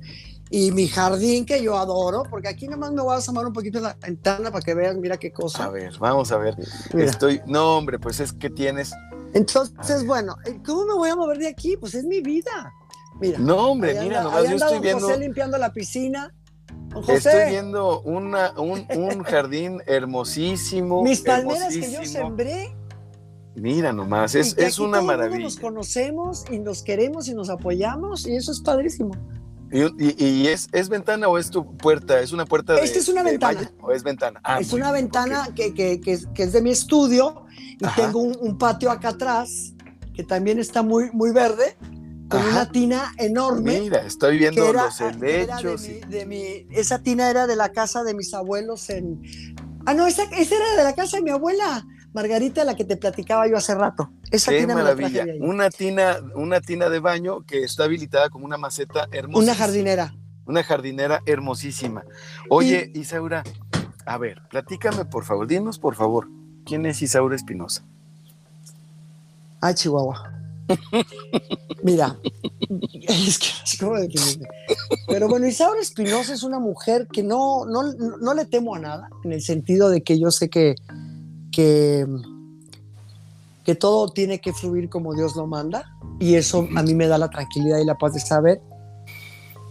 y 0.55 0.71
mi 0.71 0.87
jardín 0.87 1.45
que 1.45 1.61
yo 1.61 1.77
adoro, 1.77 2.23
porque 2.31 2.47
aquí 2.47 2.69
nomás 2.69 2.93
me 2.93 3.03
voy 3.03 3.15
a 3.15 3.19
asomar 3.19 3.45
un 3.45 3.53
poquito 3.53 3.79
en 3.79 3.85
la 3.85 3.97
ventana 4.01 4.53
para 4.53 4.65
que 4.65 4.73
veas, 4.73 4.95
mira 4.95 5.17
qué 5.17 5.33
cosa. 5.33 5.65
A 5.65 5.71
ver, 5.71 5.99
vamos 5.99 6.31
a 6.31 6.39
ver. 6.39 6.55
Estoy, 6.97 7.41
no 7.45 7.77
hombre, 7.77 7.99
pues 7.99 8.21
es 8.21 8.33
que 8.33 8.51
tienes. 8.51 8.93
Entonces, 9.33 10.07
bueno, 10.07 10.37
¿cómo 10.65 10.87
me 10.87 10.95
voy 10.95 11.11
a 11.11 11.17
mover 11.17 11.39
de 11.39 11.49
aquí? 11.49 11.77
Pues 11.77 11.97
es 11.97 12.05
mi 12.05 12.21
vida. 12.21 12.73
Mira. 13.21 13.37
No 13.41 13.73
hombre, 13.73 14.01
mira, 14.01 14.23
nomás 14.23 14.49
yo 14.49 14.55
estoy 14.55 14.79
viendo. 14.79 15.09
José 15.09 15.19
limpiando 15.19 15.59
la 15.59 15.73
piscina 15.73 16.33
Estoy 17.09 17.51
viendo 17.51 18.03
una, 18.03 18.53
un, 18.53 18.87
un, 18.97 19.23
jardín 19.25 19.83
hermosísimo. 19.87 21.03
Mis 21.03 21.21
palmeras 21.23 21.75
que 21.75 21.91
yo 21.91 22.05
sembré. 22.05 22.77
Mira 23.57 23.93
nomás, 23.93 24.37
es, 24.37 24.57
es 24.57 24.79
una 24.79 25.03
maravilla. 25.03 25.43
Nos 25.43 25.57
conocemos 25.57 26.45
y 26.49 26.61
nos 26.61 26.85
queremos 26.85 27.27
y 27.27 27.35
nos 27.35 27.51
apoyamos 27.51 28.25
y 28.29 28.37
eso 28.37 28.53
es 28.53 28.61
padrísimo. 28.61 29.13
¿Y, 29.73 30.25
y, 30.25 30.47
es, 30.49 30.69
es, 30.73 30.89
ventana 30.89 31.27
o 31.29 31.39
es 31.39 31.51
tu 31.51 31.77
puerta? 31.77 32.21
¿Es 32.21 32.33
una 32.33 32.45
puerta 32.45 32.79
Esta 32.79 32.99
es 32.99 33.09
una 33.09 33.23
ventana. 33.23 33.73
¿O 33.81 33.91
es 33.91 34.03
ventana? 34.03 34.41
Ah, 34.45 34.61
es 34.61 34.73
una 34.73 34.93
ventana 34.93 35.49
que, 35.55 35.75
que, 35.75 36.01
que, 36.01 36.13
es, 36.13 36.29
que, 36.35 36.45
es, 36.45 36.53
de 36.53 36.63
mi 36.63 36.71
estudio 36.71 37.47
y 37.57 37.87
tengo 37.97 38.21
un, 38.21 38.37
un, 38.41 38.57
patio 38.57 38.91
acá 38.91 39.09
atrás 39.09 39.75
que 40.15 40.23
también 40.23 40.61
está 40.61 40.83
muy, 40.83 41.11
muy 41.13 41.33
verde 41.33 41.77
con 42.29 42.43
una 42.47 42.71
tina 42.71 43.13
enorme. 43.19 43.81
Mira, 43.81 44.07
estoy 44.07 44.39
viendo 44.39 44.73
los 44.73 45.01
helechos. 45.01 45.83
De 46.09 46.27
mi, 46.27 46.67
esa 46.71 47.03
tina 47.03 47.31
era 47.31 47.47
de 47.47 47.57
la 47.57 47.71
casa 47.71 48.05
de 48.05 48.15
mis 48.15 48.33
abuelos 48.35 48.89
en... 48.91 49.21
Ah, 49.87 49.95
no, 49.95 50.07
esa, 50.07 50.25
esa 50.25 50.57
era 50.57 50.77
de 50.77 50.85
la 50.85 50.95
casa 50.95 51.19
de 51.19 51.23
mi 51.23 51.31
abuela. 51.31 51.85
Margarita, 52.15 52.65
la 52.65 52.77
que 52.77 52.85
te 52.85 52.97
platicaba 52.97 53.49
yo 53.49 53.57
hace 53.57 53.75
rato. 53.75 54.09
Esa 54.31 54.53
Qué 54.53 54.61
tina 54.61 54.75
maravilla. 54.75 55.27
una 55.41 55.69
tina, 55.69 56.19
una 56.37 56.61
tina 56.61 56.89
de 56.89 57.01
baño 57.01 57.45
que 57.45 57.65
está 57.65 57.85
habilitada 57.85 58.31
como 58.31 58.45
una 58.47 58.57
maceta 58.57 59.09
hermosa. 59.11 59.43
Una 59.43 59.55
jardinera. 59.55 60.15
Una 60.47 60.63
jardinera 60.63 61.23
hermosísima. 61.27 62.05
Oye, 62.49 62.93
Isaura, 62.95 63.43
a 64.07 64.17
ver, 64.17 64.43
platícame 64.49 65.05
por 65.07 65.25
favor, 65.25 65.49
dinos 65.49 65.81
por 65.81 65.97
favor, 65.97 66.29
¿quién 66.65 66.87
es 66.87 67.03
Isaura 67.03 67.35
Espinosa? 67.35 67.85
Ah, 69.61 69.75
Chihuahua. 69.75 70.31
Mira, 71.83 72.17
es 73.09 73.39
que 73.39 73.49
¿cómo 73.81 73.97
definirme? 73.97 74.47
Pero 75.09 75.29
bueno, 75.29 75.47
Isaura 75.49 75.81
Espinosa 75.81 76.33
es 76.33 76.43
una 76.45 76.61
mujer 76.61 77.09
que 77.13 77.23
no, 77.23 77.67
no, 77.67 77.93
no, 77.93 78.35
le 78.35 78.45
temo 78.45 78.75
a 78.77 78.79
nada, 78.79 79.11
en 79.25 79.33
el 79.33 79.43
sentido 79.43 79.91
de 79.91 80.03
que 80.03 80.19
yo 80.19 80.31
sé 80.31 80.49
que, 80.49 80.77
que, 81.55 82.07
que 83.65 83.75
todo 83.75 84.09
tiene 84.09 84.41
que 84.41 84.53
fluir 84.53 84.89
como 84.89 85.15
Dios 85.15 85.37
lo 85.37 85.47
manda, 85.47 85.85
y 86.19 86.35
eso 86.35 86.67
a 86.77 86.83
mí 86.83 86.95
me 86.95 87.07
da 87.07 87.19
la 87.19 87.31
tranquilidad 87.31 87.79
y 87.79 87.85
la 87.85 87.97
paz 87.97 88.15
de 88.15 88.21
saber 88.21 88.61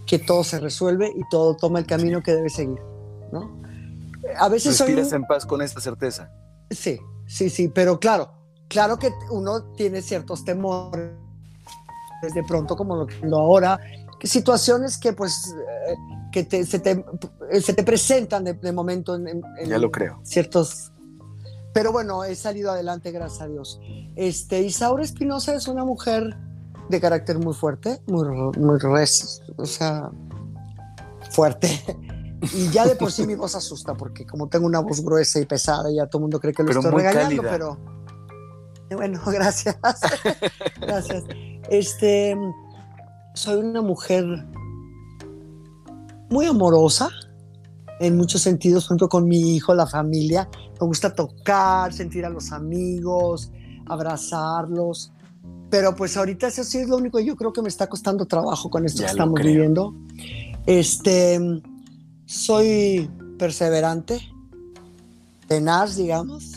que 0.06 0.18
todo 0.18 0.44
se 0.44 0.60
resuelve 0.60 1.12
y 1.14 1.22
todo 1.30 1.56
toma 1.56 1.78
el 1.78 1.86
camino 1.86 2.22
que 2.22 2.32
debe 2.32 2.50
seguir, 2.50 2.78
¿no? 3.32 3.50
A 4.38 4.48
veces 4.48 4.78
¿Respiras 4.78 5.12
en 5.12 5.24
paz 5.24 5.44
con 5.44 5.60
esta 5.60 5.80
certeza? 5.80 6.30
Sí, 6.70 6.98
sí, 7.26 7.50
sí, 7.50 7.68
pero 7.68 8.00
claro, 8.00 8.32
claro 8.68 8.98
que 8.98 9.12
uno 9.30 9.64
tiene 9.74 10.02
ciertos 10.02 10.44
temores 10.44 11.10
de 12.34 12.42
pronto 12.44 12.76
como 12.76 12.96
lo 12.96 13.06
que 13.06 13.16
ahora, 13.30 13.78
situaciones 14.22 14.96
que 14.96 15.12
pues 15.12 15.54
eh, 15.88 15.94
que 16.32 16.64
se, 16.64 16.78
te, 16.78 17.04
se, 17.60 17.74
te, 17.74 17.82
presentan 17.84 18.44
de, 18.44 18.72
momento 18.72 19.14
en, 19.14 19.42
ya 19.66 19.78
lo 19.78 19.90
creo. 19.90 20.18
ciertos 20.22 20.90
pero 21.74 21.90
bueno, 21.90 22.24
he 22.24 22.36
salido 22.36 22.70
adelante, 22.70 23.10
gracias 23.10 23.42
a 23.42 23.48
Dios. 23.48 23.80
Este, 24.14 24.62
Isaura 24.62 25.02
Espinosa 25.02 25.54
es 25.54 25.66
una 25.66 25.84
mujer 25.84 26.38
de 26.88 27.00
carácter 27.00 27.38
muy 27.38 27.52
fuerte, 27.52 28.00
muy, 28.06 28.28
muy 28.56 28.78
res, 28.78 29.42
o 29.56 29.66
sea, 29.66 30.08
fuerte. 31.30 31.68
Y 32.54 32.70
ya 32.70 32.86
de 32.86 32.94
por 32.94 33.10
sí 33.10 33.26
mi 33.26 33.34
voz 33.34 33.56
asusta, 33.56 33.94
porque 33.94 34.24
como 34.24 34.48
tengo 34.48 34.66
una 34.66 34.78
voz 34.78 35.02
gruesa 35.02 35.40
y 35.40 35.46
pesada, 35.46 35.90
ya 35.90 36.06
todo 36.06 36.20
el 36.20 36.22
mundo 36.22 36.38
cree 36.38 36.54
que 36.54 36.62
lo 36.62 36.70
estoy 36.70 36.90
regañando, 36.92 37.42
pero 37.42 37.76
bueno, 38.94 39.20
gracias. 39.26 39.76
gracias. 40.80 41.24
Este, 41.70 42.36
soy 43.34 43.56
una 43.56 43.82
mujer 43.82 44.24
muy 46.30 46.46
amorosa 46.46 47.10
en 48.00 48.16
muchos 48.16 48.42
sentidos, 48.42 48.86
junto 48.86 49.08
con 49.08 49.26
mi 49.26 49.56
hijo, 49.56 49.74
la 49.74 49.86
familia. 49.86 50.48
Me 50.80 50.86
gusta 50.86 51.14
tocar, 51.14 51.92
sentir 51.92 52.24
a 52.24 52.30
los 52.30 52.52
amigos, 52.52 53.50
abrazarlos. 53.86 55.12
Pero 55.70 55.94
pues 55.96 56.16
ahorita 56.16 56.48
eso 56.48 56.62
sí 56.62 56.78
es 56.78 56.88
lo 56.88 56.96
único 56.96 57.18
yo 57.18 57.34
creo 57.36 57.52
que 57.52 57.62
me 57.62 57.68
está 57.68 57.88
costando 57.88 58.26
trabajo 58.26 58.70
con 58.70 58.84
esto 58.84 59.02
que 59.02 59.10
estamos 59.10 59.40
viviendo. 59.40 59.94
Este, 60.66 61.40
soy 62.26 63.10
perseverante, 63.38 64.20
tenaz, 65.48 65.96
digamos 65.96 66.53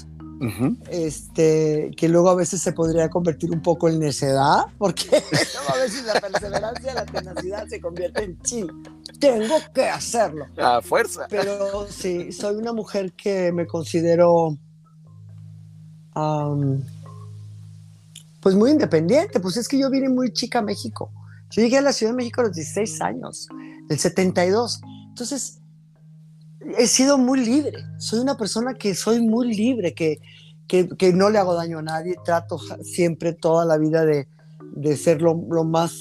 este, 0.90 1.92
que 1.98 2.08
luego 2.10 2.30
a 2.30 2.36
veces 2.36 2.62
se 2.62 2.74
podría 2.74 3.10
convertir 3.10 3.52
un 3.52 3.62
poco 3.62 3.90
en 3.90 4.00
necedad, 4.00 4.66
porque 4.78 5.08
a 5.70 5.76
veces 5.78 6.06
la 6.06 6.20
perseverancia, 6.20 6.94
la 6.94 7.06
tenacidad 7.06 7.68
se 7.68 7.80
convierte 7.82 8.24
en 8.24 8.40
chi. 8.42 8.66
Tengo 9.20 9.56
que 9.74 9.86
hacerlo. 9.86 10.46
A 10.58 10.82
fuerza. 10.82 11.28
Pero 11.30 11.88
sí, 11.90 12.32
soy 12.32 12.56
una 12.56 12.74
mujer 12.74 13.14
que 13.14 13.52
me 13.52 13.66
considero 13.66 14.58
pues 18.42 18.56
muy 18.56 18.72
independiente. 18.72 19.40
Pues 19.40 19.58
es 19.58 19.68
que 19.68 19.80
yo 19.80 19.90
vine 19.90 20.10
muy 20.10 20.32
chica 20.34 20.60
a 20.60 20.62
México. 20.62 21.12
Yo 21.52 21.62
llegué 21.62 21.78
a 21.78 21.82
la 21.82 21.94
Ciudad 21.94 22.12
de 22.12 22.18
México 22.18 22.42
a 22.42 22.46
los 22.46 22.56
16 22.56 23.02
años, 23.02 23.48
el 23.90 23.98
72. 23.98 24.82
Entonces, 25.10 25.60
he 26.78 26.88
sido 26.88 27.18
muy 27.18 27.44
libre. 27.44 27.78
Soy 27.98 28.20
una 28.20 28.38
persona 28.38 28.74
que 28.74 28.96
soy 28.96 29.22
muy 29.22 29.56
libre, 29.56 29.94
que, 29.94 30.20
que, 30.68 31.14
no 31.14 31.30
le 31.30 31.40
hago 31.40 31.54
daño 31.54 31.80
a 31.80 31.84
nadie. 31.84 32.16
Trato 32.24 32.60
siempre 32.84 33.34
toda 33.34 33.66
la 33.66 33.78
vida 33.78 34.06
de, 34.06 34.28
de 34.76 34.98
ser 34.98 35.22
lo, 35.22 35.36
más... 35.64 35.92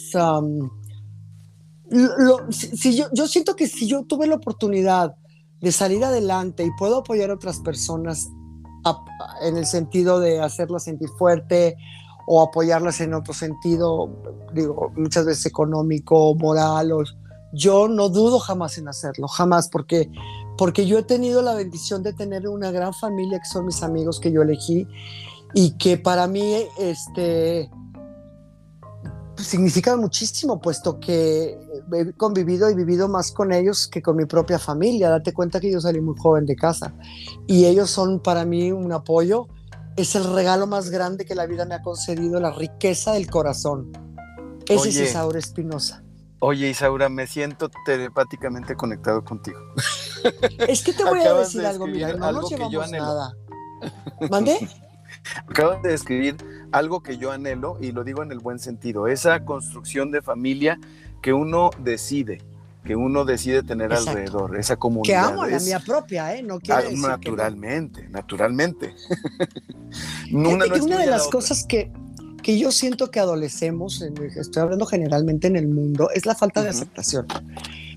si, 2.51 2.97
yo, 2.97 3.07
yo 3.13 3.27
siento 3.27 3.57
que 3.57 3.67
si 3.67 3.87
yo 3.87 4.05
tuve 4.05 4.27
la 4.27 4.37
oportunidad 4.37 5.17
de 5.61 5.73
salir 5.73 6.05
adelante 6.05 6.65
y 6.65 6.71
puedo 6.79 6.99
apoyar 6.99 7.31
a 7.31 7.35
otras 7.35 7.61
personas 7.61 8.29
en 9.43 9.57
el 9.57 9.67
sentido 9.67 10.21
de 10.21 10.41
hacerlas 10.41 10.85
sentir 10.85 11.09
fuerte 11.19 11.77
o 12.27 12.43
apoyarlas 12.43 13.01
en 13.01 13.15
otro 13.15 13.33
sentido, 13.33 14.11
digo, 14.53 14.93
muchas 14.97 15.25
veces 15.25 15.47
económico, 15.47 16.35
moral, 16.35 16.93
o 16.93 17.05
yo 17.53 17.89
no 17.89 18.09
dudo 18.09 18.39
jamás 18.41 18.79
en 18.79 18.89
hacerlo, 18.89 19.29
jamás, 19.29 19.69
porque, 19.69 20.11
porque 20.57 20.87
yo 20.87 20.99
he 20.99 21.03
tenido 21.03 21.43
la 21.43 21.55
bendición 21.55 22.03
de 22.03 22.13
tener 22.13 22.49
una 22.49 22.71
gran 22.71 22.95
familia 22.95 23.39
que 23.39 23.47
son 23.47 23.67
mis 23.67 23.83
amigos 23.83 24.21
que 24.21 24.33
yo 24.33 24.43
elegí 24.43 24.87
y 25.55 25.77
que 25.79 25.97
para 25.99 26.27
mí 26.27 26.55
este, 26.79 27.71
significan 29.37 30.01
muchísimo, 30.01 30.61
puesto 30.61 30.99
que 30.99 31.59
he 31.93 32.13
convivido 32.15 32.71
y 32.71 32.75
vivido 32.75 33.09
más 33.09 33.33
con 33.33 33.53
ellos 33.53 33.89
que 33.89 34.03
con 34.03 34.17
mi 34.17 34.25
propia 34.25 34.59
familia. 34.59 35.11
Date 35.11 35.33
cuenta 35.33 35.61
que 35.61 35.71
yo 35.71 35.81
salí 35.81 36.01
muy 36.01 36.15
joven 36.19 36.47
de 36.47 36.57
casa 36.57 36.95
y 37.47 37.67
ellos 37.67 37.91
son 37.91 38.21
para 38.21 38.45
mí 38.45 38.73
un 38.73 38.93
apoyo. 38.93 39.49
Es 39.97 40.15
el 40.15 40.25
regalo 40.33 40.67
más 40.67 40.91
grande 40.91 41.25
que 41.25 41.35
la 41.35 41.47
vida 41.47 41.65
me 41.65 41.75
ha 41.75 41.83
concedido, 41.83 42.39
la 42.41 42.53
riqueza 42.53 43.13
del 43.13 43.31
corazón. 43.31 43.93
Ese 44.69 44.89
es 44.89 44.97
Isaura 44.97 45.39
Espinosa. 45.39 46.03
Oye, 46.39 46.69
Isaura, 46.69 47.09
me 47.09 47.27
siento 47.27 47.71
telepáticamente 47.85 48.77
conectado 48.77 49.25
contigo. 49.25 49.59
Es 50.69 50.83
que 50.83 50.93
te 50.93 51.05
voy 51.05 51.21
a 51.21 51.35
decir 51.35 51.65
algo, 51.65 51.87
mira, 51.87 52.13
no 52.13 52.33
nos 52.33 52.51
llevamos 52.51 52.91
nada. 52.91 53.35
¿Mande? 54.31 54.57
Acabas 55.49 55.83
de 55.83 55.91
describir 55.91 56.37
algo 56.73 57.03
que 57.03 57.17
yo 57.17 57.33
anhelo 57.33 57.79
y 57.81 57.93
lo 57.93 58.05
digo 58.05 58.23
en 58.23 58.33
el 58.33 58.39
buen 58.39 58.59
sentido, 58.59 59.07
esa 59.07 59.45
construcción 59.45 60.11
de 60.11 60.23
familia 60.23 60.79
que 61.23 61.33
uno 61.33 61.71
decide, 61.79 62.43
que 62.85 62.97
uno 62.97 63.25
decide 63.25 63.63
tener 63.63 63.93
alrededor, 63.93 64.57
esa 64.57 64.77
comunidad. 64.77 65.29
Que 65.29 65.33
amo 65.33 65.47
la 65.47 65.59
mía 65.59 65.81
propia, 65.81 66.35
¿eh? 66.37 66.43
No 66.43 66.61
quiere 66.61 66.89
ah, 66.89 67.09
naturalmente, 67.09 68.09
naturalmente. 68.09 68.95
una, 70.33 70.67
una 70.67 70.99
de 70.99 71.07
las 71.07 71.29
cosas 71.29 71.65
que, 71.65 71.91
que 72.47 72.57
yo 72.57 72.71
siento 72.71 73.11
que 73.11 73.19
adolecemos, 73.19 74.03
estoy 74.37 74.63
hablando 74.63 74.87
generalmente 74.87 75.49
en 75.49 75.57
el 75.57 75.67
mundo, 75.67 76.11
es 76.15 76.27
la 76.27 76.37
falta 76.37 76.63
de 76.63 76.69
aceptación. 76.69 77.27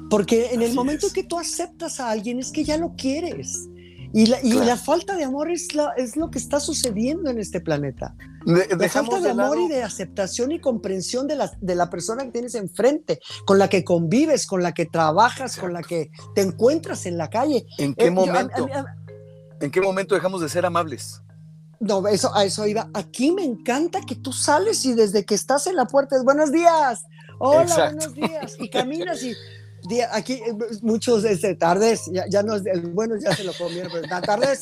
Porque 0.09 0.47
en 0.53 0.63
el 0.63 0.73
momento 0.73 1.05
que 1.13 1.23
tú 1.23 1.37
aceptas 1.37 1.99
a 1.99 2.09
alguien 2.09 2.39
es 2.39 2.51
que 2.51 2.63
ya 2.63 2.75
lo 2.79 2.95
quieres. 2.95 3.69
Y 4.11 4.25
la, 4.25 4.41
y 4.41 4.53
la 4.53 4.75
falta 4.75 5.15
de 5.15 5.23
amor 5.23 5.51
es, 5.51 5.75
la, 5.75 5.93
es 5.97 6.15
lo 6.15 6.31
que 6.31 6.39
está 6.39 6.59
sucediendo 6.59 7.29
en 7.29 7.37
este 7.37 7.61
planeta. 7.61 8.15
la 8.43 8.89
falta 8.89 9.19
de, 9.19 9.29
amor 9.29 9.59
y 9.59 9.67
de 9.67 9.83
aceptación 9.83 10.51
y 10.51 10.59
comprensión 10.59 11.27
de 11.27 11.35
la, 11.35 11.51
de 11.61 11.75
la 11.75 11.91
persona 11.91 12.23
que 12.23 12.31
tienes 12.31 12.55
enfrente, 12.55 13.19
con 13.45 13.59
la 13.59 13.69
que 13.69 13.83
convives, 13.83 14.47
con 14.47 14.63
la 14.63 14.73
que 14.73 14.87
trabajas, 14.87 15.57
con 15.57 15.73
la 15.73 15.83
que 15.83 16.09
te 16.33 16.41
encuentras 16.41 17.05
en 17.05 17.19
la 17.19 17.29
calle. 17.29 17.67
¿En 17.77 17.93
qué 17.93 18.07
eh, 18.07 18.11
momento? 18.11 18.67
¿En 19.61 19.69
qué 19.69 19.79
momento 19.79 20.15
dejamos 20.15 20.41
de 20.41 20.49
ser 20.49 20.65
amables? 20.65 21.21
No, 21.79 22.05
eso, 22.07 22.35
a 22.35 22.43
eso 22.43 22.67
iba. 22.67 22.89
Aquí 22.93 23.31
me 23.31 23.43
encanta 23.43 24.01
que 24.01 24.15
tú 24.15 24.33
sales 24.33 24.83
y 24.85 24.93
desde 24.93 25.25
que 25.25 25.35
estás 25.35 25.67
en 25.67 25.75
la 25.75 25.85
puerta 25.85 26.17
es 26.17 26.23
buenos 26.23 26.51
días, 26.51 27.05
hola, 27.39 27.91
buenos 27.91 28.13
días, 28.13 28.57
y 28.59 28.69
caminas 28.69 29.23
y 29.23 29.33
aquí 30.11 30.33
eh, 30.33 30.53
muchos 30.81 31.23
este, 31.23 31.55
tardes, 31.55 32.09
ya, 32.11 32.25
ya 32.27 32.43
no 32.43 32.55
es 32.55 32.63
bueno, 32.93 33.15
ya 33.17 33.35
se 33.35 33.43
lo 33.43 33.53
comieron, 33.53 33.91
pero 33.91 34.21
tardes. 34.21 34.59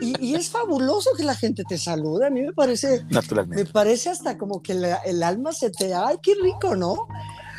Y, 0.00 0.14
y, 0.24 0.34
es 0.34 0.50
fabuloso 0.50 1.10
que 1.16 1.24
la 1.24 1.34
gente 1.34 1.64
te 1.68 1.78
salude. 1.78 2.26
A 2.26 2.30
mí 2.30 2.42
me 2.42 2.52
parece, 2.52 3.04
Naturalmente. 3.10 3.64
me 3.64 3.70
parece 3.70 4.10
hasta 4.10 4.36
como 4.36 4.62
que 4.62 4.72
el 4.72 5.22
alma 5.22 5.52
se 5.52 5.70
te, 5.70 5.94
ay, 5.94 6.18
qué 6.22 6.34
rico, 6.40 6.76
¿no? 6.76 7.08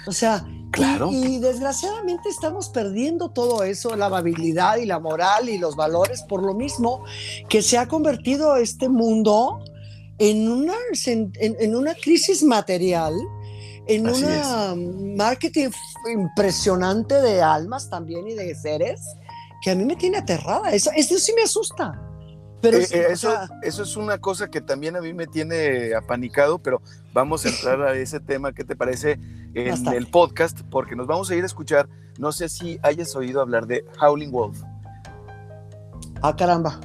O 0.08 0.12
sea, 0.12 0.45
claro. 0.72 1.10
y, 1.12 1.39
desgraciadamente 1.39 2.30
estamos 2.30 2.70
perdiendo 2.70 3.30
todo 3.30 3.64
eso, 3.64 3.95
la 3.95 4.08
amabilidad 4.08 4.78
y 4.78 4.86
la 4.86 4.99
moral 4.99 5.49
y 5.49 5.58
los 5.58 5.76
valores 5.76 6.24
por 6.24 6.43
lo 6.43 6.53
mismo 6.53 7.03
que 7.49 7.62
se 7.62 7.78
ha 7.78 7.88
convertido 7.88 8.55
este 8.55 8.89
mundo 8.89 9.60
en 10.18 10.49
una, 10.49 10.74
en, 11.05 11.32
en 11.39 11.76
una 11.76 11.93
crisis 11.93 12.43
material 12.43 13.14
en 13.88 14.08
un 14.08 15.16
marketing 15.16 15.70
impresionante 16.12 17.22
de 17.22 17.41
almas 17.41 17.89
también 17.89 18.28
y 18.28 18.34
de 18.34 18.53
seres 18.53 19.01
que 19.62 19.72
a 19.72 19.76
mí 19.76 19.86
me 19.86 19.95
tiene 19.95 20.18
aterrada. 20.18 20.72
Eso, 20.72 20.91
eso 20.95 21.18
sí 21.18 21.34
me 21.36 21.43
asusta. 21.43 21.99
Pero 22.62 22.78
eh, 22.78 22.88
eh, 22.91 23.08
eso, 23.12 23.34
eso 23.62 23.84
es 23.84 23.97
una 23.97 24.18
cosa 24.18 24.49
que 24.49 24.62
también 24.62 24.95
a 24.95 25.01
mí 25.01 25.14
me 25.14 25.28
tiene 25.28 25.93
apanicado, 25.93 26.60
pero 26.60 26.82
vamos 27.14 27.45
a 27.45 27.49
entrar 27.49 27.82
a 27.82 27.93
ese 27.95 28.20
tema, 28.20 28.53
¿qué 28.53 28.64
te 28.64 28.76
parece? 28.76 29.20
En 29.53 29.88
el 29.88 30.08
podcast, 30.08 30.62
porque 30.70 30.95
nos 30.95 31.08
vamos 31.08 31.32
a 31.32 31.36
ir 31.36 31.43
a 31.43 31.47
escuchar, 31.47 31.89
no 32.20 32.32
sé 32.32 32.49
si 32.49 32.80
hayas 32.84 33.16
oído 33.16 33.41
hablar 33.41 33.66
de 33.66 33.86
Howling 34.01 34.32
Wolf. 34.32 34.62
Ah, 36.22 36.36
caramba. 36.36 36.80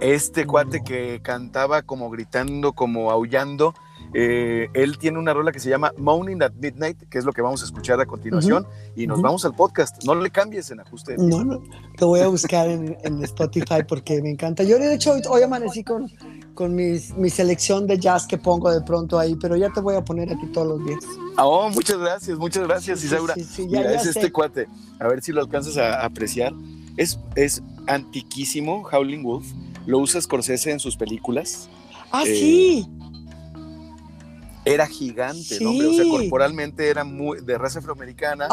Este 0.00 0.46
cuate 0.46 0.82
que 0.82 1.20
cantaba 1.22 1.82
como 1.82 2.10
gritando, 2.10 2.72
como 2.72 3.10
aullando, 3.10 3.74
eh, 4.14 4.68
él 4.74 4.98
tiene 4.98 5.18
una 5.18 5.34
rola 5.34 5.52
que 5.52 5.60
se 5.60 5.68
llama 5.68 5.92
Moaning 5.96 6.42
at 6.42 6.52
Midnight, 6.54 7.08
que 7.08 7.18
es 7.18 7.24
lo 7.24 7.32
que 7.32 7.42
vamos 7.42 7.62
a 7.62 7.66
escuchar 7.66 8.00
a 8.00 8.06
continuación, 8.06 8.66
y 8.96 9.06
nos 9.06 9.20
vamos 9.20 9.44
al 9.44 9.54
podcast. 9.54 10.04
No 10.04 10.14
le 10.14 10.30
cambies 10.30 10.70
en 10.70 10.80
ajuste. 10.80 11.16
No, 11.18 11.44
no, 11.44 11.62
lo 11.98 12.06
voy 12.06 12.20
a 12.20 12.28
buscar 12.28 12.68
en, 12.68 12.96
Spotify 13.24 13.82
porque 13.86 14.22
me 14.22 14.30
encanta. 14.30 14.62
Yo, 14.62 14.78
de 14.78 14.94
hecho, 14.94 15.14
hoy, 15.28 15.42
amanecí 15.42 15.84
con, 15.84 16.10
con 16.54 16.74
mi 16.74 17.30
selección 17.30 17.86
de 17.86 17.98
jazz 17.98 18.26
que 18.26 18.38
pongo 18.38 18.70
de 18.70 18.80
pronto 18.80 19.18
ahí, 19.18 19.36
pero 19.36 19.56
ya 19.56 19.70
te 19.70 19.80
voy 19.80 19.96
a 19.96 20.04
poner 20.04 20.32
aquí 20.32 20.46
todos 20.46 20.78
los 20.78 20.86
días. 20.86 21.04
Oh, 21.36 21.68
muchas 21.70 21.98
gracias, 21.98 22.38
muchas 22.38 22.66
gracias, 22.66 23.04
Isaura. 23.04 23.34
Mira, 23.58 23.94
es 23.94 24.06
este 24.06 24.32
cuate. 24.32 24.68
A 24.98 25.06
ver 25.08 25.22
si 25.22 25.32
lo 25.32 25.40
alcanzas 25.40 25.76
a 25.76 26.04
apreciar. 26.04 26.52
Es, 26.96 27.18
es 27.36 27.62
antiquísimo, 27.86 28.88
Howling 28.90 29.22
Wolf. 29.22 29.46
Lo 29.86 29.98
usa 29.98 30.20
Scorsese 30.20 30.72
en 30.72 30.80
sus 30.80 30.96
películas. 30.96 31.68
Ah, 32.10 32.24
sí 32.24 32.86
eh, 32.88 33.07
era 34.74 34.86
gigante, 34.86 35.58
¿no? 35.60 35.70
O 35.70 35.92
sea, 35.92 36.04
corporalmente 36.04 36.88
era 36.88 37.04
muy 37.04 37.40
de 37.40 37.58
raza 37.58 37.78
afroamericana, 37.78 38.48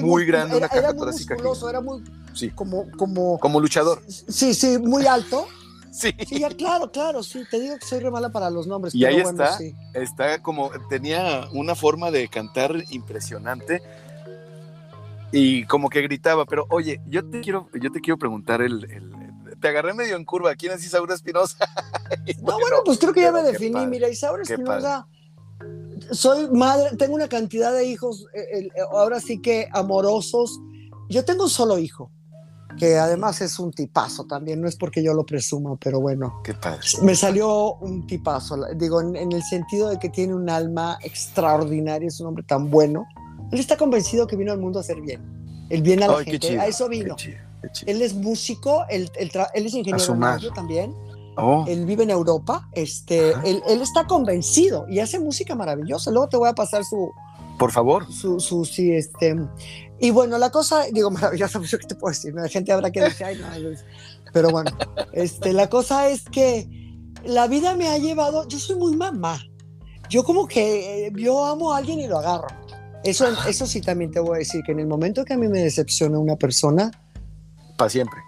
muy, 0.00 0.24
grande, 0.24 0.56
era, 0.56 0.68
una 0.68 0.78
era 0.78 0.92
muy 0.92 1.06
musculoso, 1.06 1.68
era 1.68 1.80
muy 1.80 2.02
sí. 2.34 2.50
como, 2.50 2.90
como, 2.92 3.38
como 3.38 3.60
luchador. 3.60 4.02
Sí, 4.08 4.54
sí, 4.54 4.78
muy 4.78 5.06
alto. 5.06 5.46
Sí. 5.94 6.12
sí. 6.26 6.42
claro, 6.58 6.90
claro, 6.90 7.22
sí, 7.22 7.44
te 7.48 7.60
digo 7.60 7.78
que 7.78 7.86
soy 7.86 8.00
re 8.00 8.10
mala 8.10 8.32
para 8.32 8.50
los 8.50 8.66
nombres. 8.66 8.92
Y 8.96 9.04
ahí 9.04 9.18
está, 9.18 9.56
está 9.92 10.42
como, 10.42 10.72
tenía 10.90 11.46
una 11.52 11.76
forma 11.76 12.10
de 12.10 12.26
cantar 12.26 12.74
impresionante 12.90 13.80
y 15.30 15.66
como 15.66 15.90
que 15.90 16.02
gritaba, 16.02 16.46
pero 16.46 16.66
oye, 16.68 17.00
yo 17.06 17.24
te 17.24 17.40
quiero, 17.42 17.68
yo 17.80 17.92
te 17.92 18.00
quiero 18.00 18.18
preguntar 18.18 18.60
el, 18.60 18.88
te 19.60 19.68
agarré 19.68 19.94
medio 19.94 20.16
en 20.16 20.24
curva, 20.24 20.56
¿quién 20.56 20.72
es 20.72 20.84
Isaura 20.84 21.14
Espinosa? 21.14 21.64
no, 22.42 22.58
bueno, 22.58 22.78
pues 22.84 22.98
creo 22.98 23.12
que 23.12 23.20
ya 23.20 23.30
me 23.30 23.44
definí, 23.44 23.86
mira, 23.86 24.08
Isaura 24.08 24.42
Espinosa 24.42 25.06
soy 26.10 26.48
madre, 26.50 26.96
tengo 26.96 27.14
una 27.14 27.28
cantidad 27.28 27.72
de 27.72 27.86
hijos, 27.86 28.26
eh, 28.34 28.58
eh, 28.58 28.70
ahora 28.92 29.20
sí 29.20 29.40
que 29.40 29.68
amorosos. 29.72 30.60
Yo 31.08 31.24
tengo 31.24 31.44
un 31.44 31.50
solo 31.50 31.78
hijo, 31.78 32.10
que 32.78 32.96
además 32.96 33.40
es 33.40 33.58
un 33.58 33.72
tipazo 33.72 34.24
también, 34.24 34.60
no 34.60 34.68
es 34.68 34.76
porque 34.76 35.02
yo 35.02 35.14
lo 35.14 35.24
presuma, 35.24 35.76
pero 35.76 36.00
bueno. 36.00 36.40
Qué 36.42 36.54
padre. 36.54 36.80
Me 37.02 37.14
salió 37.14 37.74
un 37.74 38.06
tipazo, 38.06 38.56
digo, 38.74 39.00
en, 39.00 39.32
el 39.32 39.42
sentido 39.42 39.88
de 39.88 39.98
que 39.98 40.08
tiene 40.08 40.34
un 40.34 40.48
alma 40.48 40.98
extraordinaria, 41.02 42.08
es 42.08 42.20
un 42.20 42.28
hombre 42.28 42.44
tan 42.44 42.70
bueno. 42.70 43.06
Él 43.52 43.60
está 43.60 43.76
convencido 43.76 44.26
que 44.26 44.36
vino 44.36 44.52
al 44.52 44.58
mundo 44.58 44.78
a 44.78 44.82
hacer 44.82 45.00
bien, 45.00 45.22
el 45.68 45.82
bien 45.82 46.02
a 46.02 46.08
la 46.08 46.24
gente, 46.24 46.58
a 46.58 46.66
eso 46.66 46.88
vino. 46.88 47.16
Él 47.86 48.02
es 48.02 48.14
músico, 48.14 48.84
él, 48.90 49.10
él, 49.16 49.30
es 49.54 49.74
ingeniero 49.74 50.52
también 50.54 50.94
Oh. 51.36 51.64
Él 51.66 51.84
vive 51.84 52.04
en 52.04 52.10
Europa, 52.10 52.68
este, 52.72 53.32
él, 53.44 53.62
está 53.66 54.06
convencido 54.06 54.86
y 54.88 55.00
hace 55.00 55.18
música 55.18 55.54
maravillosa. 55.54 56.10
Luego 56.10 56.28
te 56.28 56.36
voy 56.36 56.48
a 56.48 56.54
pasar 56.54 56.84
su... 56.84 57.10
Por 57.58 57.72
favor. 57.72 58.10
Su, 58.12 58.40
su, 58.40 58.64
sí, 58.64 58.92
este... 58.92 59.36
Y 60.00 60.10
bueno, 60.10 60.38
la 60.38 60.50
cosa, 60.50 60.84
digo, 60.92 61.10
maravillosa, 61.10 61.58
pues, 61.58 61.70
¿qué 61.72 61.86
te 61.86 61.94
puedo 61.94 62.12
decir? 62.12 62.34
La 62.34 62.48
gente 62.48 62.72
habrá 62.72 62.90
que 62.90 63.00
decir, 63.00 63.26
ay, 63.26 63.38
no, 63.38 63.76
pero 64.32 64.50
bueno, 64.50 64.72
este, 65.12 65.52
la 65.52 65.68
cosa 65.68 66.08
es 66.08 66.24
que 66.24 66.68
la 67.24 67.46
vida 67.46 67.76
me 67.76 67.88
ha 67.88 67.98
llevado, 67.98 68.48
yo 68.48 68.58
soy 68.58 68.76
muy 68.76 68.96
mamá. 68.96 69.40
Yo 70.10 70.24
como 70.24 70.48
que, 70.48 71.12
yo 71.14 71.44
amo 71.44 71.72
a 71.72 71.78
alguien 71.78 72.00
y 72.00 72.08
lo 72.08 72.18
agarro. 72.18 72.48
Eso, 73.04 73.26
eso 73.46 73.66
sí 73.66 73.80
también 73.80 74.10
te 74.10 74.18
voy 74.18 74.36
a 74.36 74.38
decir, 74.38 74.62
que 74.64 74.72
en 74.72 74.80
el 74.80 74.86
momento 74.86 75.24
que 75.24 75.34
a 75.34 75.36
mí 75.36 75.46
me 75.48 75.60
decepciona 75.60 76.18
una 76.18 76.36
persona... 76.36 76.90
Para 77.76 77.90
siempre. 77.90 78.18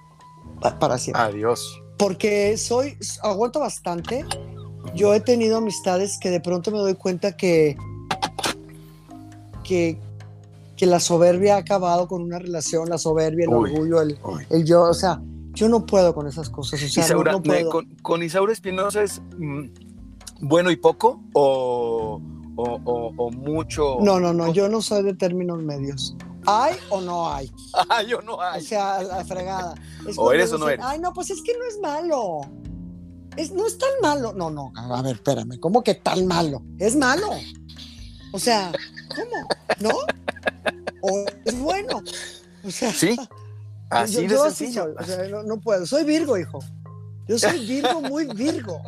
para 0.79 0.97
siempre. 0.97 1.23
Adiós 1.23 1.83
porque 1.99 2.57
soy, 2.57 2.97
aguanto 3.23 3.61
bastante. 3.61 4.25
Yo 4.95 5.15
he 5.15 5.21
tenido 5.21 5.59
amistades 5.59 6.19
que 6.21 6.31
de 6.31 6.41
pronto 6.41 6.71
me 6.71 6.79
doy 6.79 6.95
cuenta 6.95 7.37
que, 7.37 7.77
que, 9.65 9.99
que 10.77 10.87
la 10.87 11.01
soberbia 11.01 11.57
ha 11.57 11.59
acabado 11.59 12.07
con 12.09 12.23
una 12.23 12.39
relación, 12.39 12.89
la 12.89 12.99
soberbia, 12.99 13.47
el 13.47 13.53
orgullo, 13.53 14.01
el, 14.01 14.19
el, 14.51 14.65
yo, 14.65 14.83
o 14.85 14.95
sea, 14.95 15.21
yo 15.53 15.69
no 15.69 15.87
puedo 15.87 16.15
con 16.15 16.27
esas 16.27 16.51
cosas. 16.51 16.83
O 16.83 16.89
sea, 16.89 17.09
no, 17.17 17.43
puedo. 17.43 17.71
Con, 17.71 17.87
con, 18.03 18.23
Isaura 18.23 18.53
Espinosa 18.53 19.03
es 19.03 19.21
mm, 19.39 19.65
bueno 20.41 20.71
y 20.71 20.77
poco 20.77 21.21
o, 21.33 22.21
o, 22.57 23.13
o, 23.17 23.31
mucho. 23.31 23.99
No, 24.01 24.21
no, 24.21 24.33
no, 24.33 24.53
yo 24.53 24.69
no 24.69 24.81
soy 24.83 25.03
de 25.03 25.15
términos 25.15 25.63
medios. 25.63 26.17
¿Hay 26.47 26.77
o 26.91 27.01
no 27.01 27.33
hay? 27.33 27.51
¿Hay 27.89 28.15
o 28.15 28.23
no 28.23 28.41
hay? 28.41 28.63
O 28.63 28.65
sea, 28.65 29.03
la 29.03 29.25
fregada. 29.25 29.75
o 30.17 30.33
eres 30.33 30.53
o 30.53 30.59
no 30.59 30.69
eres. 30.69 30.85
Ay, 30.85 30.99
no, 30.99 31.13
pues 31.13 31.31
es 31.31 31.43
que 31.43 31.53
no 31.57 31.65
es 31.65 31.79
malo. 31.81 32.41
Es, 33.37 33.53
no 33.53 33.67
es 33.67 33.77
tan 33.77 33.91
malo. 34.01 34.33
No, 34.33 34.51
no, 34.51 34.73
a 34.77 35.03
ver, 35.03 35.17
espérame. 35.17 35.59
¿Cómo 35.61 35.83
que 35.83 35.95
tan 35.95 36.27
malo? 36.27 36.63
Es 36.79 36.97
malo. 36.97 37.29
O 38.33 38.39
sea, 38.39 38.73
¿cómo? 39.15 39.49
¿No? 39.81 39.99
O 41.03 41.25
es 41.45 41.59
bueno. 41.59 42.03
O 42.65 42.71
sea, 42.71 42.93
sí. 42.93 43.17
Así 43.91 44.27
de 44.27 44.37
sencillo. 44.37 44.95
o 44.99 45.05
sea, 45.05 45.29
no, 45.29 45.61
puedo. 45.61 45.87
Soy 45.87 46.05
Virgo, 46.05 46.37
hijo. 46.37 46.59
Yo 47.29 47.39
soy 47.39 47.67
Virgo, 47.67 48.01
muy 48.01 48.27
Virgo. 48.27 48.83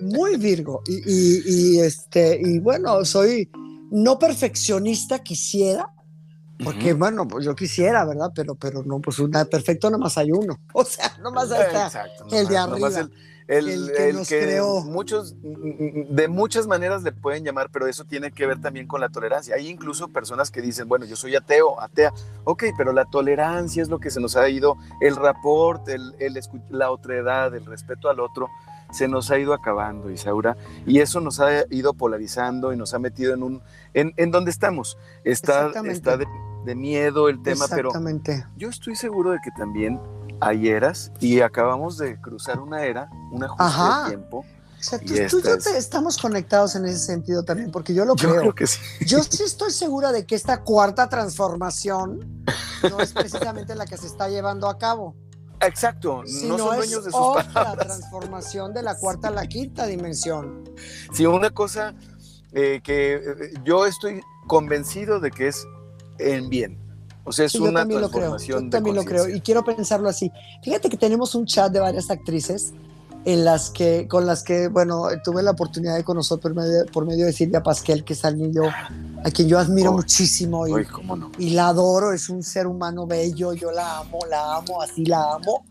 Muy 0.00 0.36
Virgo. 0.36 0.82
Y, 0.86 1.78
este, 1.78 2.40
y 2.42 2.58
bueno, 2.58 3.04
soy 3.04 3.50
no 3.90 4.18
perfeccionista, 4.18 5.20
quisiera, 5.20 5.92
porque, 6.64 6.94
bueno, 6.94 7.26
pues 7.26 7.44
yo 7.44 7.54
quisiera, 7.54 8.04
¿verdad? 8.04 8.32
Pero, 8.34 8.54
pero 8.54 8.82
no, 8.82 9.00
pues 9.00 9.18
una 9.18 9.44
perfecto 9.44 9.90
nomás 9.90 10.18
hay 10.18 10.32
uno. 10.32 10.58
O 10.72 10.84
sea, 10.84 11.16
nomás 11.20 11.50
está 11.50 11.86
Exacto, 11.86 12.26
el 12.30 12.48
de 12.48 12.56
arriba. 12.56 12.88
El, 13.50 13.90
que, 13.96 14.12
nos 14.12 14.28
creó. 14.28 14.80
muchos 14.84 15.34
de 15.42 16.28
muchas 16.28 16.68
maneras 16.68 17.02
le 17.02 17.10
pueden 17.10 17.42
llamar, 17.42 17.68
pero 17.72 17.88
eso 17.88 18.04
tiene 18.04 18.30
que 18.30 18.46
ver 18.46 18.60
también 18.60 18.86
con 18.86 19.00
la 19.00 19.08
tolerancia. 19.08 19.56
Hay 19.56 19.66
incluso 19.66 20.06
personas 20.06 20.52
que 20.52 20.62
dicen, 20.62 20.88
bueno, 20.88 21.04
yo 21.04 21.16
soy 21.16 21.34
ateo, 21.34 21.80
atea, 21.80 22.12
ok, 22.44 22.66
pero 22.78 22.92
la 22.92 23.06
tolerancia 23.06 23.82
es 23.82 23.88
lo 23.88 23.98
que 23.98 24.10
se 24.10 24.20
nos 24.20 24.36
ha 24.36 24.48
ido, 24.48 24.76
el 25.00 25.16
rapport, 25.16 25.88
el, 25.88 26.14
el 26.20 26.38
la 26.70 26.92
otredad, 26.92 27.52
el 27.52 27.66
respeto 27.66 28.08
al 28.08 28.20
otro, 28.20 28.48
se 28.92 29.08
nos 29.08 29.32
ha 29.32 29.38
ido 29.38 29.52
acabando, 29.52 30.10
Isaura, 30.10 30.56
y 30.86 31.00
eso 31.00 31.20
nos 31.20 31.40
ha 31.40 31.64
ido 31.70 31.94
polarizando 31.94 32.72
y 32.72 32.76
nos 32.76 32.94
ha 32.94 33.00
metido 33.00 33.34
en 33.34 33.42
un, 33.42 33.62
en, 33.94 34.12
en 34.16 34.30
donde 34.30 34.52
estamos. 34.52 34.96
Está, 35.24 35.72
está 35.86 36.16
de, 36.16 36.26
de, 36.64 36.74
miedo 36.74 37.28
el 37.28 37.42
tema, 37.42 37.66
pero 37.68 37.90
yo 38.56 38.68
estoy 38.68 38.96
seguro 38.96 39.30
de 39.30 39.38
que 39.42 39.50
también 39.56 40.00
hay 40.40 40.68
eras 40.68 41.12
y 41.20 41.40
acabamos 41.40 41.98
de 41.98 42.20
cruzar 42.20 42.60
una 42.60 42.84
era, 42.84 43.08
una 43.32 43.46
ajuste 43.46 44.02
de 44.04 44.16
tiempo. 44.16 44.38
O 44.38 44.82
sea, 44.82 44.98
tú, 44.98 45.12
y 45.12 45.16
yo 45.16 45.54
estamos 45.76 46.16
conectados 46.16 46.74
en 46.74 46.86
ese 46.86 46.98
sentido 46.98 47.44
también, 47.44 47.70
porque 47.70 47.92
yo 47.92 48.06
lo 48.06 48.16
yo 48.16 48.30
creo. 48.30 48.54
que 48.54 48.66
sí. 48.66 48.80
Yo 49.04 49.22
sí 49.22 49.42
estoy 49.42 49.72
segura 49.72 50.10
de 50.10 50.24
que 50.24 50.34
esta 50.34 50.62
cuarta 50.62 51.06
transformación 51.10 52.44
no 52.88 53.00
es 53.00 53.12
precisamente 53.12 53.74
la 53.74 53.84
que 53.84 53.98
se 53.98 54.06
está 54.06 54.30
llevando 54.30 54.68
a 54.68 54.78
cabo. 54.78 55.14
Exacto, 55.60 56.22
no 56.24 56.56
son 56.56 56.76
dueños 56.76 57.04
de 57.04 57.10
sus 57.10 57.20
otra 57.20 57.76
transformación 57.76 58.72
de 58.72 58.82
la 58.82 58.96
cuarta 58.96 59.28
a 59.28 59.30
la 59.30 59.46
quinta 59.46 59.84
dimensión. 59.84 60.64
Sí, 61.12 61.26
una 61.26 61.50
cosa 61.50 61.94
eh, 62.52 62.80
que 62.82 63.16
eh, 63.16 63.22
yo 63.62 63.84
estoy 63.84 64.22
convencido 64.46 65.20
de 65.20 65.30
que 65.30 65.48
es 65.48 65.66
en 66.20 66.48
bien. 66.48 66.78
O 67.24 67.32
sea, 67.32 67.46
es 67.46 67.54
una 67.54 67.80
también 67.80 68.00
transformación 68.00 68.54
lo 68.54 68.58
creo. 68.58 68.64
Yo 68.64 68.70
también 68.70 68.96
lo 68.96 69.04
creo 69.04 69.28
y 69.28 69.40
quiero 69.40 69.64
pensarlo 69.64 70.08
así. 70.08 70.32
Fíjate 70.62 70.88
que 70.88 70.96
tenemos 70.96 71.34
un 71.34 71.46
chat 71.46 71.72
de 71.72 71.80
varias 71.80 72.10
actrices 72.10 72.72
en 73.24 73.44
las 73.44 73.70
que, 73.70 74.08
con 74.08 74.26
las 74.26 74.42
que, 74.42 74.68
bueno, 74.68 75.08
tuve 75.22 75.42
la 75.42 75.50
oportunidad 75.50 75.96
de 75.96 76.04
conocer 76.04 76.38
por 76.38 76.54
medio, 76.54 76.86
por 76.86 77.04
medio 77.04 77.26
de 77.26 77.32
Silvia 77.32 77.62
Pasquel, 77.62 78.02
que 78.02 78.14
es 78.14 78.24
alguien 78.24 78.52
yo, 78.52 78.62
a 78.64 79.30
quien 79.30 79.48
yo 79.48 79.58
admiro 79.58 79.92
muchísimo 79.92 80.66
y, 80.66 80.86
y 81.38 81.50
la 81.50 81.68
adoro, 81.68 82.12
es 82.12 82.30
un 82.30 82.42
ser 82.42 82.66
humano 82.66 83.06
bello, 83.06 83.52
yo 83.52 83.70
la 83.72 83.98
amo, 83.98 84.20
la 84.28 84.56
amo, 84.56 84.80
así 84.80 85.04
la 85.04 85.34
amo, 85.34 85.64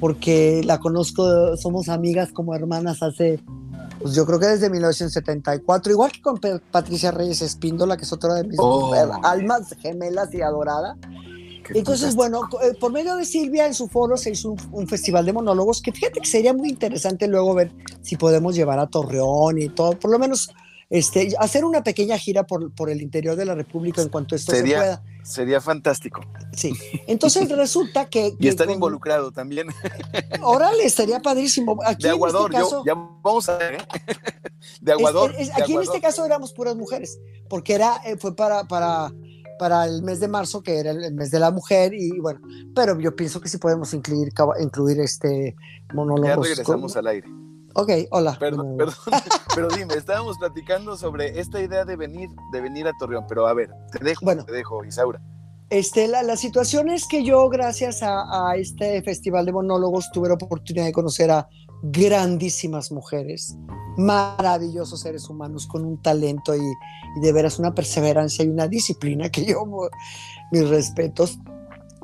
porque 0.00 0.62
la 0.64 0.80
conozco, 0.80 1.56
somos 1.56 1.88
amigas 1.88 2.32
como 2.32 2.54
hermanas 2.54 3.02
hace 3.02 3.40
pues 4.00 4.14
yo 4.14 4.24
creo 4.24 4.38
que 4.38 4.46
desde 4.46 4.70
1974, 4.70 5.92
igual 5.92 6.10
que 6.10 6.22
con 6.22 6.40
Patricia 6.70 7.10
Reyes 7.10 7.42
Espíndola, 7.42 7.96
que 7.96 8.04
es 8.04 8.12
otra 8.12 8.34
de 8.34 8.44
mis 8.44 8.58
oh. 8.58 8.92
almas 9.22 9.74
gemelas 9.80 10.32
y 10.32 10.40
adorada. 10.40 10.96
Entonces, 11.74 12.16
bueno, 12.16 12.48
eh, 12.62 12.74
por 12.80 12.90
medio 12.90 13.14
de 13.14 13.24
Silvia 13.24 13.66
en 13.66 13.74
su 13.74 13.86
foro 13.88 14.16
se 14.16 14.30
hizo 14.30 14.56
un, 14.72 14.88
festival 14.88 15.24
de 15.26 15.32
monólogos 15.32 15.80
que 15.80 15.92
fíjate 15.92 16.20
que 16.20 16.26
sería 16.26 16.52
muy 16.52 16.68
interesante 16.68 17.28
luego 17.28 17.54
ver 17.54 17.72
si 18.02 18.16
podemos 18.16 18.56
llevar 18.56 18.80
a 18.80 18.88
Torreón 18.88 19.58
y 19.58 19.68
todo, 19.68 19.92
por 19.92 20.10
lo 20.10 20.18
menos 20.18 20.50
este, 20.90 21.34
hacer 21.38 21.64
una 21.64 21.84
pequeña 21.84 22.18
gira 22.18 22.44
por, 22.46 22.74
por 22.74 22.90
el 22.90 23.00
interior 23.00 23.36
de 23.36 23.44
la 23.44 23.54
República 23.54 24.02
en 24.02 24.08
cuanto 24.08 24.34
esto 24.34 24.50
sería, 24.50 24.78
se 24.78 24.84
pueda. 24.84 25.02
Sería 25.22 25.60
fantástico. 25.60 26.20
Sí. 26.52 26.72
Entonces 27.06 27.48
resulta 27.56 28.10
que. 28.10 28.34
y 28.38 28.48
estar 28.48 28.68
involucrado 28.68 29.30
también. 29.30 29.68
Órale, 30.42 30.90
sería 30.90 31.20
padrísimo. 31.20 31.78
Aquí 31.86 32.02
de 32.02 32.10
Aguador, 32.10 32.52
en 32.52 32.60
este 32.60 32.64
caso, 32.64 32.84
ya 32.84 32.94
vamos 32.94 33.48
a 33.48 33.56
ver. 33.56 33.74
¿eh? 33.74 33.78
De 34.80 34.92
Aguador. 34.92 35.34
aquí 35.54 35.74
en 35.74 35.82
este 35.82 36.00
caso 36.00 36.26
éramos 36.26 36.52
puras 36.52 36.74
mujeres, 36.74 37.18
porque 37.48 37.74
era, 37.74 38.00
eh, 38.04 38.16
fue 38.18 38.34
para, 38.34 38.64
para, 38.64 39.10
para 39.58 39.86
el 39.86 40.02
mes 40.02 40.20
de 40.20 40.28
marzo, 40.28 40.62
que 40.62 40.78
era 40.78 40.90
el 40.90 41.14
mes 41.14 41.30
de 41.30 41.38
la 41.38 41.50
mujer, 41.50 41.94
y 41.94 42.18
bueno, 42.18 42.40
pero 42.74 42.98
yo 43.00 43.16
pienso 43.16 43.40
que 43.40 43.48
sí 43.48 43.56
podemos 43.56 43.94
incluir, 43.94 44.32
incluir 44.60 45.00
este 45.00 45.54
monólogo. 45.94 46.26
Ya 46.26 46.36
regresamos 46.36 46.96
al 46.96 47.06
aire. 47.06 47.28
Ok, 47.74 47.90
hola. 48.10 48.36
Perdón, 48.38 48.76
perdón, 48.76 48.94
pero 49.54 49.68
dime, 49.68 49.94
estábamos 49.94 50.38
platicando 50.38 50.96
sobre 50.96 51.38
esta 51.40 51.60
idea 51.60 51.84
de 51.84 51.96
venir, 51.96 52.28
de 52.52 52.60
venir 52.60 52.86
a 52.88 52.92
Torreón, 52.98 53.24
pero 53.28 53.46
a 53.46 53.54
ver, 53.54 53.70
te 53.92 54.04
dejo, 54.04 54.24
bueno, 54.24 54.44
te 54.44 54.52
dejo, 54.52 54.84
Isaura. 54.84 55.20
Este, 55.70 56.08
la, 56.08 56.24
la 56.24 56.36
situación 56.36 56.88
es 56.88 57.06
que 57.06 57.22
yo, 57.22 57.48
gracias 57.48 58.02
a, 58.02 58.50
a, 58.50 58.56
este 58.56 59.00
festival 59.02 59.46
de 59.46 59.52
monólogos, 59.52 60.10
tuve 60.12 60.28
la 60.28 60.34
oportunidad 60.34 60.84
de 60.84 60.92
conocer 60.92 61.30
a 61.30 61.48
grandísimas 61.82 62.90
mujeres, 62.90 63.56
maravillosos 63.96 65.00
seres 65.00 65.30
humanos 65.30 65.68
con 65.68 65.84
un 65.84 66.02
talento 66.02 66.56
y, 66.56 66.58
y 66.58 67.20
de 67.20 67.32
veras 67.32 67.60
una 67.60 67.72
perseverancia 67.72 68.44
y 68.44 68.48
una 68.48 68.66
disciplina 68.66 69.30
que 69.30 69.44
yo, 69.44 69.64
mis 70.50 70.68
respetos. 70.68 71.38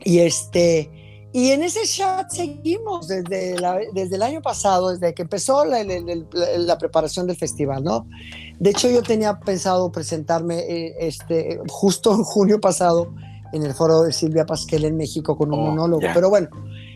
Y 0.04 0.20
este, 0.20 0.90
y 1.36 1.50
en 1.50 1.62
ese 1.62 1.82
chat 1.82 2.30
seguimos 2.30 3.08
desde, 3.08 3.56
desde 3.92 4.16
el 4.16 4.22
año 4.22 4.40
pasado, 4.40 4.88
desde 4.96 5.12
que 5.12 5.20
empezó 5.20 5.66
la, 5.66 5.84
la, 5.84 6.78
preparación 6.78 7.26
del 7.26 7.36
festival, 7.36 7.84
¿no? 7.84 8.08
De 8.58 8.70
hecho, 8.70 8.88
yo 8.88 9.02
tenía 9.02 9.38
pensado 9.38 9.92
presentarme 9.92 10.60
eh, 10.60 10.94
este, 10.98 11.60
justo 11.68 12.14
en 12.14 12.22
junio 12.22 12.58
pasado 12.58 13.12
en 13.52 13.64
el 13.64 13.74
foro 13.74 14.02
de 14.02 14.14
Silvia 14.14 14.46
Pasquel 14.46 14.86
en 14.86 14.96
México 14.96 15.36
con 15.36 15.52
un 15.52 15.60
oh, 15.60 15.62
monólogo. 15.66 16.06
Pero 16.14 16.30
bueno, 16.30 16.48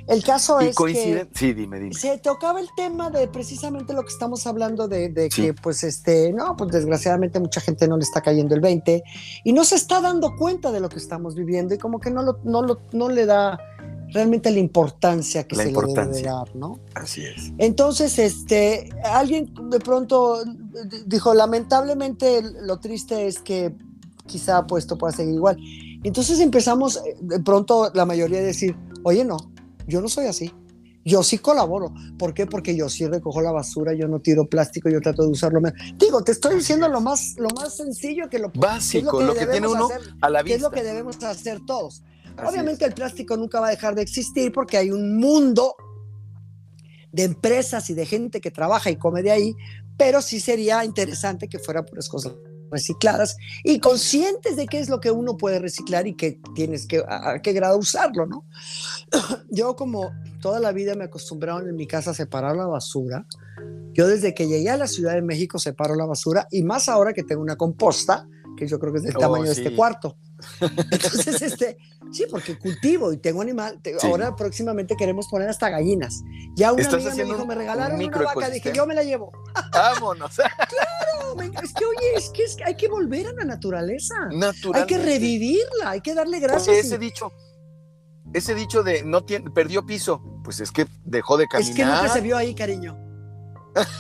el 0.07 0.25
caso 0.25 0.59
es 0.59 0.75
que 0.75 1.29
sí, 1.35 1.53
dime, 1.53 1.79
dime. 1.79 1.95
se 1.95 2.17
tocaba 2.17 2.61
el 2.61 2.69
tema 2.75 3.11
de 3.11 3.29
precisamente 3.29 3.93
lo 3.93 4.03
que 4.05 4.09
estamos 4.09 4.47
hablando 4.47 4.89
de, 4.89 5.11
de 5.11 5.29
que, 5.29 5.53
pues, 5.53 5.85
este, 5.85 6.33
no, 6.33 6.57
pues 6.57 6.73
desgraciadamente 6.73 7.41
mucha 7.41 7.61
gente 7.61 7.87
no 7.87 7.99
le 7.99 8.05
está 8.05 8.23
cayendo 8.23 8.55
el 8.55 8.63
20 8.63 9.03
y 9.45 9.53
no 9.53 9.65
se 9.65 9.75
está 9.75 10.01
dando 10.01 10.35
cuenta 10.37 10.73
de 10.73 10.81
lo 10.81 10.89
que 10.89 10.97
estamos 10.97 11.35
viviendo 11.35 11.75
y 11.75 11.79
como 11.79 12.01
que 12.01 12.11
no, 12.11 12.23
lo, 12.23 12.39
no, 12.43 12.63
lo, 12.63 12.81
no 12.93 13.11
le 13.11 13.27
da 13.27 13.61
realmente 14.13 14.51
la 14.51 14.59
importancia 14.59 15.47
que 15.47 15.57
se 15.57 15.67
le 15.67 15.73
debe 15.73 16.23
dar, 16.23 16.55
¿no? 16.55 16.79
Así 16.95 17.23
es. 17.25 17.53
Entonces, 17.59 18.19
este, 18.19 18.91
alguien 19.05 19.53
de 19.71 19.79
pronto 19.81 20.43
dijo, 21.07 21.35
lamentablemente 21.35 22.43
lo 22.63 22.79
triste 22.79 23.27
es 23.27 23.39
que 23.41 23.75
quizá 24.27 24.67
pues 24.67 24.85
esto 24.85 24.97
pueda 24.97 25.13
seguir 25.13 25.35
igual. 25.35 25.59
Entonces 26.03 26.41
empezamos 26.41 26.97
eh, 26.97 27.17
de 27.21 27.41
pronto 27.41 27.91
la 27.95 28.07
mayoría 28.07 28.39
a 28.39 28.43
decir, 28.43 28.77
oye, 29.03 29.25
no, 29.25 29.37
yo 29.87 30.01
no 30.01 30.09
soy 30.09 30.27
así. 30.27 30.53
Yo 31.03 31.23
sí 31.23 31.39
colaboro. 31.39 31.95
¿Por 32.19 32.35
qué? 32.35 32.47
Porque 32.47 32.77
yo 32.77 32.91
sí 32.91 33.07
recojo 33.07 33.41
la 33.41 33.53
basura, 33.53 33.95
yo 33.95 34.07
no 34.07 34.21
tiro 34.21 34.47
plástico, 34.47 34.91
yo 34.91 35.01
trato 35.01 35.23
de 35.23 35.29
usarlo. 35.29 35.61
Digo, 35.97 36.23
te 36.23 36.33
estoy 36.33 36.57
diciendo 36.57 36.89
lo 36.89 37.01
más, 37.01 37.37
lo 37.39 37.49
más 37.51 37.75
sencillo 37.75 38.29
que 38.29 38.39
lo 38.39 38.51
básico, 38.55 39.21
lo 39.23 39.35
que, 39.35 39.47
tiene 39.47 39.67
uno 39.67 39.89
a 40.21 40.29
la 40.29 40.43
vista. 40.43 40.57
es 40.57 40.63
lo 40.63 40.71
que 40.71 40.83
debemos 40.83 41.23
hacer 41.25 41.61
todos. 41.67 42.03
Obviamente 42.47 42.85
el 42.85 42.95
plástico 42.95 43.37
nunca 43.37 43.61
va 43.61 43.69
a 43.69 43.71
dejar 43.71 43.95
de 43.95 44.03
existir 44.03 44.53
porque 44.53 44.77
hay 44.77 44.91
un 44.91 45.19
mundo 45.19 45.75
de 47.13 47.25
empresas 47.25 47.91
y 47.91 47.95
de 47.95 48.07
gente 48.07 48.41
que 48.41 48.51
trabaja 48.51 48.91
y 48.91 48.97
come 48.97 49.23
de 49.23 49.31
ahí, 49.31 49.57
pero 49.97 50.23
sí 50.23 50.41
sería 50.41 50.85
interesante 50.85 51.49
que 51.49 51.59
fuera 51.59 51.85
puras 51.85 52.09
cosas 52.09 52.33
recicladas 52.71 53.37
y 53.65 53.81
conscientes 53.81 54.57
de 54.57 54.67
qué 54.67 54.79
es 54.79 54.89
lo 54.89 55.01
que 55.01 55.11
uno 55.11 55.37
puede 55.37 55.59
reciclar 55.59 56.07
y 56.07 56.15
que 56.15 56.41
tienes 56.55 56.87
que, 56.87 57.03
a, 57.07 57.41
qué 57.43 57.53
grado 57.53 57.79
usarlo, 57.79 58.27
¿no? 58.27 58.45
Yo 59.51 59.75
como 59.77 60.13
toda 60.41 60.61
la 60.61 60.73
vida 60.73 60.95
me 60.95 61.05
acostumbraron 61.05 61.69
en 61.69 61.77
mi 61.77 61.87
casa 61.87 62.13
a 62.13 62.15
separar 62.15 62.57
la 62.57 62.67
basura, 62.67 63.27
yo 63.93 64.07
desde 64.07 64.35
que 64.35 64.47
llegué 64.47 64.71
a 64.71 64.77
la 64.77 64.87
Ciudad 64.87 65.15
de 65.15 65.23
México 65.23 65.59
separo 65.59 65.97
la 65.97 66.07
basura 66.07 66.47
y 66.51 66.63
más 66.63 66.89
ahora 66.89 67.13
que 67.13 67.25
tengo 67.25 67.43
una 67.43 67.57
composta, 67.57 68.27
que 68.61 68.69
yo 68.69 68.79
creo 68.79 68.93
que 68.93 68.99
es 68.99 69.05
del 69.05 69.17
oh, 69.17 69.21
tamaño 69.21 69.45
de 69.45 69.53
este 69.53 69.75
cuarto. 69.75 70.19
Entonces, 70.61 71.41
este, 71.41 71.79
sí, 72.13 72.27
porque 72.31 72.59
cultivo 72.59 73.11
y 73.11 73.17
tengo 73.17 73.41
animal. 73.41 73.81
Ahora 74.03 74.37
próximamente 74.37 74.97
queremos 74.97 75.29
poner 75.29 75.49
hasta 75.49 75.71
gallinas. 75.71 76.21
Ya 76.55 76.73
una 76.73 76.87
amiga 76.87 77.15
me 77.15 77.25
dijo, 77.25 77.47
me 77.47 77.55
regalaron 77.55 78.01
una 78.01 78.19
vaca, 78.19 78.51
dije, 78.51 78.73
yo 78.75 78.87
me 78.87 78.95
la 78.95 79.03
llevo. 79.03 79.33
Vámonos. 79.73 80.37
claro, 80.37 81.61
es 81.63 81.73
que 81.73 81.85
oye, 81.87 82.15
es 82.17 82.31
que, 82.31 82.65
hay 82.65 82.77
que 82.77 82.89
volver 82.89 83.29
a 83.29 83.33
la 83.33 83.45
naturaleza. 83.45 84.15
Hay 84.75 84.87
que 84.87 84.99
revivirla, 84.99 85.91
hay 85.91 86.03
que 86.03 86.15
darle 86.15 86.39
gracias. 86.39 86.77
ese 86.77 86.99
dicho, 86.99 87.33
ese 88.35 88.55
dicho 88.55 88.83
de 88.83 89.03
no 89.05 89.25
tiene, 89.25 89.51
perdió 89.51 89.87
piso, 89.87 90.23
pues 90.45 90.61
es 90.61 90.71
que 90.71 90.87
dejó 91.07 91.39
de 91.39 91.49
caminar. 91.49 91.71
Es 91.71 91.77
que 91.77 91.85
nunca 91.85 92.09
se 92.11 92.21
vio 92.21 92.37
ahí, 92.37 92.55
cariño. 92.55 92.99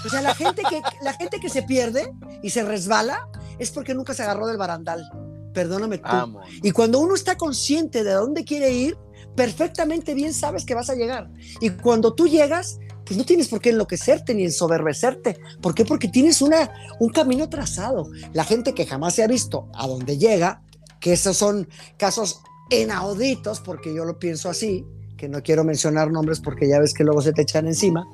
O 0.04 0.08
sea, 0.08 0.20
la 0.20 0.34
gente 0.34 0.62
que, 0.68 0.82
la 1.02 1.12
gente 1.12 1.38
que 1.40 1.48
se 1.48 1.62
pierde 1.62 2.12
y 2.42 2.50
se 2.50 2.62
resbala 2.62 3.28
es 3.61 3.70
porque 3.70 3.94
nunca 3.94 4.14
se 4.14 4.24
agarró 4.24 4.48
del 4.48 4.56
barandal 4.56 5.08
perdóname 5.52 5.98
tú. 5.98 6.38
Y 6.62 6.70
cuando 6.72 7.00
uno 7.00 7.14
está 7.14 7.36
consciente 7.36 8.04
de 8.04 8.12
dónde 8.12 8.44
quiere 8.44 8.72
ir, 8.72 8.98
perfectamente 9.36 10.14
bien 10.14 10.32
sabes 10.34 10.64
que 10.64 10.74
vas 10.74 10.90
a 10.90 10.94
llegar. 10.94 11.30
Y 11.61 11.70
cuando 11.70 12.14
tú 12.14 12.26
llegas, 12.26 12.78
pues 13.04 13.16
no 13.16 13.24
tienes 13.24 13.48
por 13.48 13.61
qué 13.61 13.70
enloquecerte 13.70 14.34
ni 14.34 14.44
ensoberbecerte. 14.44 15.38
¿Por 15.61 15.74
qué? 15.74 15.84
Porque 15.84 16.08
tienes 16.08 16.42
una, 16.42 16.70
un 16.98 17.11
camino 17.11 17.48
trazado. 17.48 18.11
La 18.32 18.44
gente 18.44 18.74
que 18.74 18.86
jamás 18.86 19.14
se 19.14 19.22
ha 19.22 19.26
visto 19.26 19.68
a 19.74 19.86
dónde 19.86 20.18
llega, 20.18 20.62
que 21.00 21.12
esos 21.12 21.36
son 21.36 21.68
casos 21.96 22.42
inauditos, 22.70 23.61
porque 23.61 23.94
yo 23.94 24.04
lo 24.04 24.18
pienso 24.18 24.48
así, 24.48 24.84
que 25.16 25.28
no 25.28 25.42
quiero 25.42 25.64
mencionar 25.64 26.11
nombres 26.11 26.40
porque 26.40 26.68
ya 26.68 26.78
ves 26.78 26.94
que 26.94 27.04
luego 27.04 27.20
se 27.20 27.32
te 27.32 27.42
echan 27.42 27.66
encima. 27.66 28.06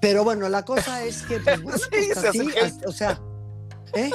Pero 0.00 0.24
bueno, 0.24 0.48
la 0.50 0.64
cosa 0.64 1.02
es 1.04 1.22
que, 1.22 1.40
pues, 1.40 1.62
bueno, 1.62 1.78
pues, 1.90 2.16
así, 2.18 2.50
o 2.86 2.92
sea, 2.92 3.18
¿eh? 3.94 4.10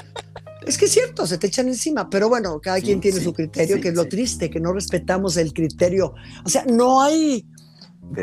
Es 0.66 0.78
que 0.78 0.86
es 0.86 0.92
cierto, 0.92 1.26
se 1.26 1.38
te 1.38 1.48
echan 1.48 1.68
encima, 1.68 2.10
pero 2.10 2.30
bueno, 2.30 2.60
cada 2.62 2.80
quien 2.80 3.02
tiene 3.02 3.20
su 3.20 3.34
criterio, 3.34 3.82
que 3.82 3.90
es 3.90 3.96
lo 3.96 4.08
triste, 4.08 4.50
que 4.50 4.60
no 4.60 4.74
respetamos 4.74 5.38
el 5.38 5.54
criterio. 5.54 6.14
O 6.46 6.50
sea, 6.50 6.66
no 6.66 7.02
hay, 7.02 7.48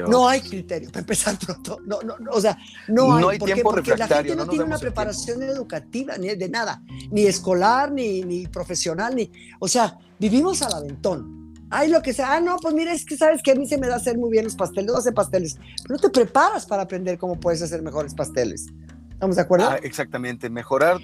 no 0.08 0.28
hay 0.28 0.40
criterio, 0.40 0.88
para 0.92 1.00
empezar 1.00 1.36
pronto. 1.38 1.80
No, 1.84 2.00
no, 2.02 2.14
o 2.30 2.40
sea, 2.40 2.56
no 2.86 3.14
hay, 3.14 3.22
no 3.22 3.28
hay 3.30 3.38
tiempo 3.38 3.70
porque 3.70 3.96
la 3.96 4.06
gente 4.06 4.36
no, 4.36 4.46
tiene 4.46 4.64
una 4.64 4.78
preparación 4.78 5.42
educativa, 5.42 6.16
ni 6.16 6.28
de 6.28 6.48
nada, 6.48 6.80
ni 7.10 7.26
escolar, 7.26 7.90
ni, 7.90 8.22
ni 8.22 8.46
profesional, 8.46 9.16
ni. 9.16 9.30
O 9.58 9.66
sea, 9.66 9.98
vivimos 10.18 10.62
al 10.62 10.74
aventón. 10.74 11.38
Hay 11.70 11.90
lo 11.90 12.00
que 12.00 12.14
sea, 12.14 12.34
ah, 12.34 12.40
no, 12.40 12.56
pues 12.56 12.72
mira, 12.72 12.92
es 12.92 13.04
que 13.04 13.16
sabes 13.16 13.42
que 13.42 13.50
a 13.50 13.54
mí 13.54 13.66
se 13.66 13.76
me 13.76 13.88
da 13.88 13.96
hacer 13.96 14.16
muy 14.16 14.30
bien 14.30 14.44
los 14.44 14.54
pasteles, 14.54 14.90
no 14.90 14.96
hacer 14.96 15.12
pasteles, 15.12 15.58
pero 15.82 15.96
no 15.96 15.98
te 15.98 16.08
preparas 16.08 16.64
para 16.64 16.82
aprender 16.82 17.18
cómo 17.18 17.38
puedes 17.38 17.60
hacer 17.60 17.82
mejores 17.82 18.14
pasteles. 18.14 18.66
¿Estamos 19.10 19.36
de 19.36 19.42
acuerdo? 19.42 19.68
Ah, 19.68 19.78
exactamente, 19.82 20.48
mejorar, 20.48 21.00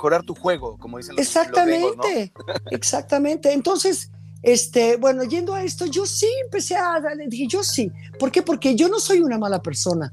mejorar 0.00 0.22
tu 0.22 0.34
juego, 0.34 0.78
como 0.78 0.96
dicen 0.96 1.14
los 1.16 1.26
Exactamente, 1.26 2.32
exactamente. 2.70 3.52
Entonces, 3.52 4.10
este, 4.42 4.96
bueno, 4.96 5.24
yendo 5.24 5.52
a 5.52 5.62
esto, 5.62 5.84
yo 5.84 6.06
sí 6.06 6.26
empecé 6.42 6.74
a, 6.76 7.02
dije, 7.28 7.46
yo 7.46 7.62
sí. 7.62 7.92
¿Por 8.18 8.32
qué? 8.32 8.40
Porque 8.40 8.74
yo 8.74 8.88
no 8.88 8.98
soy 8.98 9.20
una 9.20 9.36
mala 9.36 9.60
persona. 9.60 10.10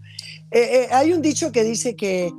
Eh, 0.52 0.60
eh, 0.60 0.88
hay 0.92 1.14
un 1.14 1.22
dicho 1.22 1.54
que 1.54 1.64
dice 1.64 1.96
que, 1.96 2.34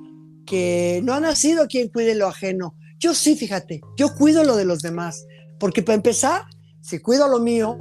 que 0.45 1.01
no 1.03 1.15
ha 1.15 1.21
nacido 1.21 1.67
quien 1.69 1.89
cuide 1.89 2.15
lo 2.15 2.27
ajeno. 2.27 2.75
Yo 2.99 3.15
sí, 3.15 3.35
fíjate, 3.35 3.81
yo 3.97 4.15
cuido 4.15 4.45
lo 4.45 4.55
de 4.55 4.67
los 4.67 4.83
demás. 4.83 5.27
Porque 5.59 5.83
para 5.83 5.97
empezar, 5.97 6.43
si 6.83 6.99
cuido 6.99 7.29
lo 7.29 7.39
mío, 7.39 7.79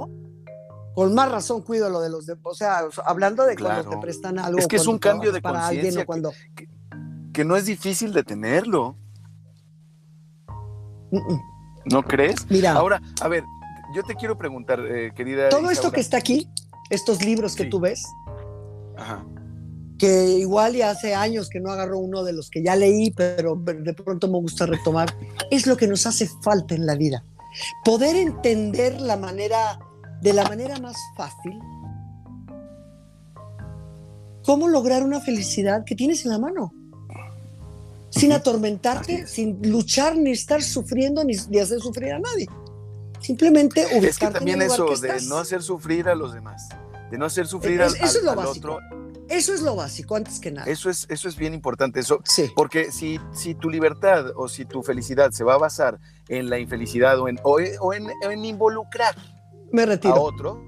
con 0.94 1.14
más 1.14 1.30
razón 1.30 1.60
cuido 1.60 1.90
lo 1.90 2.00
de 2.00 2.08
los 2.08 2.24
demás. 2.24 2.42
O 2.44 2.54
sea, 2.54 2.80
hablando 3.04 3.44
de 3.44 3.54
cuando 3.54 3.90
te 3.90 3.98
prestan 3.98 4.38
algo. 4.38 4.58
Es 4.58 4.66
que 4.66 4.76
es 4.76 4.86
un 4.86 4.98
cambio 4.98 5.30
de 5.30 5.42
conciencia 5.42 6.06
cuando... 6.06 6.32
Que, 7.34 7.44
no 7.44 7.54
es 7.54 7.66
difícil 7.66 8.12
de 8.14 8.24
tenerlo. 8.24 8.96
¿No 11.84 12.02
crees? 12.02 12.50
Mira. 12.50 12.72
Ahora, 12.72 13.00
a 13.20 13.28
ver, 13.28 13.44
yo 13.94 14.02
te 14.02 14.14
quiero 14.14 14.36
preguntar, 14.36 14.80
eh, 14.80 15.12
querida. 15.14 15.48
Todo 15.48 15.70
esto 15.70 15.90
que 15.90 16.00
está 16.00 16.18
aquí, 16.18 16.48
estos 16.90 17.24
libros 17.24 17.56
que 17.56 17.64
tú 17.64 17.80
ves, 17.80 18.02
que 19.98 20.38
igual 20.38 20.74
ya 20.74 20.90
hace 20.90 21.14
años 21.14 21.48
que 21.48 21.60
no 21.60 21.70
agarro 21.70 21.98
uno 21.98 22.22
de 22.22 22.32
los 22.32 22.50
que 22.50 22.62
ya 22.62 22.76
leí, 22.76 23.10
pero 23.10 23.56
de 23.56 23.94
pronto 23.94 24.28
me 24.28 24.38
gusta 24.38 24.66
retomar, 24.66 25.14
es 25.50 25.66
lo 25.66 25.76
que 25.76 25.88
nos 25.88 26.06
hace 26.06 26.28
falta 26.42 26.74
en 26.74 26.86
la 26.86 26.94
vida. 26.94 27.24
Poder 27.84 28.16
entender 28.16 29.00
la 29.00 29.16
manera, 29.16 29.78
de 30.20 30.32
la 30.32 30.44
manera 30.44 30.78
más 30.78 30.96
fácil, 31.16 31.58
cómo 34.44 34.68
lograr 34.68 35.02
una 35.02 35.20
felicidad 35.20 35.84
que 35.84 35.94
tienes 35.94 36.24
en 36.24 36.32
la 36.32 36.38
mano. 36.38 36.72
Sin 38.18 38.32
atormentarte, 38.32 39.26
sin 39.26 39.60
luchar, 39.62 40.16
ni 40.16 40.32
estar 40.32 40.62
sufriendo, 40.62 41.24
ni, 41.24 41.34
ni 41.48 41.58
hacer 41.58 41.80
sufrir 41.80 42.12
a 42.12 42.18
nadie. 42.18 42.46
Simplemente 43.20 43.84
ubicarte 43.86 44.08
Es 44.08 44.18
que 44.18 44.26
también 44.28 44.62
eso 44.62 44.86
de 44.96 45.20
no 45.22 45.38
hacer 45.38 45.62
sufrir 45.62 46.08
a 46.08 46.14
los 46.14 46.32
demás, 46.32 46.68
de 47.10 47.18
no 47.18 47.26
hacer 47.26 47.46
sufrir 47.46 47.82
al, 47.82 47.94
eso 47.94 48.04
es 48.04 48.22
lo 48.22 48.34
básico. 48.34 48.78
Eso 49.28 49.52
es 49.52 49.60
lo 49.60 49.76
básico, 49.76 50.16
antes 50.16 50.40
que 50.40 50.50
nada. 50.50 50.70
Eso 50.70 50.88
es, 50.88 51.06
eso 51.10 51.28
es 51.28 51.36
bien 51.36 51.52
importante, 51.52 52.00
eso. 52.00 52.20
Porque 52.56 52.90
si, 52.90 53.20
si 53.34 53.54
tu 53.54 53.68
libertad 53.68 54.32
o 54.36 54.48
si 54.48 54.64
tu 54.64 54.82
felicidad 54.82 55.32
se 55.32 55.44
va 55.44 55.54
a 55.54 55.58
basar 55.58 55.98
en 56.28 56.48
la 56.48 56.58
infelicidad 56.58 57.18
o 57.20 57.28
en, 57.28 57.38
o, 57.42 57.92
en, 57.92 58.44
involucrar 58.44 59.14
me 59.70 59.84
retiro. 59.84 60.14
a 60.14 60.20
otro, 60.20 60.64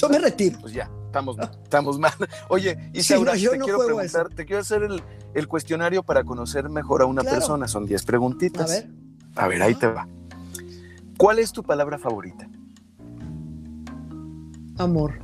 yo 0.00 0.08
me 0.08 0.18
retiro. 0.18 0.58
Pues 0.62 0.72
ya, 0.72 0.90
estamos, 1.10 1.36
estamos 1.62 1.98
mal. 1.98 2.12
Oye, 2.48 2.90
Isaura, 2.92 3.32
te 3.32 3.40
quiero 3.40 3.84
preguntar, 3.84 4.28
te 4.28 4.46
quiero 4.46 4.60
hacer 4.60 4.88
el, 5.34 5.48
cuestionario 5.48 6.02
para 6.04 6.22
conocer 6.22 6.68
mejor 6.68 7.02
a 7.02 7.06
una 7.06 7.22
persona. 7.22 7.66
Son 7.66 7.84
10 7.84 8.04
preguntitas. 8.04 8.70
A 8.70 8.74
ver. 8.74 8.90
A 9.36 9.48
ver, 9.48 9.62
ahí 9.62 9.74
te 9.74 9.88
va. 9.88 10.08
¿Cuál 11.16 11.40
es 11.40 11.52
tu 11.52 11.62
palabra 11.62 11.98
favorita? 11.98 12.48
Amor. 14.78 15.18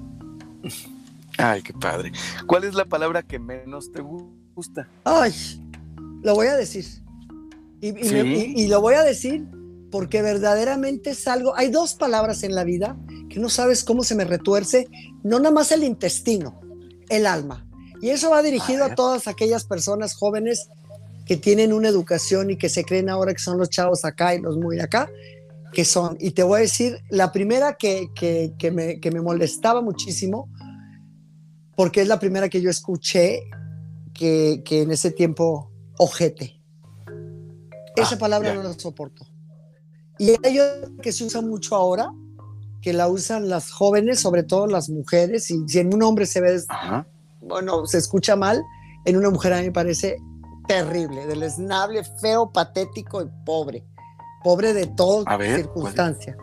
Ay, 1.39 1.63
qué 1.63 1.73
padre. 1.73 2.13
¿Cuál 2.47 2.65
es 2.65 2.75
la 2.75 2.85
palabra 2.85 3.23
que 3.23 3.39
menos 3.39 3.93
te 3.93 4.03
gusta? 4.03 4.89
Ay, 5.05 5.33
lo 6.23 6.35
voy 6.35 6.49
a 6.49 6.57
decir. 6.57 6.85
Y, 7.81 8.67
lo 8.67 8.81
voy 8.81 8.95
a 8.95 9.03
decir 9.03 9.47
porque 9.91 10.21
verdaderamente 10.21 11.11
es 11.11 11.29
algo. 11.29 11.57
Hay 11.57 11.71
dos 11.71 11.95
palabras 11.95 12.43
en 12.43 12.55
la 12.55 12.65
vida 12.65 12.97
que 13.37 13.41
no 13.43 13.51
sabes 13.51 13.85
cómo 13.85 14.03
se 14.03 14.15
me 14.15 14.25
retuerce, 14.25 14.89
no 15.23 15.39
nada 15.39 15.51
más 15.55 15.71
el 15.71 15.85
intestino, 15.85 16.59
el 17.11 17.27
alma. 17.27 17.69
Y 18.01 18.09
eso 18.09 18.31
va 18.31 18.41
dirigido 18.41 18.83
a, 18.85 18.87
a 18.87 18.95
todas 18.95 19.29
aquellas 19.29 19.65
personas 19.65 20.15
jóvenes 20.15 20.71
que 21.27 21.37
tienen 21.37 21.75
una 21.75 21.91
educación 21.91 22.51
y 22.51 22.57
que 22.57 22.71
se 22.71 22.83
creen 22.83 23.11
ahora 23.11 23.35
que 23.35 23.41
son 23.41 23.59
los 23.59 23.69
chavos 23.69 24.07
acá 24.07 24.35
y 24.35 24.41
los 24.41 24.57
muy 24.57 24.81
acá, 24.81 25.11
que 25.75 25.85
son, 25.85 26.17
y 26.19 26.31
te 26.31 26.45
voy 26.45 26.61
a 26.61 26.63
decir, 26.63 27.03
la 27.11 27.31
primera 27.31 27.75
que, 27.75 28.09
que, 28.15 28.71
me, 28.71 29.01
que 29.01 29.11
me 29.11 29.21
molestaba 29.21 29.83
muchísimo, 29.83 30.49
porque 31.77 32.01
es 32.01 32.09
la 32.09 32.19
primera 32.19 32.49
que 32.49 32.63
yo 32.63 32.71
escuché 32.71 33.43
que, 34.15 34.63
que 34.65 34.81
en 34.81 34.93
ese 34.93 35.11
tiempo, 35.11 35.71
ojete. 35.99 36.63
Esa 37.97 38.15
ah, 38.15 38.19
palabra 38.19 38.55
no 38.55 38.63
la 38.63 38.73
soporto. 38.73 39.27
Y 40.19 40.31
hay 40.43 40.59
otra 40.59 40.91
que 41.03 41.13
se 41.13 41.25
usa 41.25 41.43
mucho 41.43 41.77
ahora, 41.77 42.11
que 42.83 42.93
la 42.93 43.09
usan 43.09 43.49
las 43.49 43.71
jóvenes, 43.71 44.21
sobre 44.21 44.43
todo 44.43 44.67
las 44.67 44.89
mujeres, 44.89 45.51
y 45.51 45.67
si 45.67 45.79
en 45.79 45.95
un 45.95 46.03
hombre 46.03 46.27
se 46.27 46.41
ve, 46.41 46.61
bueno, 47.41 47.87
se 47.87 47.99
escucha 47.99 48.37
mal, 48.37 48.63
en 49.05 49.17
una 49.17 49.31
mujer 49.31 49.53
a 49.53 49.59
mí 49.59 49.65
me 49.65 49.73
parece 49.73 50.17
terrible, 50.69 51.27
deleznable, 51.27 52.03
feo, 52.21 52.51
patético 52.53 53.23
y 53.23 53.27
pobre 53.45 53.85
pobre 54.47 54.73
de 54.73 54.87
toda 54.87 55.37
circunstancia. 55.57 56.37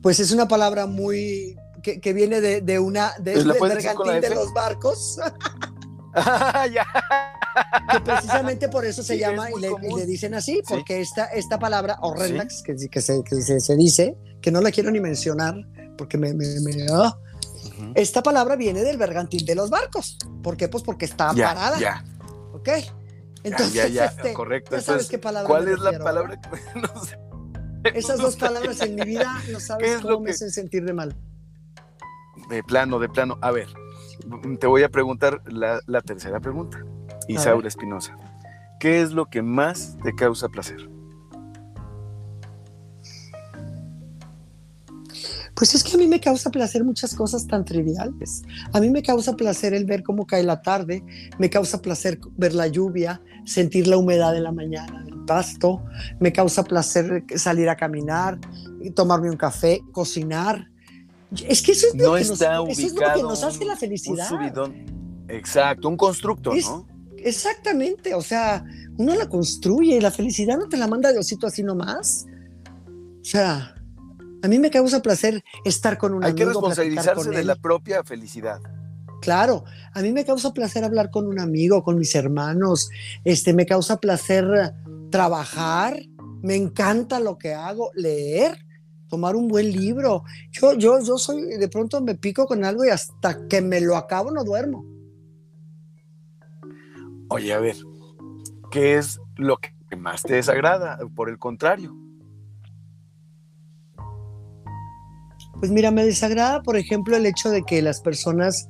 Pues 0.00 0.20
es 0.20 0.30
una 0.30 0.46
palabra 0.46 0.86
muy 0.86 1.56
que, 1.82 2.12
viene 2.12 2.40
de, 2.40 2.78
una 2.78 3.14
de, 3.18 3.32
pues 3.58 3.74
bergantín 3.74 4.20
de 4.20 4.30
los 4.30 4.52
barcos. 4.52 5.18
que 7.90 8.00
precisamente 8.00 8.68
por 8.68 8.84
eso 8.84 9.02
se 9.02 9.18
llama 9.18 9.48
y 9.50 9.60
le, 9.60 10.06
dicen 10.06 10.34
así, 10.34 10.62
porque 10.68 11.00
esta, 11.00 11.26
esta 11.26 11.58
palabra 11.58 11.98
horrenda 12.00 12.46
que, 12.46 12.76
que, 12.88 13.00
se, 13.00 13.22
que 13.24 13.60
se, 13.60 13.76
dice, 13.76 14.16
que 14.40 14.50
no 14.50 14.60
la 14.60 14.70
quiero 14.70 14.90
ni 14.90 15.00
mencionar, 15.00 15.54
porque 15.96 16.18
me... 16.18 16.32
Ah, 16.92 17.16
esta 17.94 18.22
palabra 18.22 18.56
viene 18.56 18.82
del 18.82 18.98
bergantín 18.98 19.44
de 19.44 19.54
los 19.54 19.70
barcos. 19.70 20.18
¿Por 20.42 20.56
qué? 20.56 20.68
Pues 20.68 20.82
porque 20.82 21.04
está 21.04 21.32
parada. 21.32 21.78
Ya. 21.78 22.04
¿Ok? 22.52 22.68
Entonces, 23.42 23.92
ya, 23.92 24.06
este, 24.06 24.32
correcto. 24.32 24.80
sabes 24.80 25.08
qué 25.08 25.18
palabra 25.18 25.48
¿Cuál 25.48 25.68
es 25.68 25.78
la 25.78 25.98
palabra? 25.98 26.40
no 26.74 27.04
sé. 27.04 27.18
Esas 27.94 28.18
dos 28.18 28.36
palabras 28.38 28.80
en 28.80 28.94
mi 28.94 29.02
vida 29.02 29.42
no 29.52 29.60
sabes 29.60 30.00
cómo 30.00 30.20
me 30.20 30.30
hacen 30.30 30.50
sentir 30.50 30.84
de 30.84 30.92
mal. 30.92 31.14
De 32.48 32.62
plano, 32.62 32.98
de 32.98 33.08
plano. 33.08 33.38
A 33.42 33.50
ver, 33.50 33.68
te 34.58 34.66
voy 34.66 34.82
a 34.82 34.88
preguntar 34.88 35.42
la, 35.46 36.00
tercera 36.02 36.40
pregunta. 36.40 36.84
Isaura 37.28 37.68
Espinosa, 37.68 38.16
¿qué 38.80 39.00
es 39.00 39.12
lo 39.12 39.26
que 39.26 39.42
más 39.42 39.96
te 40.02 40.14
causa 40.14 40.48
placer? 40.48 40.94
Pues 45.54 45.74
es 45.74 45.84
que 45.84 45.94
a 45.94 45.98
mí 45.98 46.08
me 46.08 46.20
causa 46.20 46.50
placer 46.50 46.84
muchas 46.84 47.14
cosas 47.14 47.46
tan 47.46 47.64
triviales. 47.64 48.42
A 48.72 48.80
mí 48.80 48.90
me 48.90 49.02
causa 49.02 49.34
placer 49.34 49.72
el 49.72 49.84
ver 49.84 50.02
cómo 50.02 50.26
cae 50.26 50.42
la 50.42 50.62
tarde, 50.62 51.04
me 51.38 51.48
causa 51.48 51.80
placer 51.80 52.18
ver 52.36 52.54
la 52.54 52.66
lluvia, 52.66 53.20
sentir 53.44 53.86
la 53.86 53.96
humedad 53.96 54.32
de 54.32 54.40
la 54.40 54.50
mañana 54.50 55.04
del 55.04 55.24
pasto, 55.24 55.82
me 56.18 56.32
causa 56.32 56.64
placer 56.64 57.24
salir 57.36 57.68
a 57.68 57.76
caminar, 57.76 58.38
tomarme 58.94 59.30
un 59.30 59.36
café, 59.36 59.80
cocinar. 59.92 60.70
Es 61.48 61.62
que 61.62 61.72
eso 61.72 61.88
es 61.88 61.94
lo, 61.94 62.14
que, 62.14 62.24
nos, 62.24 62.38
que 63.14 63.22
nos 63.22 63.42
hace 63.42 63.64
la 63.64 63.76
felicidad. 63.76 64.30
Un 64.30 64.38
subidón. 64.38 65.26
Exacto, 65.28 65.88
un 65.88 65.96
constructo, 65.96 66.52
¿no? 66.54 66.86
Exactamente, 67.16 68.14
o 68.14 68.20
sea, 68.20 68.64
uno 68.98 69.14
la 69.14 69.28
construye 69.28 69.96
y 69.96 70.00
la 70.00 70.10
felicidad 70.10 70.58
no 70.58 70.68
te 70.68 70.76
la 70.76 70.86
manda 70.86 71.10
Diosito 71.10 71.46
así 71.46 71.62
nomás. 71.62 72.26
O 73.20 73.24
sea, 73.24 73.74
a 74.42 74.48
mí 74.48 74.58
me 74.58 74.70
causa 74.70 75.00
placer 75.00 75.42
estar 75.64 75.96
con 75.96 76.12
un 76.12 76.22
amigo. 76.22 76.28
Hay 76.28 76.34
que 76.34 76.44
responsabilizarse 76.44 77.30
de 77.30 77.44
la 77.44 77.56
propia 77.56 78.04
felicidad. 78.04 78.60
Claro, 79.22 79.64
a 79.94 80.02
mí 80.02 80.12
me 80.12 80.26
causa 80.26 80.52
placer 80.52 80.84
hablar 80.84 81.10
con 81.10 81.26
un 81.26 81.40
amigo, 81.40 81.82
con 81.82 81.98
mis 81.98 82.14
hermanos, 82.14 82.90
este, 83.24 83.54
me 83.54 83.64
causa 83.64 83.96
placer 83.98 84.74
trabajar, 85.10 85.98
me 86.42 86.56
encanta 86.56 87.20
lo 87.20 87.38
que 87.38 87.54
hago, 87.54 87.90
leer, 87.94 88.66
tomar 89.14 89.36
un 89.36 89.46
buen 89.46 89.70
libro. 89.70 90.24
Yo, 90.50 90.74
yo, 90.74 91.00
yo 91.00 91.18
soy, 91.18 91.56
de 91.56 91.68
pronto 91.68 92.00
me 92.00 92.16
pico 92.16 92.46
con 92.46 92.64
algo 92.64 92.84
y 92.84 92.88
hasta 92.88 93.46
que 93.46 93.60
me 93.60 93.80
lo 93.80 93.96
acabo 93.96 94.32
no 94.32 94.42
duermo. 94.42 94.84
Oye, 97.28 97.52
a 97.52 97.60
ver, 97.60 97.76
¿qué 98.72 98.98
es 98.98 99.20
lo 99.36 99.58
que 99.58 99.72
más 99.96 100.24
te 100.24 100.34
desagrada? 100.34 100.98
Por 101.14 101.28
el 101.28 101.38
contrario. 101.38 101.94
Pues 105.60 105.70
mira, 105.70 105.92
me 105.92 106.04
desagrada, 106.04 106.60
por 106.64 106.76
ejemplo, 106.76 107.16
el 107.16 107.24
hecho 107.24 107.50
de 107.50 107.62
que 107.62 107.80
las 107.82 108.00
personas, 108.00 108.68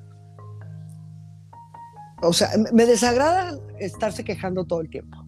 o 2.20 2.34
sea, 2.34 2.50
me 2.74 2.84
desagrada 2.84 3.58
estarse 3.80 4.24
quejando 4.24 4.66
todo 4.66 4.82
el 4.82 4.90
tiempo. 4.90 5.24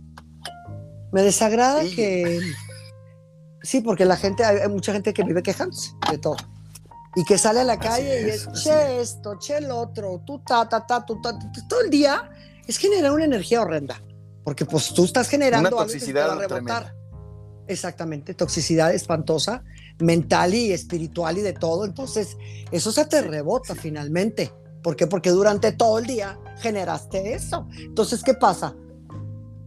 Me 1.10 1.22
desagrada 1.22 1.84
que, 1.84 2.38
sí, 3.66 3.80
porque 3.80 4.04
la 4.04 4.16
gente, 4.16 4.44
hay 4.44 4.68
mucha 4.68 4.92
gente 4.92 5.12
que 5.12 5.22
vive 5.22 5.42
quejándose 5.42 5.92
de 6.10 6.18
todo. 6.18 6.36
Y 7.14 7.24
que 7.24 7.38
sale 7.38 7.60
a 7.60 7.64
la 7.64 7.78
calle 7.78 8.26
y 8.26 8.30
es, 8.30 8.46
che 8.52 9.00
esto, 9.00 9.38
che 9.38 9.56
el 9.56 9.70
otro, 9.70 10.22
tú 10.26 10.40
ta, 10.40 10.68
ta, 10.68 10.86
ta, 10.86 11.04
tú 11.04 11.20
ta, 11.20 11.38
todo 11.68 11.80
el 11.80 11.90
día 11.90 12.30
es 12.66 12.76
generar 12.76 13.12
una 13.12 13.24
energía 13.24 13.62
horrenda. 13.62 14.02
Porque 14.44 14.64
pues 14.64 14.92
tú 14.92 15.04
estás 15.04 15.28
generando 15.28 15.70
una 15.70 15.84
toxicidad 15.84 16.30
algo 16.30 16.42
que 16.42 16.46
te 16.46 16.52
va 16.52 16.56
a 16.56 16.80
rebotar. 16.80 16.94
Exactamente, 17.68 18.34
toxicidad 18.34 18.94
espantosa, 18.94 19.64
mental 19.98 20.54
y 20.54 20.72
espiritual 20.72 21.38
y 21.38 21.40
de 21.40 21.52
todo. 21.52 21.84
Entonces, 21.84 22.36
eso 22.70 22.92
se 22.92 23.06
te 23.06 23.22
rebota 23.22 23.74
finalmente. 23.74 24.52
¿Por 24.82 24.94
qué? 24.94 25.06
Porque 25.06 25.30
durante 25.30 25.72
todo 25.72 25.98
el 25.98 26.06
día 26.06 26.38
generaste 26.58 27.32
eso. 27.32 27.66
Entonces, 27.76 28.22
¿qué 28.22 28.34
pasa? 28.34 28.76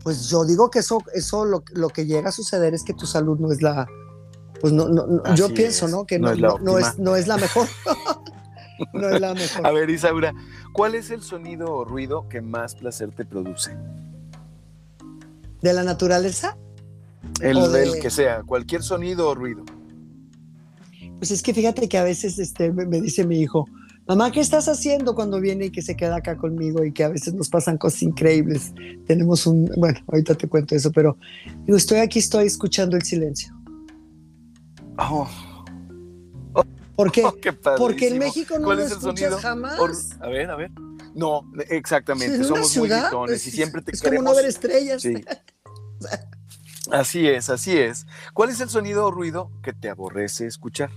Pues 0.04 0.30
yo 0.30 0.45
digo 0.45 0.70
que 0.70 0.80
eso, 0.80 1.00
eso 1.14 1.45
lo, 1.45 1.64
lo 1.74 1.89
que 1.89 2.06
llega 2.06 2.30
a 2.30 2.32
suceder 2.32 2.74
es 2.74 2.84
que 2.84 2.93
tu 2.93 3.06
salud 3.06 3.38
no 3.39 3.52
es 3.52 3.62
la, 3.62 3.88
pues 4.60 4.74
no, 4.74 4.89
no, 4.89 5.36
yo 5.36 5.54
pienso, 5.54 5.88
¿no? 5.88 6.06
Que 6.06 6.20
no, 6.20 6.32
es, 6.32 6.39
la 6.39 6.56
no, 6.62 6.78
es, 6.78 6.97
no 7.00 7.16
es 7.16 7.28
la 7.28 7.38
mejor. 7.38 7.68
no 8.93 9.10
es 9.10 9.22
la 9.22 9.34
mejor. 9.34 9.66
A 9.66 9.72
ver, 9.72 9.89
Isaura, 9.89 10.34
¿cuál 10.74 10.95
es 10.95 11.12
el 11.12 11.22
sonido 11.22 11.74
o 11.74 11.86
ruido 11.86 12.28
que 12.30 12.41
más 12.41 12.76
placer 12.76 13.12
te 13.12 13.26
produce? 13.26 13.76
¿De 15.62 15.74
la 15.74 15.84
naturaleza? 15.84 16.58
El, 17.41 18.00
que 18.02 18.10
sea, 18.10 18.43
cualquier 18.43 18.84
sonido 18.84 19.30
o 19.30 19.36
ruido. 19.36 19.64
Pues 21.18 21.32
es 21.32 21.41
que 21.41 21.54
fíjate 21.54 21.89
que 21.89 21.97
a 21.97 22.04
veces 22.04 22.39
este, 22.39 22.72
me, 22.72 23.02
dice 23.02 23.26
mi 23.26 23.39
hijo, 23.39 23.66
mamá, 24.10 24.32
¿qué 24.32 24.39
estás 24.39 24.68
haciendo 24.68 25.14
cuando 25.14 25.39
viene 25.39 25.66
y 25.66 25.70
que 25.70 25.84
se 25.84 25.95
queda 25.95 26.18
acá 26.18 26.36
conmigo 26.36 26.84
y 26.84 26.91
que 26.91 27.03
a 27.03 27.10
veces 27.10 27.36
nos 27.36 27.47
pasan 27.47 27.78
cosas 27.78 28.01
increíbles? 28.01 28.74
Tenemos 29.05 29.45
un, 29.45 29.72
bueno, 29.78 29.99
ahorita 30.07 30.34
te 30.36 30.47
cuento 30.47 30.76
eso, 30.76 30.91
pero 30.91 31.16
digo, 31.66 31.78
estoy 31.78 31.99
aquí, 31.99 32.18
estoy 32.18 32.47
escuchando 32.47 32.97
el 32.97 33.03
silencio. 33.03 33.53
Oh. 34.97 35.28
¿Por 36.95 37.12
qué? 37.12 37.24
Oh, 37.24 37.34
Porque 37.78 38.10
en 38.10 38.18
México 38.18 38.57
no 38.60 38.74
lo 38.74 38.82
escuchas 38.82 39.36
jamás. 39.36 39.80
a 40.20 40.28
ver, 40.28 40.49
a 40.49 40.55
ver. 40.55 40.72
No, 41.14 41.49
exactamente. 41.70 42.43
Somos 42.43 42.76
muy 42.78 42.89
gritones 42.89 43.45
y 43.45 43.51
siempre 43.51 43.82
te 43.82 43.91
es 43.91 44.01
como 44.01 44.22
no 44.22 44.36
ver 44.36 44.45
estrellas. 44.45 45.03
Así 46.91 47.28
es, 47.28 47.51
así 47.51 47.78
es. 47.78 48.07
¿Cuál 48.34 48.49
es 48.49 48.62
el 48.62 48.70
sonido 48.70 49.05
o 49.05 49.12
ruido 49.12 49.51
que 49.62 49.74
te 49.74 49.89
aborrece 49.89 50.47
escuchar? 50.47 50.89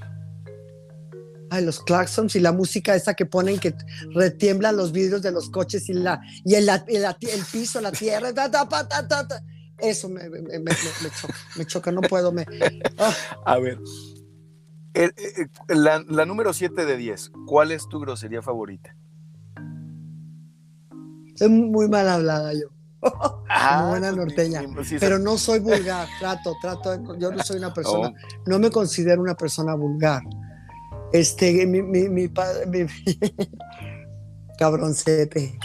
Ay, 1.52 1.66
los 1.66 1.80
claxons 1.80 2.34
y 2.34 2.40
la 2.40 2.50
música 2.50 2.94
esa 2.94 3.12
que 3.12 3.26
ponen 3.26 3.58
que 3.58 3.74
retiemblan 4.14 4.74
los 4.74 4.90
vidrios 4.90 5.20
de 5.20 5.32
los 5.32 5.50
coches 5.50 5.86
y, 5.90 5.92
la, 5.92 6.18
y 6.46 6.54
el, 6.54 6.66
el, 6.66 7.44
piso, 7.52 7.78
la 7.82 7.92
tierra. 7.92 8.30
Eso 9.76 10.08
me, 10.08 10.22
choca, 10.22 11.34
me 11.56 11.66
choca, 11.66 11.92
no 11.92 12.00
puedo. 12.00 12.32
Me, 12.32 12.46
ah. 12.96 13.14
A 13.44 13.58
ver, 13.58 13.78
la, 15.68 16.02
la, 16.08 16.24
número 16.24 16.54
7 16.54 16.86
de 16.86 16.96
10, 16.96 17.32
¿cuál 17.46 17.70
es 17.70 17.86
tu 17.86 18.00
grosería 18.00 18.40
favorita? 18.40 18.96
Soy 21.34 21.50
muy 21.50 21.86
mal 21.86 22.08
hablada 22.08 22.54
yo. 22.54 22.68
Ah, 23.50 23.88
buena 23.90 24.10
norteña. 24.10 24.62
pero 24.98 25.18
no 25.18 25.36
soy 25.36 25.58
vulgar, 25.58 26.08
trato, 26.18 26.54
trato. 26.62 27.18
Yo 27.18 27.30
no 27.30 27.42
soy 27.42 27.58
una 27.58 27.74
persona, 27.74 28.08
oh. 28.08 28.42
no 28.46 28.58
me 28.58 28.70
considero 28.70 29.20
una 29.20 29.34
persona 29.34 29.74
vulgar. 29.74 30.22
Este, 31.12 31.66
mi, 31.66 31.82
mi, 31.82 32.08
mi 32.08 32.28
padre, 32.28 32.86
cabroncete. 34.58 35.58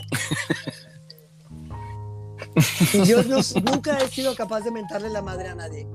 yo 3.05 3.21
nunca 3.23 3.97
he 3.99 4.07
sido 4.07 4.35
capaz 4.35 4.61
de 4.61 4.71
mentarle 4.71 5.09
la 5.09 5.21
madre 5.21 5.49
a 5.49 5.55
nadie. 5.55 5.87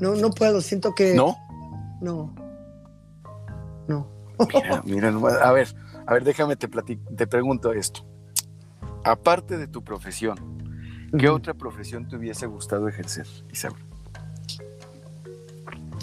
No, 0.00 0.14
no 0.14 0.30
puedo, 0.30 0.60
siento 0.60 0.94
que. 0.94 1.14
¿No? 1.14 1.36
No. 2.00 2.34
No. 3.88 4.08
Mira, 4.52 4.82
mira, 4.84 5.08
a 5.08 5.52
ver, 5.52 5.74
a 6.06 6.12
ver, 6.12 6.24
déjame 6.24 6.56
te, 6.56 6.68
te 6.68 7.26
pregunto 7.26 7.72
esto 7.72 8.04
aparte 9.06 9.56
de 9.56 9.68
tu 9.68 9.82
profesión, 9.82 10.36
¿qué 11.16 11.28
otra 11.28 11.54
profesión 11.54 12.08
te 12.08 12.16
hubiese 12.16 12.46
gustado 12.46 12.88
ejercer, 12.88 13.26
Isabel? 13.52 13.82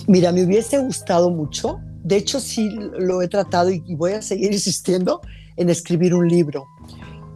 Mira, 0.07 0.31
me 0.31 0.43
hubiese 0.43 0.79
gustado 0.79 1.29
mucho. 1.29 1.79
De 2.03 2.17
hecho, 2.17 2.39
sí 2.39 2.69
lo 2.99 3.21
he 3.21 3.27
tratado 3.27 3.69
y, 3.69 3.95
voy 3.95 4.13
a 4.13 4.21
seguir 4.21 4.51
insistiendo 4.53 5.21
en 5.55 5.69
escribir 5.69 6.13
un 6.13 6.27
libro. 6.27 6.65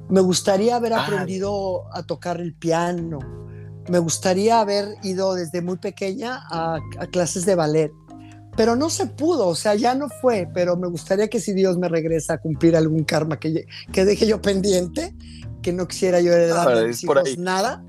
Me 0.09 0.22
gustaría 0.22 0.76
haber 0.76 0.93
ah. 0.93 1.05
aprendido 1.05 1.84
a 1.93 2.03
tocar 2.03 2.39
el 2.39 2.53
piano. 2.53 3.20
Me 3.89 3.99
gustaría 3.99 4.59
haber 4.59 4.95
ido 5.03 5.34
desde 5.34 5.61
muy 5.61 5.78
pequeña 5.78 6.41
a, 6.49 6.80
clases 7.11 7.45
de 7.45 7.55
ballet 7.55 7.91
pero 8.55 8.76
no 8.76 8.89
se 8.89 9.05
pudo, 9.05 9.49
o 9.49 9.53
sea, 9.53 9.76
ya 9.76 9.93
no 9.93 10.09
fue, 10.09 10.49
pero 10.51 10.76
me 10.76 10.88
gustaría 10.88 11.28
que 11.28 11.39
si 11.39 11.53
Dios 11.53 11.78
me 11.78 11.89
regresa 11.89 12.34
a 12.34 12.38
cumplir 12.39 12.76
algún 12.76 13.03
karma 13.03 13.39
que, 13.39 13.68
que 13.93 14.03
deje 14.03 14.26
yo 14.26 14.41
pendiente, 14.41 15.13
que 15.61 15.72
no 15.72 15.88
quisiera 15.88 16.22
yo 16.22 16.34
heredar 16.34 16.68
a 16.68 16.82
mis 16.88 17.03
hijos 17.03 17.38
nada, 17.38 17.84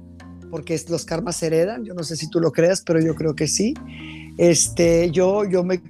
porque 0.51 0.81
los 0.89 1.05
karmas 1.05 1.37
se 1.37 1.47
heredan. 1.47 1.85
Yo 1.85 1.95
no 1.95 2.03
sé 2.03 2.17
si 2.17 2.29
tú 2.29 2.41
lo 2.41 2.53
creas, 2.53 2.83
pero 2.85 3.01
yo 3.01 3.15
creo 3.15 3.35
que 3.35 3.47
sí. 3.47 3.75
Este, 4.39 5.11
yo, 5.11 5.45
yo 5.45 5.63
me, 5.65 5.81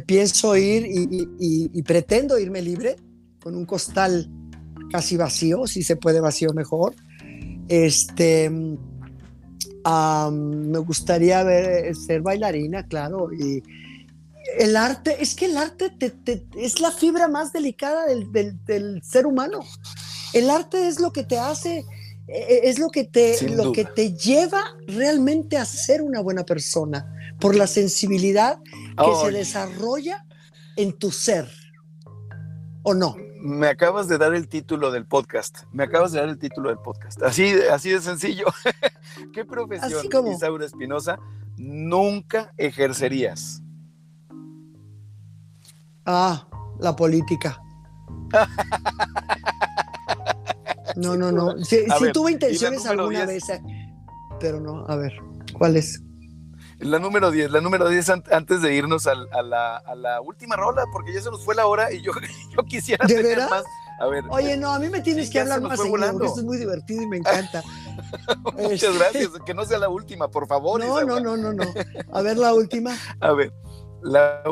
pienso 0.00 0.56
ir 0.56 0.86
y, 0.86 1.82
pretendo 1.82 2.38
irme 2.38 2.62
libre 2.62 2.96
con 3.42 3.56
un 3.56 3.64
costal 3.64 4.30
casi 4.90 5.16
vacío, 5.16 5.66
si 5.66 5.82
se 5.82 5.96
puede 5.96 6.20
vacío 6.20 6.52
mejor. 6.52 6.94
Este, 7.68 8.50
me 8.50 8.76
gustaría 10.78 11.42
ver, 11.42 11.96
ser 11.96 12.20
bailarina, 12.20 12.86
claro, 12.86 13.32
y 13.32 13.62
el 14.58 14.76
arte, 14.76 15.16
es 15.20 15.34
que 15.34 15.46
el 15.46 15.56
arte 15.56 15.90
es 16.56 16.80
la 16.80 16.90
fibra 16.90 17.28
más 17.28 17.54
delicada 17.54 18.04
del, 18.06 18.30
del 18.66 19.02
ser 19.02 19.26
humano. 19.26 19.60
El 20.34 20.50
arte 20.50 20.88
es 20.88 21.00
lo 21.00 21.12
que 21.12 21.24
te 21.24 21.38
hace, 21.38 21.78
eh, 21.78 22.46
eh, 22.48 22.60
es 22.64 22.78
lo 22.78 22.90
que 22.90 23.04
te, 23.04 23.48
lo 23.50 23.72
que 23.72 23.84
te 23.84 24.14
lleva 24.14 24.62
realmente 24.86 25.56
a 25.56 25.64
ser 25.64 26.02
una 26.02 26.20
buena 26.20 26.44
persona, 26.44 27.23
por 27.40 27.54
la 27.54 27.66
sensibilidad 27.66 28.60
que 28.96 29.14
se 29.24 29.30
desarrolla 29.32 30.26
en 30.76 30.92
tu 30.92 31.10
ser. 31.10 31.48
¿O 32.82 32.94
no? 32.94 33.16
Me 33.40 33.68
acabas 33.68 34.08
de 34.08 34.18
dar 34.18 34.34
el 34.34 34.48
título 34.48 34.90
del 34.90 35.06
podcast. 35.06 35.64
Me 35.72 35.84
acabas 35.84 36.12
de 36.12 36.20
dar 36.20 36.28
el 36.28 36.38
título 36.38 36.70
del 36.70 36.78
podcast. 36.78 37.22
Así, 37.22 37.54
así 37.70 37.90
de 37.90 38.00
sencillo. 38.00 38.46
¿Qué 39.34 39.44
profesión, 39.44 40.26
Isaura 40.28 40.64
Espinosa, 40.64 41.18
nunca 41.56 42.52
ejercerías? 42.56 43.62
Ah, 46.06 46.48
la 46.78 46.96
política. 46.96 47.60
No, 50.96 51.16
no, 51.16 51.32
no. 51.32 51.58
Si, 51.64 51.84
tuve 52.12 52.32
intenciones 52.32 52.86
alguna 52.86 53.26
vez, 53.26 53.48
eh, 53.48 53.60
pero 54.38 54.60
no, 54.60 54.86
a 54.86 54.96
ver, 54.96 55.12
¿cuál 55.52 55.76
es? 55.76 56.00
La 56.84 56.98
número 56.98 57.30
10, 57.30 57.50
la 57.50 57.62
número 57.62 57.88
10 57.88 58.10
antes 58.30 58.60
de 58.60 58.74
irnos 58.74 59.06
a, 59.06 59.14
la, 59.14 60.20
última 60.22 60.54
rola, 60.54 60.84
porque 60.92 61.14
ya 61.14 61.22
se 61.22 61.30
nos 61.30 61.42
fue 61.42 61.54
la 61.54 61.66
hora 61.66 61.90
y 61.90 62.02
yo, 62.02 62.12
yo 62.56 62.62
quisiera 62.64 63.06
¿De 63.06 63.14
tener 63.14 63.38
más. 63.38 63.64
A 64.00 64.06
ver, 64.06 64.24
Oye, 64.28 64.56
no, 64.56 64.72
a 64.72 64.78
mí 64.78 64.88
me 64.88 65.00
tienes 65.00 65.30
que 65.30 65.40
hablar 65.40 65.62
más 65.62 65.80
seguido, 65.80 66.12
porque 66.12 66.26
esto 66.26 66.40
es 66.40 66.44
muy 66.44 66.58
divertido 66.58 67.02
y 67.02 67.06
me 67.06 67.16
encanta. 67.18 67.62
Muchas 68.54 68.82
este, 68.82 68.98
gracias, 68.98 69.30
que 69.46 69.54
no 69.54 69.64
sea 69.64 69.78
la 69.78 69.88
última, 69.88 70.28
por 70.28 70.46
favor. 70.46 70.80
No, 70.84 71.02
no, 71.04 71.20
no, 71.20 71.36
no, 71.36 71.52
no. 71.54 71.64
A 72.12 72.20
ver, 72.20 72.36
la 72.36 72.52
última. 72.52 72.94
A 73.20 73.32
ver, 73.32 73.52
la, 74.02 74.42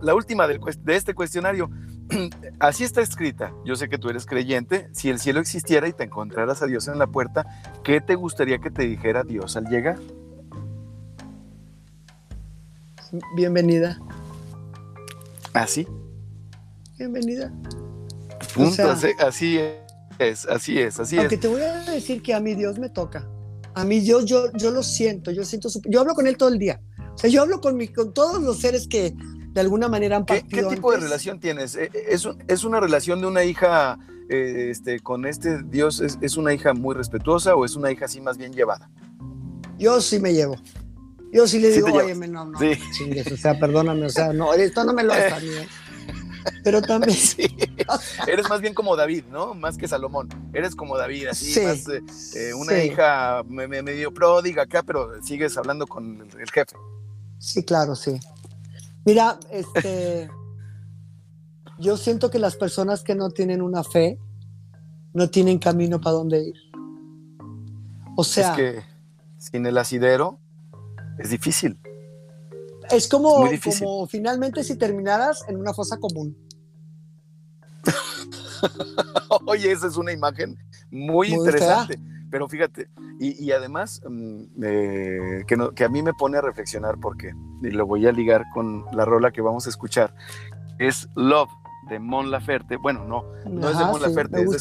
la 0.00 0.14
última 0.14 0.46
del, 0.46 0.60
de 0.60 0.96
este 0.96 1.14
cuestionario. 1.14 1.70
así 2.60 2.84
está 2.84 3.00
escrita. 3.00 3.52
Yo 3.64 3.74
sé 3.74 3.88
que 3.88 3.98
tú 3.98 4.10
eres 4.10 4.26
creyente. 4.26 4.88
Si 4.92 5.10
el 5.10 5.18
cielo 5.18 5.40
existiera 5.40 5.88
y 5.88 5.92
te 5.92 6.04
encontraras 6.04 6.62
a 6.62 6.66
Dios 6.66 6.86
en 6.88 6.98
la 6.98 7.06
puerta, 7.06 7.46
¿qué 7.82 8.00
te 8.00 8.14
gustaría 8.14 8.58
que 8.58 8.70
te 8.70 8.82
dijera 8.82 9.24
Dios 9.24 9.56
al 9.56 9.64
llegar? 9.64 9.98
Bienvenida. 13.34 14.00
¿Así? 15.52 15.86
Bienvenida. 16.98 17.52
Punto, 18.54 18.90
así 18.90 19.58
es, 20.18 20.46
así 20.46 20.78
es, 20.78 21.00
así 21.00 21.18
aunque 21.18 21.36
te 21.36 21.48
voy 21.48 21.62
a 21.62 21.90
decir 21.90 22.22
que 22.22 22.34
a 22.34 22.40
mi 22.40 22.54
Dios 22.54 22.78
me 22.78 22.88
toca. 22.88 23.28
A 23.74 23.84
mí 23.84 24.00
Dios, 24.00 24.24
yo, 24.24 24.52
yo 24.52 24.70
lo 24.70 24.82
siento, 24.82 25.32
yo 25.32 25.44
siento, 25.44 25.68
yo 25.86 26.00
hablo 26.00 26.14
con 26.14 26.26
Él 26.26 26.36
todo 26.36 26.50
el 26.50 26.58
día. 26.58 26.80
O 27.14 27.18
sea, 27.18 27.30
yo 27.30 27.42
hablo 27.42 27.60
con, 27.60 27.76
mi, 27.76 27.88
con 27.88 28.14
todos 28.14 28.40
los 28.42 28.58
seres 28.58 28.86
que, 28.86 29.14
de 29.54 29.60
alguna 29.60 29.88
manera 29.88 30.16
han 30.16 30.24
¿Qué, 30.24 30.42
¿Qué, 30.46 30.64
tipo 30.64 30.90
de 30.92 30.98
relación 30.98 31.38
tienes? 31.38 31.76
Eh, 31.76 31.90
eh, 31.92 32.06
¿Es, 32.08 32.28
¿Es, 32.48 32.64
una 32.64 32.80
relación 32.80 33.20
de 33.20 33.28
una 33.28 33.44
hija 33.44 33.98
eh, 34.28 34.68
este, 34.70 35.00
con 35.00 35.26
este 35.26 35.62
Dios? 35.62 36.00
Es, 36.00 36.36
una 36.36 36.52
hija 36.52 36.74
muy 36.74 36.94
respetuosa 36.94 37.54
o 37.54 37.64
es 37.64 37.76
una 37.76 37.90
hija 37.92 38.06
así 38.06 38.20
más 38.20 38.36
bien 38.36 38.52
llevada? 38.52 38.90
Yo 39.78 40.00
sí 40.00 40.18
me 40.18 40.32
llevo. 40.32 40.56
Yo 41.34 41.48
sí 41.48 41.58
le 41.58 41.72
digo, 41.72 41.88
oye, 41.88 42.14
no, 42.14 42.44
no, 42.44 42.58
chingues, 42.92 43.26
o 43.32 43.36
sea, 43.36 43.58
perdóname, 43.58 44.06
o 44.06 44.08
sea, 44.08 44.32
no, 44.32 44.54
esto 44.54 44.84
no 44.84 44.92
me 44.92 45.02
lo 45.02 45.12
hagas 45.12 45.32
a 45.32 45.40
Pero 46.62 46.80
también. 46.80 47.18
Sí. 47.18 47.42
Eres 48.28 48.48
más 48.48 48.60
bien 48.60 48.72
como 48.72 48.94
David, 48.94 49.24
¿no? 49.32 49.52
Más 49.52 49.76
que 49.76 49.88
Salomón. 49.88 50.28
Eres 50.52 50.76
como 50.76 50.96
David, 50.96 51.26
así, 51.26 51.60
más 51.60 51.88
eh, 51.88 52.02
eh, 52.36 52.54
una 52.54 52.78
hija 52.84 53.42
medio 53.48 54.14
pródiga 54.14 54.62
acá, 54.62 54.84
pero 54.84 55.20
sigues 55.24 55.58
hablando 55.58 55.88
con 55.88 56.20
el 56.38 56.50
jefe. 56.52 56.76
Sí, 57.38 57.64
claro, 57.64 57.96
sí. 57.96 58.20
Mira, 59.04 59.40
este. 59.50 60.30
yo 61.80 61.96
siento 61.96 62.30
que 62.30 62.38
las 62.38 62.54
personas 62.54 63.02
que 63.02 63.16
no 63.16 63.30
tienen 63.30 63.60
una 63.60 63.82
fe 63.82 64.20
no 65.12 65.28
tienen 65.28 65.58
camino 65.58 66.00
para 66.00 66.14
dónde 66.14 66.44
ir. 66.44 66.54
O 68.16 68.22
sea. 68.22 68.52
Es 68.52 68.56
que 68.56 68.82
sin 69.38 69.66
el 69.66 69.76
asidero 69.76 70.38
es 71.18 71.30
difícil. 71.30 71.78
Es 72.90 73.08
como, 73.08 73.48
como 73.78 74.06
finalmente 74.06 74.62
si 74.62 74.76
terminaras 74.76 75.44
en 75.48 75.56
una 75.56 75.72
fosa 75.72 75.98
común. 75.98 76.36
Oye, 79.46 79.72
esa 79.72 79.86
es 79.86 79.96
una 79.96 80.12
imagen 80.12 80.58
muy, 80.90 81.28
interesante. 81.28 81.98
Pero 82.30 82.48
fíjate, 82.48 82.88
y, 83.20 83.52
además 83.52 84.02
mm, 84.08 84.42
eh, 84.62 85.44
que, 85.46 85.56
que, 85.74 85.84
a 85.84 85.88
mí 85.88 86.02
me 86.02 86.14
pone 86.14 86.38
a 86.38 86.40
reflexionar 86.40 86.98
porque, 87.00 87.32
y 87.62 87.70
lo 87.70 87.86
voy 87.86 88.06
a 88.06 88.12
ligar 88.12 88.44
con 88.52 88.84
la 88.92 89.04
rola 89.04 89.30
que 89.30 89.40
vamos 89.40 89.66
a 89.66 89.70
escuchar, 89.70 90.14
es 90.78 91.08
Love 91.14 91.50
de 91.88 92.00
Mon 92.00 92.30
Laferte. 92.30 92.76
Bueno, 92.76 93.04
no, 93.04 93.24
no 93.48 93.70
es 93.70 93.78
de 93.78 93.84
Mon 93.84 94.02
Laferte, 94.02 94.42
es, 94.42 94.50
de 94.50 94.56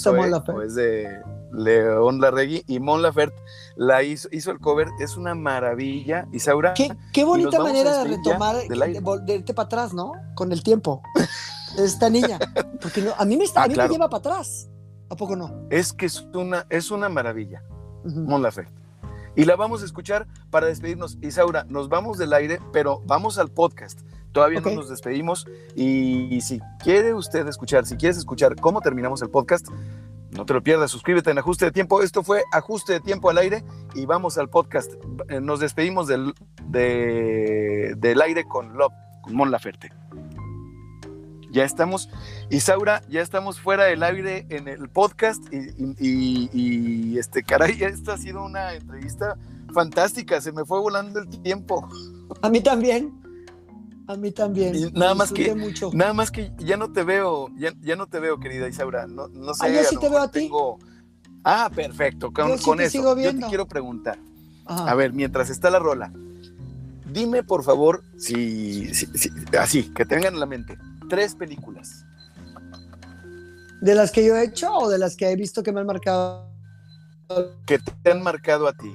es 0.65 0.75
de 0.75 1.21
León 1.53 2.19
Larregui 2.19 2.63
y 2.67 2.79
Mon 2.79 3.01
Laferte 3.01 3.41
la 3.75 4.03
hizo, 4.03 4.27
hizo 4.31 4.51
el 4.51 4.59
cover, 4.59 4.89
es 4.99 5.17
una 5.17 5.35
maravilla. 5.35 6.27
Isaura. 6.31 6.73
Qué, 6.73 6.95
qué 7.11 7.23
bonita 7.23 7.61
manera 7.61 7.97
de 8.03 8.15
retomar, 8.15 8.55
de, 8.57 9.35
irte 9.35 9.53
para 9.53 9.65
atrás, 9.65 9.93
¿no? 9.93 10.13
Con 10.35 10.51
el 10.51 10.63
tiempo. 10.63 11.01
Esta 11.77 12.09
niña. 12.09 12.39
Porque 12.81 13.03
a 13.17 13.25
mí 13.25 13.37
me, 13.37 13.45
está, 13.45 13.63
ah, 13.63 13.67
lleva 13.67 14.09
para 14.09 14.19
atrás. 14.19 14.69
¿A 15.09 15.15
poco 15.15 15.35
no? 15.35 15.67
Es 15.69 15.93
que 15.93 16.05
es 16.05 16.21
una, 16.33 16.65
es 16.69 16.91
una 16.91 17.09
maravilla. 17.09 17.63
Mon 18.03 18.41
Laferte. 18.41 18.83
Y 19.35 19.45
la 19.45 19.55
vamos 19.55 19.81
a 19.81 19.85
escuchar 19.85 20.27
para 20.51 20.67
despedirnos. 20.67 21.17
Isaura, 21.21 21.65
nos 21.67 21.89
vamos 21.89 22.17
del 22.17 22.33
aire, 22.33 22.59
pero 22.71 23.01
vamos 23.05 23.39
al 23.39 23.49
podcast. 23.49 24.01
Todavía 24.31 24.61
no 24.61 24.71
nos 24.71 24.89
despedimos 24.89 25.45
y, 25.75 26.41
si 26.41 26.59
quiere 26.83 27.13
usted 27.13 27.47
escuchar, 27.47 27.85
si 27.85 27.97
quieres 27.97 28.17
escuchar 28.17 28.55
cómo 28.55 28.81
terminamos 28.81 29.21
el 29.21 29.29
podcast, 29.29 29.67
no 30.35 30.45
te 30.45 30.53
lo 30.53 30.63
pierdas, 30.63 30.91
suscríbete 30.91 31.31
en 31.31 31.37
Ajuste 31.37 31.65
de 31.65 31.71
Tiempo. 31.71 32.01
Esto 32.01 32.23
fue 32.23 32.43
Ajuste 32.51 32.93
de 32.93 32.99
Tiempo 32.99 33.29
al 33.29 33.37
aire 33.37 33.63
y 33.93 34.05
vamos 34.05 34.37
al 34.37 34.49
podcast. 34.49 34.91
Eh, 35.29 35.39
nos 35.39 35.59
despedimos 35.59 36.07
del, 36.07 36.33
del 36.67 38.21
aire 38.21 38.43
con 38.45 38.77
Love, 38.77 38.93
con 39.21 39.35
Mon 39.35 39.51
Laferte. 39.51 39.91
Ya 41.51 41.63
estamos, 41.63 42.09
Isaura, 42.49 43.03
ya 43.09 43.21
estamos 43.21 43.59
fuera 43.59 43.83
del 43.83 44.01
aire 44.01 44.47
en 44.49 44.67
el 44.67 44.89
podcast 44.89 45.43
y, 45.53 45.69
y 45.99 47.17
este, 47.19 47.43
caray, 47.43 47.83
esta 47.83 48.13
ha 48.13 48.17
sido 48.17 48.43
una 48.43 48.73
entrevista 48.73 49.37
fantástica, 49.71 50.41
se 50.41 50.51
me 50.51 50.65
fue 50.65 50.79
volando 50.79 51.19
el 51.19 51.29
tiempo. 51.41 51.87
A 52.41 52.49
mí 52.49 52.59
también. 52.61 53.22
A 54.07 54.17
mí 54.17 54.31
también. 54.31 54.91
nada 54.93 55.15
más 55.15 55.31
que 55.31 55.55
nada 55.93 56.13
más 56.13 56.29
que 56.29 56.51
ya 56.57 56.77
no 56.77 56.91
te 56.91 57.03
veo, 57.03 57.49
ya, 57.55 57.95
no 57.95 58.07
te 58.07 58.19
veo, 58.19 58.39
querida 58.39 58.67
Isaura. 58.67 59.07
No, 59.07 59.27
no 59.29 59.53
sé. 59.53 59.65
Ah, 59.65 59.69
yo 59.69 59.83
sí 59.83 59.97
te 59.97 60.09
veo 60.09 60.19
a 60.19 60.27
ti. 60.29 60.49
Ah, 61.43 61.69
perfecto. 61.73 62.31
Con, 62.31 62.81
eso. 62.81 63.17
Yo 63.17 63.37
te 63.37 63.45
quiero 63.47 63.65
preguntar. 63.65 64.17
A 64.65 64.95
ver, 64.95 65.13
mientras 65.13 65.49
está 65.49 65.69
la 65.69 65.79
rola, 65.79 66.11
dime 67.11 67.43
por 67.43 67.63
favor, 67.63 68.03
si, 68.17 68.89
así, 69.59 69.93
que 69.93 70.05
tengan 70.05 70.33
en 70.33 70.39
la 70.39 70.45
mente, 70.45 70.77
tres 71.09 71.35
películas. 71.35 72.05
¿De 73.81 73.95
las 73.95 74.11
que 74.11 74.25
yo 74.25 74.37
he 74.37 74.45
hecho 74.45 74.73
o 74.73 74.89
de 74.89 74.97
las 74.97 75.17
que 75.17 75.29
he 75.29 75.35
visto 75.35 75.61
que 75.61 75.73
me 75.73 75.81
han 75.81 75.85
marcado? 75.85 76.49
Que 77.65 77.79
te 77.79 78.11
han 78.11 78.23
marcado 78.23 78.67
a 78.67 78.73
ti. 78.73 78.93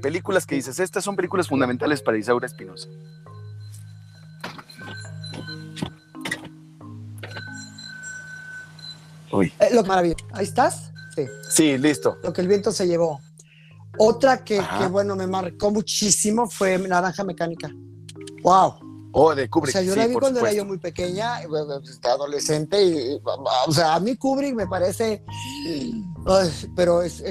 Películas 0.00 0.46
que 0.46 0.54
dices, 0.54 0.80
estas 0.80 1.04
son 1.04 1.14
películas 1.14 1.46
fundamentales 1.46 2.02
para 2.02 2.16
Isaura 2.16 2.46
Espinosa. 2.46 2.88
Eh, 9.46 9.68
lo 9.72 9.84
maravilloso. 9.84 10.26
¿Ahí 10.32 10.44
estás? 10.44 10.92
Sí. 11.14 11.26
Sí, 11.48 11.78
listo. 11.78 12.18
Lo 12.22 12.32
que 12.32 12.40
el 12.40 12.48
viento 12.48 12.72
se 12.72 12.86
llevó. 12.86 13.20
Otra 13.98 14.44
que, 14.44 14.62
bueno, 14.90 15.16
me 15.16 15.26
marcó 15.26 15.70
muchísimo 15.70 16.48
fue 16.48 16.78
Naranja 16.78 17.24
Mecánica. 17.24 17.70
¡Wow! 18.42 18.74
Oh, 19.12 19.34
de 19.34 19.48
Kubrick. 19.48 19.74
O 19.74 19.78
sea, 19.78 19.82
yo 19.82 19.96
la 19.96 20.06
vi 20.06 20.14
cuando 20.14 20.40
era 20.40 20.52
yo 20.52 20.64
muy 20.64 20.78
pequeña, 20.78 21.40
estaba 21.40 22.14
adolescente, 22.14 22.80
y, 22.82 23.20
o 23.66 23.72
sea, 23.72 23.94
a 23.94 24.00
mí 24.00 24.16
Kubrick 24.16 24.54
me 24.54 24.66
parece, 24.66 25.24
pero 26.76 27.02
es, 27.02 27.22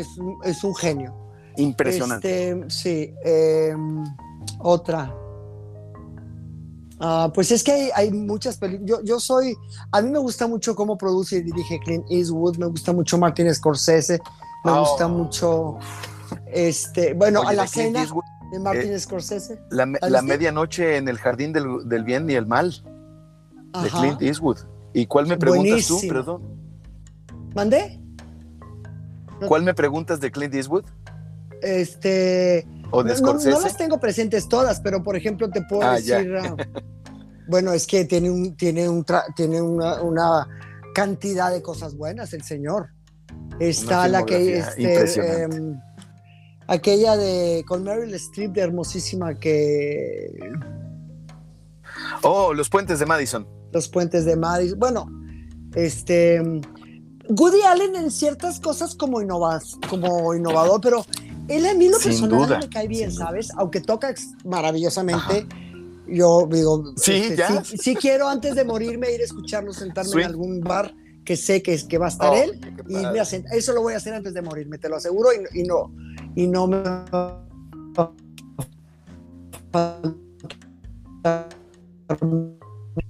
un 0.64 0.76
genio. 0.76 1.16
Impresionante. 1.55 2.49
Este, 2.49 2.70
sí. 2.70 3.14
Em, 3.24 4.03
otra. 4.60 5.16
Ah, 6.99 7.31
pues 7.33 7.51
es 7.51 7.63
que 7.63 7.91
hay, 7.93 8.11
muchas 8.11 8.57
películas. 8.57 9.01
Yo, 9.03 9.19
soy. 9.19 9.55
A 9.91 10.01
mí 10.01 10.09
me 10.09 10.19
gusta 10.19 10.47
mucho 10.47 10.75
cómo 10.75 10.97
produce 10.97 11.37
y 11.37 11.41
dirige 11.41 11.79
Clint 11.79 12.05
Eastwood. 12.09 12.57
Me 12.57 12.65
gusta 12.65 12.91
mucho 12.91 13.17
Martin 13.17 13.53
Scorsese. 13.53 14.19
Me 14.63 14.71
oh. 14.71 14.79
gusta 14.79 15.07
mucho. 15.07 15.77
Este, 16.47 17.13
bueno, 17.13 17.41
a 17.41 17.53
la 17.53 17.67
cena 17.67 18.05
de 18.51 18.59
Martin 18.59 18.93
eh, 18.93 18.99
Scorsese. 18.99 19.61
La, 19.69 19.85
medianoche 20.21 20.97
en 20.97 21.07
el 21.07 21.17
jardín 21.17 21.53
del, 21.53 22.03
bien 22.03 22.29
y 22.29 22.33
el 22.33 22.47
mal. 22.47 22.83
De 23.83 23.89
Clint 23.89 24.21
Eastwood. 24.21 24.57
¿Y 24.93 25.05
cuál 25.05 25.27
me 25.27 25.37
preguntas 25.37 25.85
tú, 25.85 25.99
perdón? 26.07 26.41
¿Mandé? 27.53 27.99
¿Cuál 29.47 29.61
me 29.63 29.73
preguntas 29.75 30.19
de 30.19 30.31
Clint 30.31 30.55
Eastwood? 30.55 30.85
Este. 31.61 32.67
¿O 32.91 33.03
de 33.03 33.15
Scorsese? 33.15 33.51
No, 33.51 33.61
las 33.61 33.77
tengo 33.77 33.99
presentes 33.99 34.47
todas, 34.47 34.79
pero 34.81 35.03
por 35.03 35.15
ejemplo 35.15 35.49
te 35.49 35.61
puedo 35.61 35.83
ah, 35.83 35.95
decir. 35.95 36.35
Ah, 36.35 36.55
bueno, 37.47 37.73
es 37.73 37.85
que 37.88 38.05
tiene, 38.05 38.29
un, 38.29 38.55
tiene, 38.55 38.88
un 38.88 39.05
tiene 39.35 39.61
una, 39.61 40.47
cantidad 40.93 41.51
de 41.51 41.61
cosas 41.61 41.95
buenas 41.95 42.33
el 42.33 42.43
señor. 42.43 42.89
Está 43.59 44.07
la 44.07 44.25
que. 44.25 44.59
Este, 44.59 45.43
em, 45.43 45.79
aquella 46.67 47.17
de. 47.17 47.63
con 47.67 47.83
Meryl 47.83 48.13
Streep 48.15 48.53
de 48.53 48.61
hermosísima 48.61 49.35
que. 49.35 50.31
Oh, 52.23 52.53
Los 52.53 52.69
Puentes 52.69 52.99
de 52.99 53.05
Madison. 53.05 53.47
Los 53.71 53.88
Puentes 53.89 54.25
de 54.25 54.35
Madison. 54.35 54.79
Bueno, 54.79 55.07
este. 55.75 56.41
Woody 57.29 57.61
Allen 57.61 57.95
en 57.95 58.09
ciertas 58.09 58.59
cosas 58.61 58.95
como, 58.95 59.21
innovas, 59.21 59.77
como 59.89 60.33
innovador, 60.33 60.79
pero 60.79 61.05
él 61.47 61.65
a 61.65 61.73
mí 61.73 61.89
lo 61.89 61.99
personal 61.99 62.59
me 62.59 62.69
cae 62.69 62.87
bien, 62.87 63.11
¿sabes? 63.11 63.49
Aunque 63.57 63.81
toca 63.81 64.13
maravillosamente. 64.43 65.45
Yo 66.09 66.47
digo, 66.49 66.93
sí, 66.95 67.15
este, 67.15 67.77
sí, 67.77 67.93
quiero 67.95 68.29
antes 68.29 68.55
de 68.55 68.63
morirme 68.63 69.11
ir 69.11 69.19
a 69.19 69.25
escucharlo, 69.25 69.73
sentarme 69.73 70.21
en 70.21 70.27
algún 70.29 70.61
bar 70.61 70.93
que 71.25 71.35
sé 71.35 71.61
que, 71.61 71.77
que 71.85 71.97
va 71.97 72.05
a 72.05 72.09
estar 72.09 72.31
oh, 72.31 72.35
él 72.35 72.61
y 72.87 72.93
me 72.93 73.19
eso 73.51 73.73
lo 73.73 73.81
voy 73.81 73.93
a 73.93 73.97
hacer 73.97 74.13
antes 74.13 74.33
de 74.33 74.41
morirme, 74.41 74.77
te 74.77 74.87
lo 74.87 74.95
aseguro 74.95 75.31
y, 75.53 75.63
no 75.63 75.93
y 76.33 76.47
no 76.47 76.67
me 76.67 76.81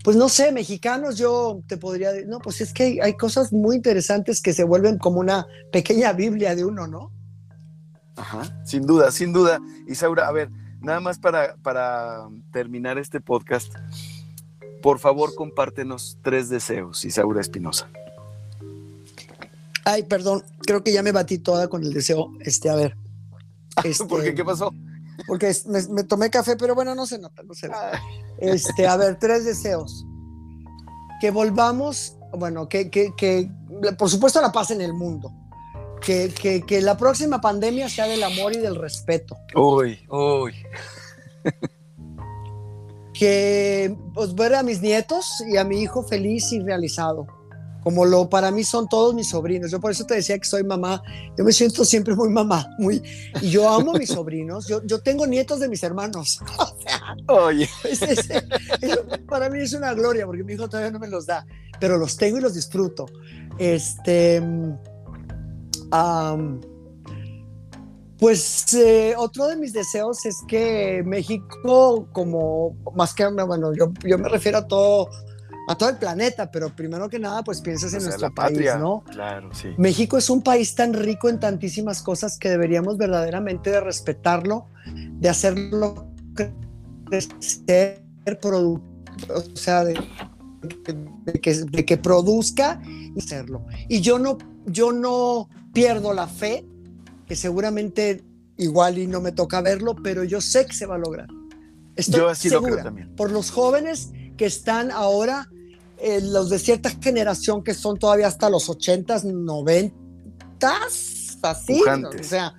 pues 0.04 0.18
no 0.18 0.28
sé, 0.28 0.52
mexicanos, 0.52 1.18
yo 1.18 1.62
te 1.68 1.78
podría 1.78 2.12
decir, 2.12 2.28
no, 2.28 2.40
pues 2.40 2.62
es 2.62 2.74
que 2.74 2.84
hay, 2.84 3.00
hay, 3.00 3.14
cosas 3.14 3.54
muy 3.54 3.76
interesantes 3.76 4.42
que 4.42 4.54
se 4.54 4.64
vuelven 4.64 4.98
como 4.98 5.20
una 5.20 5.46
pequeña 5.72 6.14
Biblia 6.14 6.56
de 6.56 6.66
uno, 6.66 6.88
¿no? 6.88 7.12
Ajá, 8.18 8.64
sin 8.66 8.86
duda, 8.86 9.12
sin 9.12 9.32
duda. 9.32 9.60
Isaura, 9.88 10.28
a 10.28 10.32
ver, 10.32 10.50
nada 10.82 11.00
más 11.00 11.20
para, 11.20 11.56
para 11.58 12.28
terminar 12.52 12.98
este 12.98 13.22
podcast, 13.22 13.74
por 14.82 15.00
favor 15.00 15.36
compártenos 15.36 16.18
tres 16.24 16.50
deseos, 16.50 17.06
Isaura 17.06 17.42
Espinosa. 17.42 17.88
Ay, 19.86 20.04
perdón, 20.04 20.44
creo 20.66 20.84
que 20.84 20.92
ya 20.92 21.04
me 21.04 21.12
batí 21.12 21.38
toda 21.38 21.70
con 21.70 21.84
el 21.84 21.94
deseo. 21.94 22.34
Este, 22.42 22.70
a 22.70 22.76
ver. 22.76 22.98
Este, 23.84 24.06
¿Por 24.06 24.24
qué? 24.24 24.34
¿Qué 24.34 24.44
pasó? 24.44 24.74
Porque 25.28 25.56
me, 25.68 26.04
tomé 26.04 26.32
café, 26.32 26.56
pero 26.56 26.74
bueno, 26.74 26.96
no 26.96 27.06
se 27.06 27.20
nota, 27.20 27.44
no 27.44 27.54
se 27.54 27.68
nota. 27.68 28.02
Este, 28.40 28.88
a 28.88 28.98
ver, 28.98 29.20
tres 29.20 29.46
deseos. 29.46 30.04
Que 31.22 31.30
volvamos, 31.30 32.18
bueno, 32.34 32.68
que, 32.68 32.90
que, 32.90 33.14
que 33.16 33.52
por 33.98 34.10
supuesto 34.10 34.42
la 34.42 34.52
paz 34.52 34.72
en 34.72 34.82
el 34.82 34.94
mundo 34.94 35.32
que, 36.02 36.64
que, 36.66 36.82
la 36.82 36.98
próxima 36.98 37.42
pandemia 37.42 37.90
sea 37.90 38.08
del 38.08 38.24
amor 38.24 38.54
y 38.54 38.58
del 38.60 38.76
respeto. 38.76 39.38
Uy, 39.56 40.00
uy. 40.10 40.54
que 43.14 43.96
pues 44.14 44.36
ver 44.36 44.56
a 44.56 44.64
mis 44.64 44.82
nietos 44.82 45.44
y 45.52 45.58
a 45.58 45.64
mi 45.64 45.82
hijo 45.82 46.04
feliz 46.04 46.52
y 46.52 46.60
realizado 46.60 47.28
como 47.88 48.04
lo 48.04 48.30
para 48.30 48.52
mí 48.52 48.66
son 48.66 48.90
todos 48.90 49.14
mis 49.14 49.30
sobrinos. 49.30 49.72
Yo 49.72 49.80
por 49.80 49.92
eso 49.92 50.06
te 50.06 50.16
decía 50.16 50.38
que 50.38 50.44
soy 50.44 50.62
mamá. 50.62 51.02
Yo 51.38 51.46
me 51.46 51.54
siento 51.54 51.86
siempre 51.86 52.16
muy 52.16 52.28
mamá, 52.28 52.68
muy 52.78 53.02
y 53.42 53.50
yo 53.50 53.70
amo 53.70 53.96
a 53.96 53.98
mis 53.98 54.10
sobrinos. 54.10 54.68
Yo, 54.68 54.84
yo 54.84 55.00
tengo 55.00 55.26
nietos 55.26 55.62
de 55.62 55.70
mis 55.70 55.82
hermanos. 55.84 56.42
Oye, 57.30 57.70
para 59.30 59.50
mí 59.50 59.60
es 59.60 59.72
una 59.72 59.94
gloria 59.94 60.26
porque 60.26 60.44
mi 60.44 60.52
hijo 60.52 60.68
todavía 60.68 60.92
no 60.92 61.00
me 61.00 61.08
los 61.08 61.28
da, 61.28 61.48
pero 61.80 61.98
los 61.98 62.18
tengo 62.18 62.40
y 62.40 62.42
los 62.42 62.56
disfruto. 62.56 63.06
Este, 63.58 64.44
pues 68.20 68.74
eh, 68.74 69.14
otro 69.18 69.48
de 69.48 69.56
mis 69.56 69.74
deseos 69.74 70.26
es 70.26 70.38
que 70.48 71.04
México, 71.06 72.08
como 72.12 72.76
más 72.96 73.14
que, 73.14 73.28
bueno, 73.28 73.74
yo, 73.74 73.92
yo 74.04 74.18
me 74.18 74.30
refiero 74.30 74.60
a 74.60 74.68
todo 74.68 75.10
a 75.68 75.76
todo 75.76 75.90
el 75.90 75.98
planeta, 75.98 76.50
pero 76.50 76.74
primero 76.74 77.10
que 77.10 77.20
nada, 77.20 77.44
pues 77.44 77.60
piensas 77.60 77.94
en 77.94 78.04
nuestro 78.04 78.34
país, 78.34 78.58
¿no? 78.80 79.04
Claro, 79.12 79.54
sí. 79.54 79.70
México 79.78 80.18
es 80.18 80.30
un 80.30 80.42
país 80.42 80.74
tan 80.76 80.94
rico 80.94 81.28
en 81.28 81.42
tantísimas 81.42 82.02
cosas 82.02 82.40
que 82.40 82.50
deberíamos 82.50 82.98
verdaderamente 82.98 83.70
de 83.70 83.82
respetarlo, 83.82 84.68
de 84.86 85.28
hacerlo 85.28 86.10
crecer, 87.06 88.02
o 89.30 89.42
sea, 89.56 89.84
de, 89.84 90.00
que, 91.42 91.54
de, 91.54 91.86
que, 91.86 91.98
produzca 91.98 92.82
y 92.86 93.20
hacerlo. 93.20 93.66
Y 93.90 94.00
yo 94.00 94.20
no, 94.20 94.38
yo 94.68 94.94
no 94.94 95.50
pierdo 95.78 96.12
la 96.12 96.28
fe, 96.28 96.66
que 97.28 97.36
seguramente 97.36 98.24
igual 98.58 98.98
y 98.98 99.06
no 99.06 99.22
me 99.22 99.32
toca 99.32 99.62
verlo, 99.62 99.96
pero 100.04 100.24
yo 100.24 100.42
sé 100.42 100.66
que 100.66 100.74
se 100.74 100.88
va 100.88 100.96
a 100.96 100.98
lograr. 100.98 101.28
Estoy 101.96 102.22
yo 102.22 102.30
así 102.30 102.50
segura, 102.50 102.70
lo 102.70 102.74
creo 102.74 102.84
también. 102.86 103.16
Por 103.16 103.32
los 103.32 103.52
jóvenes 103.52 104.10
que 104.38 104.48
están 104.48 104.90
ahora 104.90 105.48
eh, 106.00 106.20
los 106.22 106.50
de 106.50 106.58
cierta 106.58 106.90
generación 106.90 107.64
que 107.64 107.76
son 107.76 108.00
todavía 108.00 108.26
hasta 108.26 108.50
los 108.50 108.68
80s, 108.70 109.24
90s, 109.24 109.92
así, 111.44 111.84
o 111.84 112.24
sea, 112.24 112.56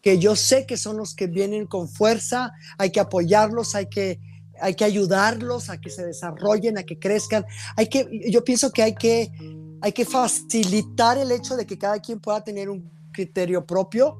que 0.00 0.18
yo 0.18 0.34
sé 0.34 0.64
que 0.64 0.78
son 0.78 0.96
los 0.96 1.14
que 1.14 1.26
vienen 1.26 1.66
con 1.66 1.90
fuerza, 1.90 2.52
hay 2.78 2.90
que 2.90 3.00
apoyarlos, 3.00 3.74
hay 3.74 3.86
que, 3.86 4.18
hay 4.62 4.74
que 4.74 4.84
ayudarlos 4.84 5.68
a 5.68 5.78
que 5.78 5.90
se 5.90 6.06
desarrollen, 6.06 6.78
a 6.78 6.84
que 6.84 6.98
crezcan, 6.98 7.44
hay 7.76 7.88
que, 7.88 8.08
yo 8.30 8.44
pienso 8.44 8.70
que 8.70 8.82
hay 8.82 8.94
que, 8.94 9.30
hay 9.80 9.92
que 9.92 10.04
facilitar 10.04 11.18
el 11.18 11.30
hecho 11.32 11.56
de 11.56 11.66
que 11.66 11.78
cada 11.78 11.98
quien 12.00 12.18
pueda 12.18 12.42
tener 12.42 12.68
un 12.68 12.90
criterio 13.12 13.64
propio. 13.64 14.18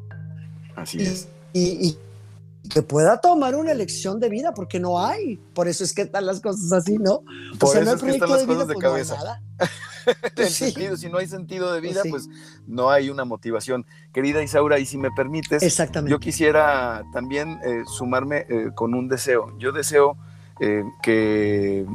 Así 0.74 1.02
es. 1.02 1.28
y, 1.52 1.96
que 2.68 2.82
pueda 2.82 3.20
tomar 3.20 3.54
una 3.54 3.72
elección 3.72 4.20
de 4.20 4.28
vida, 4.28 4.52
porque 4.52 4.80
no 4.80 4.98
hay. 4.98 5.36
Por 5.54 5.68
eso 5.68 5.84
es 5.84 5.92
que 5.92 6.02
están 6.02 6.26
las 6.26 6.40
cosas 6.40 6.72
así, 6.72 6.98
¿no? 6.98 7.22
Por 7.58 7.76
eso 7.76 7.94
es 7.94 8.02
que 8.02 8.10
están 8.10 8.30
las 8.30 8.44
cosas 8.44 8.68
de 8.68 8.74
pues, 8.74 8.84
cabeza. 8.84 9.40
si 10.96 11.08
no 11.08 11.18
hay 11.18 11.26
sentido 11.26 11.72
de 11.72 11.80
vida, 11.80 12.02
pues, 12.08 12.28
pues 12.28 12.38
no 12.66 12.90
hay 12.90 13.10
una 13.10 13.24
motivación. 13.24 13.86
Querida 14.12 14.42
Isaura, 14.42 14.78
y 14.78 14.86
si 14.86 14.98
me 14.98 15.10
permites, 15.10 15.62
yo 16.06 16.20
quisiera 16.20 17.04
también 17.12 17.58
eh, 17.64 17.82
sumarme 17.86 18.46
eh, 18.48 18.70
con 18.74 18.94
un 18.94 19.08
deseo. 19.08 19.56
Yo 19.58 19.72
deseo 19.72 20.16
eh, 20.60 20.84
que 21.02 21.86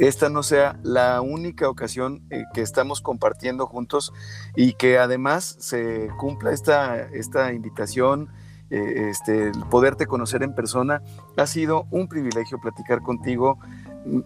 esta 0.00 0.30
no 0.30 0.42
sea 0.42 0.78
la 0.82 1.20
única 1.20 1.68
ocasión 1.68 2.22
que 2.54 2.62
estamos 2.62 3.02
compartiendo 3.02 3.66
juntos 3.66 4.12
y 4.56 4.72
que 4.72 4.98
además 4.98 5.56
se 5.58 6.08
cumpla 6.18 6.52
esta, 6.52 6.98
esta 7.12 7.52
invitación 7.52 8.30
eh, 8.70 9.10
este, 9.10 9.52
poderte 9.70 10.06
conocer 10.06 10.42
en 10.42 10.54
persona. 10.54 11.02
Ha 11.36 11.46
sido 11.46 11.86
un 11.90 12.08
privilegio 12.08 12.58
platicar 12.60 13.02
contigo. 13.02 13.58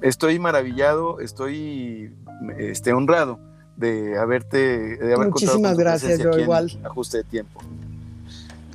Estoy 0.00 0.38
maravillado, 0.38 1.18
estoy 1.18 2.14
este, 2.58 2.92
honrado 2.92 3.40
de 3.76 4.16
haberte, 4.16 4.96
de 4.96 5.14
haber 5.14 5.30
Muchísimas 5.30 5.76
gracias, 5.76 6.20
yo 6.20 6.38
igual. 6.38 6.70
Ajuste 6.84 7.18
de 7.18 7.24
tiempo. 7.24 7.60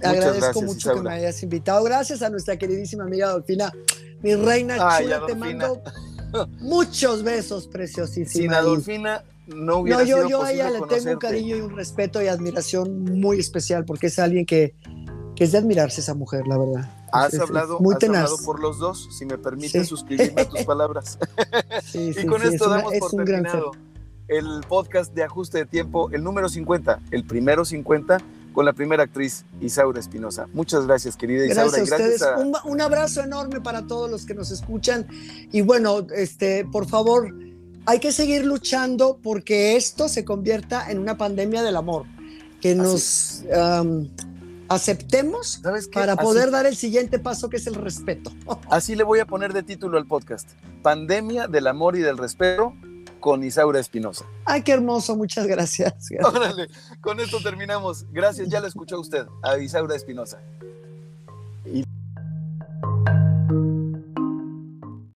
Agradezco 0.03 0.61
mucho 0.63 0.95
que 0.95 1.01
me 1.01 1.13
hayas 1.13 1.41
invitado. 1.43 1.81
Gracias 1.83 2.21
a 2.23 2.29
nuestra 2.29 2.57
queridísima 2.57 3.05
amiga 3.05 3.29
Dolfina, 3.29 3.71
mi 4.21 4.35
reina 4.35 4.75
chula, 4.97 5.25
te 5.25 5.35
mando 5.35 5.81
muchos 6.59 7.23
besos, 7.23 7.67
preciosísima. 7.67 8.41
Sin 8.41 8.53
Adolfina 8.53 9.23
no 9.47 9.77
hubiera 9.77 9.99
no, 9.99 10.05
yo, 10.05 10.27
yo 10.27 10.43
a 10.43 10.51
ella 10.51 10.69
le 10.69 10.82
tengo 10.82 11.11
un 11.11 11.17
cariño 11.17 11.57
y 11.57 11.61
un 11.61 11.75
respeto 11.75 12.21
y 12.21 12.27
admiración 12.27 13.03
muy 13.03 13.39
especial 13.39 13.86
porque 13.86 14.07
es 14.07 14.19
alguien 14.19 14.45
que 14.45 14.75
es 15.39 15.53
de 15.53 15.57
admirarse 15.57 16.01
esa 16.01 16.13
mujer, 16.13 16.45
la 16.47 16.57
verdad. 16.57 16.89
Has, 17.11 17.39
hablado, 17.39 17.80
muy 17.80 17.95
has 17.95 18.41
por 18.41 18.59
los 18.59 18.77
dos, 18.77 19.07
si 19.17 19.25
me 19.25 19.38
permites 19.38 19.88
suscribirme 19.88 20.41
a 20.41 20.49
tus 20.49 20.63
palabras. 20.63 21.17
y 21.93 22.25
con 22.25 22.41
esto 22.43 22.69
damos 22.69 22.93
por 22.99 23.11
terminado 23.11 23.71
el 24.27 24.61
podcast 24.67 25.13
de 25.13 25.23
ajuste 25.23 25.57
de 25.57 25.65
tiempo, 25.65 26.11
el 26.11 26.23
número 26.23 26.49
50, 26.49 26.99
el 27.11 27.25
primero 27.25 27.65
50, 27.65 28.19
con 28.53 28.65
la 28.65 28.73
primera 28.73 29.03
actriz 29.03 29.45
Isaura 29.61 29.99
Espinosa. 29.99 30.47
Muchas 30.53 30.85
gracias, 30.85 31.15
querida 31.15 31.45
Isaura. 31.45 31.77
Gracias 31.77 31.91
a 31.91 31.95
ustedes. 31.95 32.23
Un, 32.37 32.53
un, 32.63 32.81
abrazo 32.81 33.21
enorme 33.21 33.61
para 33.61 33.87
todos 33.87 34.09
los 34.09 34.25
que 34.25 34.33
nos 34.33 34.51
escuchan. 34.51 35.07
Y 35.51 35.61
bueno, 35.61 36.07
este, 36.15 36.65
por 36.65 36.87
favor, 36.87 37.33
hay 37.85 37.99
que 37.99 38.11
seguir 38.11 38.45
luchando 38.45 39.19
porque 39.21 39.75
esto 39.75 40.09
se 40.09 40.23
convierta 40.23 40.91
en 40.91 40.99
una 40.99 41.17
pandemia 41.17 41.63
del 41.63 41.75
amor, 41.75 42.05
que 42.61 42.75
nos 42.75 43.43
aceptemos 44.67 45.59
para 45.91 46.15
poder 46.15 46.51
dar 46.51 46.67
el 46.67 46.75
siguiente 46.75 47.17
paso 47.17 47.49
que 47.49 47.57
es 47.57 47.67
el 47.67 47.75
respeto. 47.75 48.31
Así 48.69 48.95
le 48.95 49.03
voy 49.03 49.19
a 49.19 49.25
poner 49.25 49.53
de 49.53 49.63
título 49.63 49.97
al 49.97 50.05
podcast. 50.05 50.49
Pandemia 50.83 51.47
del 51.47 51.67
amor 51.67 51.97
y 51.97 52.01
del 52.01 52.17
respeto 52.17 52.73
con 53.20 53.43
Isaura 53.43 53.80
Espinosa. 53.80 54.26
Ay, 54.45 54.63
qué 54.63 54.74
hermoso, 54.74 55.15
muchas 55.15 55.47
gracias. 55.47 55.93
Órale, 56.24 56.67
con 57.01 57.20
esto 57.20 57.39
terminamos. 57.41 58.05
Gracias, 58.11 58.49
ya 58.49 58.59
la 58.59 58.67
escuchó 58.67 58.99
usted, 58.99 59.26
a 59.43 59.57
Isaura 59.57 59.95
Espinosa. 59.95 60.39